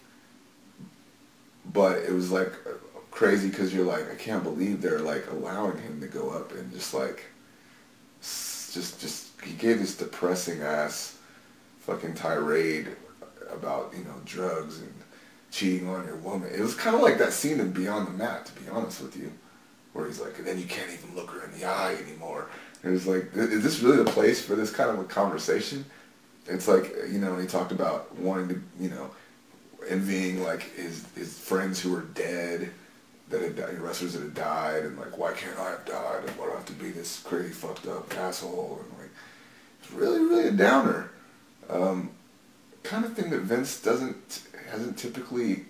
[1.73, 2.52] but it was like
[3.10, 6.72] crazy because you're like, I can't believe they're like allowing him to go up and
[6.73, 7.23] just like,
[8.22, 11.15] just just he gave this depressing ass
[11.86, 12.88] fucking tirade
[13.52, 14.94] about you know drugs and
[15.52, 16.49] cheating on your woman.
[16.53, 19.16] It was kind of like that scene in Beyond the Mat, to be honest with
[19.16, 19.32] you,
[19.94, 22.49] where he's like, and then you can't even look her in the eye anymore.
[22.84, 25.86] And it was like, is this really the place for this kind of a conversation?
[26.48, 29.10] It's like, you know, he talked about wanting to, you know,
[29.88, 32.72] envying like his his friends who were dead,
[33.30, 36.24] that had died, wrestlers that had died, and like, why can't I have died?
[36.28, 38.82] And why do I have to be this crazy fucked up asshole?
[38.84, 39.12] And like,
[39.82, 41.12] it's really, really a downer.
[41.70, 42.12] Um,
[42.84, 45.66] kind of thing that Vince doesn't hasn't typically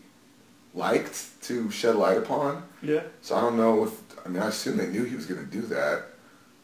[0.73, 2.63] liked to shed light upon.
[2.81, 3.03] Yeah.
[3.21, 3.91] So I don't know if
[4.25, 6.05] I mean I assume they knew he was gonna do that,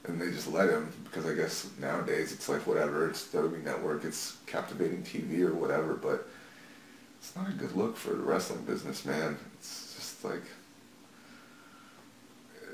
[0.06, 4.04] and they just let him because I guess nowadays it's like whatever it's WWE Network,
[4.04, 6.28] it's captivating TV or whatever, but
[7.20, 9.38] it's not a good look for the wrestling business, man.
[9.60, 10.44] It's just like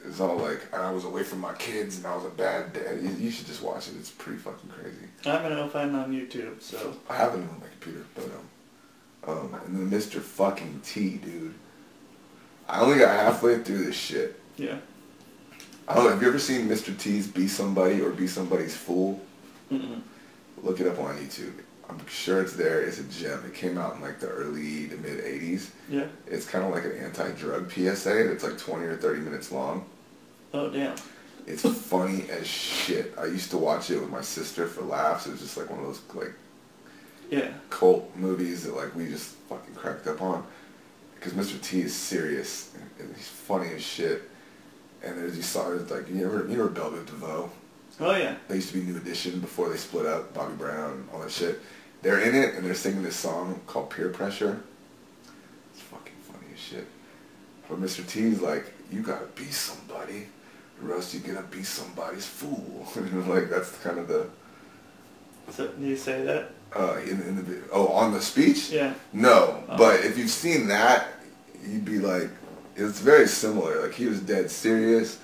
[0.06, 3.00] it's all like I was away from my kids and I was a bad dad.
[3.02, 3.96] You, you should just watch it.
[3.98, 4.98] It's pretty fucking crazy.
[5.26, 9.54] I'm gonna find it on YouTube, so I have it on my computer, but um,
[9.54, 10.20] um, and then Mr.
[10.22, 11.54] Fucking T, dude.
[12.70, 14.40] I only got halfway through this shit.
[14.58, 14.78] yeah.
[15.90, 16.10] I don't know.
[16.10, 16.98] Have you ever seen Mr.
[16.98, 19.22] T's Be Somebody or Be Somebody's Fool?
[19.72, 20.02] Mm-mm.
[20.62, 21.54] Look it up on YouTube.
[21.90, 22.82] I'm sure it's there.
[22.82, 23.44] It's a gem.
[23.46, 25.70] It came out in like the early to mid 80s.
[25.90, 26.06] Yeah.
[26.26, 28.32] It's kind of like an anti-drug PSA.
[28.32, 29.86] It's like 20 or 30 minutes long.
[30.54, 30.96] Oh damn.
[31.46, 33.14] It's funny as shit.
[33.18, 35.28] I used to watch it with my sister for laughs.
[35.28, 36.34] It was just like one of those like
[37.30, 37.52] Yeah.
[37.70, 40.46] cult movies that like we just fucking cracked up on.
[41.16, 41.60] Because Mr.
[41.62, 44.30] T is serious and, and he's funny as shit.
[45.04, 47.50] And there's these songs like you ever you know Bell Biv DeVoe?
[48.02, 48.36] Oh yeah.
[48.50, 50.34] They used to be New Edition before they split up.
[50.34, 51.60] Bobby Brown, all that shit.
[52.02, 54.62] They're in it and they're singing this song called Peer Pressure.
[55.74, 56.88] It's fucking funny as shit.
[57.70, 58.08] But Mr.
[58.08, 60.28] T's like, you gotta be somebody,
[60.84, 62.88] or else you're gonna be somebody's fool.
[62.96, 64.28] And like that's kind of the
[65.52, 66.52] So do you say that?
[66.76, 68.70] uh, in, in the oh on the speech.
[68.70, 68.94] Yeah.
[69.14, 69.78] No, Oh.
[69.78, 71.08] but if you've seen that,
[71.66, 72.30] you'd be like,
[72.76, 73.82] it's very similar.
[73.82, 75.20] Like he was dead serious.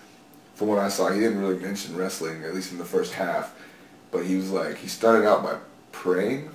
[0.55, 3.55] From what I saw, he didn't really mention wrestling, at least in the first half.
[4.11, 5.55] But he was like, he started out by
[5.91, 6.49] praying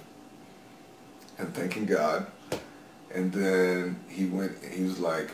[1.38, 2.26] and thanking God,
[3.14, 4.52] and then he went.
[4.64, 5.30] He was like,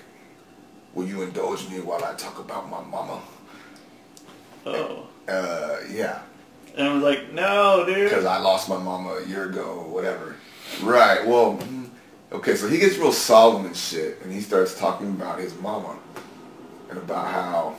[0.94, 3.20] "Will you indulge me while I talk about my mama?"
[4.66, 5.06] Oh.
[5.28, 6.22] Uh, yeah.
[6.76, 8.08] And I was like, no, dude.
[8.08, 10.36] because I lost my mama a year ago or whatever.
[10.82, 11.24] Right.
[11.24, 11.84] Well, mm,
[12.34, 15.96] Okay, so he gets real solemn and shit, and he starts talking about his mama
[16.90, 17.76] and about how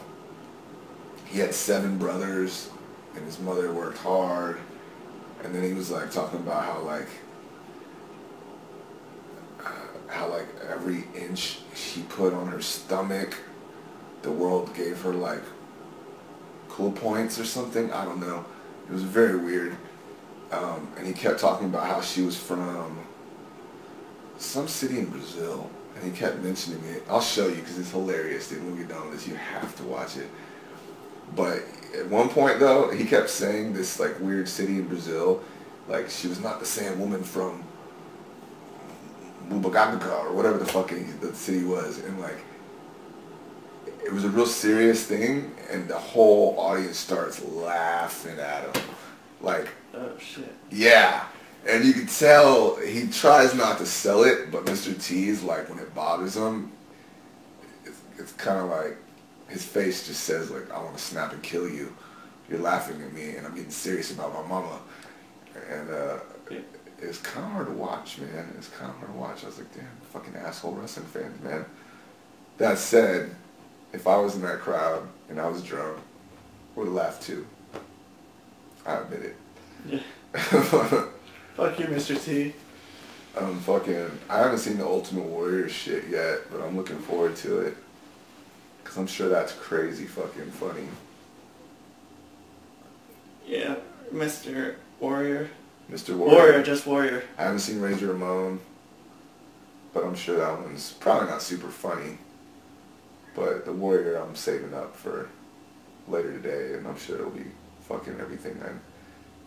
[1.26, 2.70] he had seven brothers
[3.16, 4.60] and his mother worked hard,
[5.44, 7.08] and then he was like talking about how like
[10.08, 13.38] how like every inch she put on her stomach,
[14.22, 15.44] the world gave her like
[16.70, 17.92] cool points or something.
[17.92, 18.46] I don't know.
[18.90, 19.76] It was very weird.
[20.52, 22.98] Um, and he kept talking about how she was from
[24.38, 27.04] some city in Brazil, and he kept mentioning it.
[27.10, 28.50] I'll show you because it's hilarious.
[28.50, 30.30] Dude, when we get done with this, you have to watch it.
[31.36, 31.64] But
[31.98, 35.42] at one point, though, he kept saying this like weird city in Brazil,
[35.88, 37.64] like she was not the same woman from
[39.50, 42.38] Mubagaga or whatever the fuck he, the city was, and like
[44.04, 48.84] it was a real serious thing, and the whole audience starts laughing at him,
[49.42, 50.54] like Oh shit.
[50.72, 51.26] yeah.
[51.68, 54.94] And you can tell he tries not to sell it, but Mr.
[55.04, 56.72] T is like when it bothers him,
[57.84, 58.98] it's, it's kind of like
[59.48, 61.92] his face just says like, I want to snap and kill you.
[62.48, 64.80] You're laughing at me and I'm getting serious about my mama.
[65.72, 66.18] And uh,
[67.06, 68.54] it's kind of hard to watch, man.
[68.58, 69.44] It's kind of hard to watch.
[69.44, 71.66] I was like, damn, fucking asshole wrestling fans, man.
[72.58, 73.36] That said,
[73.94, 75.98] if I was in that crowd and I was drunk,
[76.76, 77.46] would have laughed too.
[78.86, 79.36] I admit it.
[79.88, 80.00] Yeah.
[81.56, 82.24] Fuck you, Mr.
[82.24, 82.54] T.
[83.38, 84.12] I'm fucking.
[84.30, 87.78] I haven't seen the Ultimate Warrior shit yet, but I'm looking forward to it.
[88.84, 90.88] Cause I'm sure that's crazy fucking funny.
[93.48, 93.76] Yeah,
[94.14, 94.76] Mr.
[95.00, 95.50] Warrior.
[95.92, 96.16] Mr.
[96.16, 96.36] Warrior.
[96.36, 97.24] Warrior, just Warrior.
[97.38, 98.60] I haven't seen Razor Ramon,
[99.94, 102.18] but I'm sure that one's probably not super funny.
[103.36, 105.30] But the Warrior, I'm saving up for
[106.08, 107.46] later today, and I'm sure it'll be
[107.88, 108.72] fucking everything I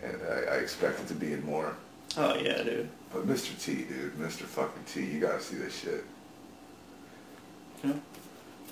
[0.07, 1.75] and I, I expect it to be and more.
[2.17, 2.89] Oh yeah, dude.
[3.13, 3.61] But Mr.
[3.61, 4.43] T, dude, Mr.
[4.43, 6.05] fucking T, you gotta see this shit.
[7.83, 7.93] Yeah.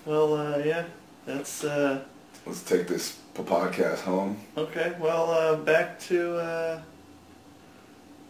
[0.05, 0.85] Well, uh, yeah,
[1.25, 2.05] that's uh,
[2.45, 4.39] Let's take this podcast home.
[4.57, 4.95] okay.
[5.01, 6.81] Well, uh, back to uh,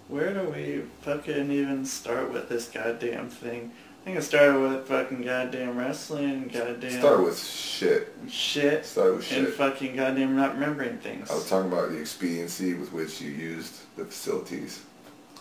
[0.08, 3.72] where do we fucking even start with this goddamn thing?
[4.02, 8.12] I think it started with fucking goddamn wrestling, goddamn Start with shit.
[8.30, 9.38] shit, Start with shit.
[9.38, 11.28] and fucking goddamn not remembering things.
[11.30, 14.82] I was talking about the expediency with which you used the facilities.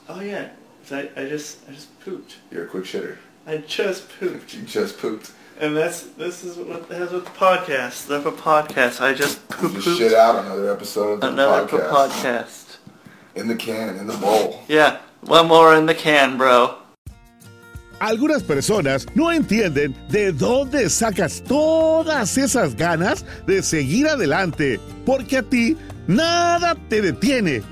[0.09, 0.49] Oh yeah,
[0.91, 2.37] I, I just I just pooped.
[2.51, 3.17] You're a quick shitter.
[3.45, 4.53] I just pooped.
[4.55, 5.31] You just pooped.
[5.59, 8.07] And that's this is what has with the podcast.
[8.07, 8.99] That's a podcast.
[8.99, 9.83] I just pooped.
[9.83, 12.09] shit out another episode of the Another podcast.
[12.09, 12.64] podcast.
[13.35, 14.63] In the can, in the bowl.
[14.67, 16.75] Yeah, one more in the can, bro.
[17.99, 25.43] Algunas personas no entienden de dónde sacas todas esas ganas de seguir adelante, porque a
[25.43, 27.63] ti nada te detiene.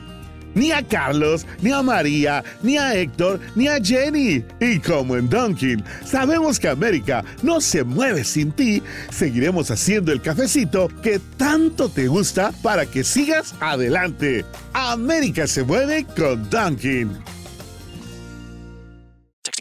[0.56, 4.44] Ni a Carlos, ni a María, ni a Héctor, ni a Jenny.
[4.60, 8.82] Y como en Dunkin, sabemos que América no se mueve sin ti,
[9.12, 14.46] seguiremos haciendo el cafecito que tanto te gusta para que sigas adelante.
[14.74, 17.12] América se mueve con Dunkin.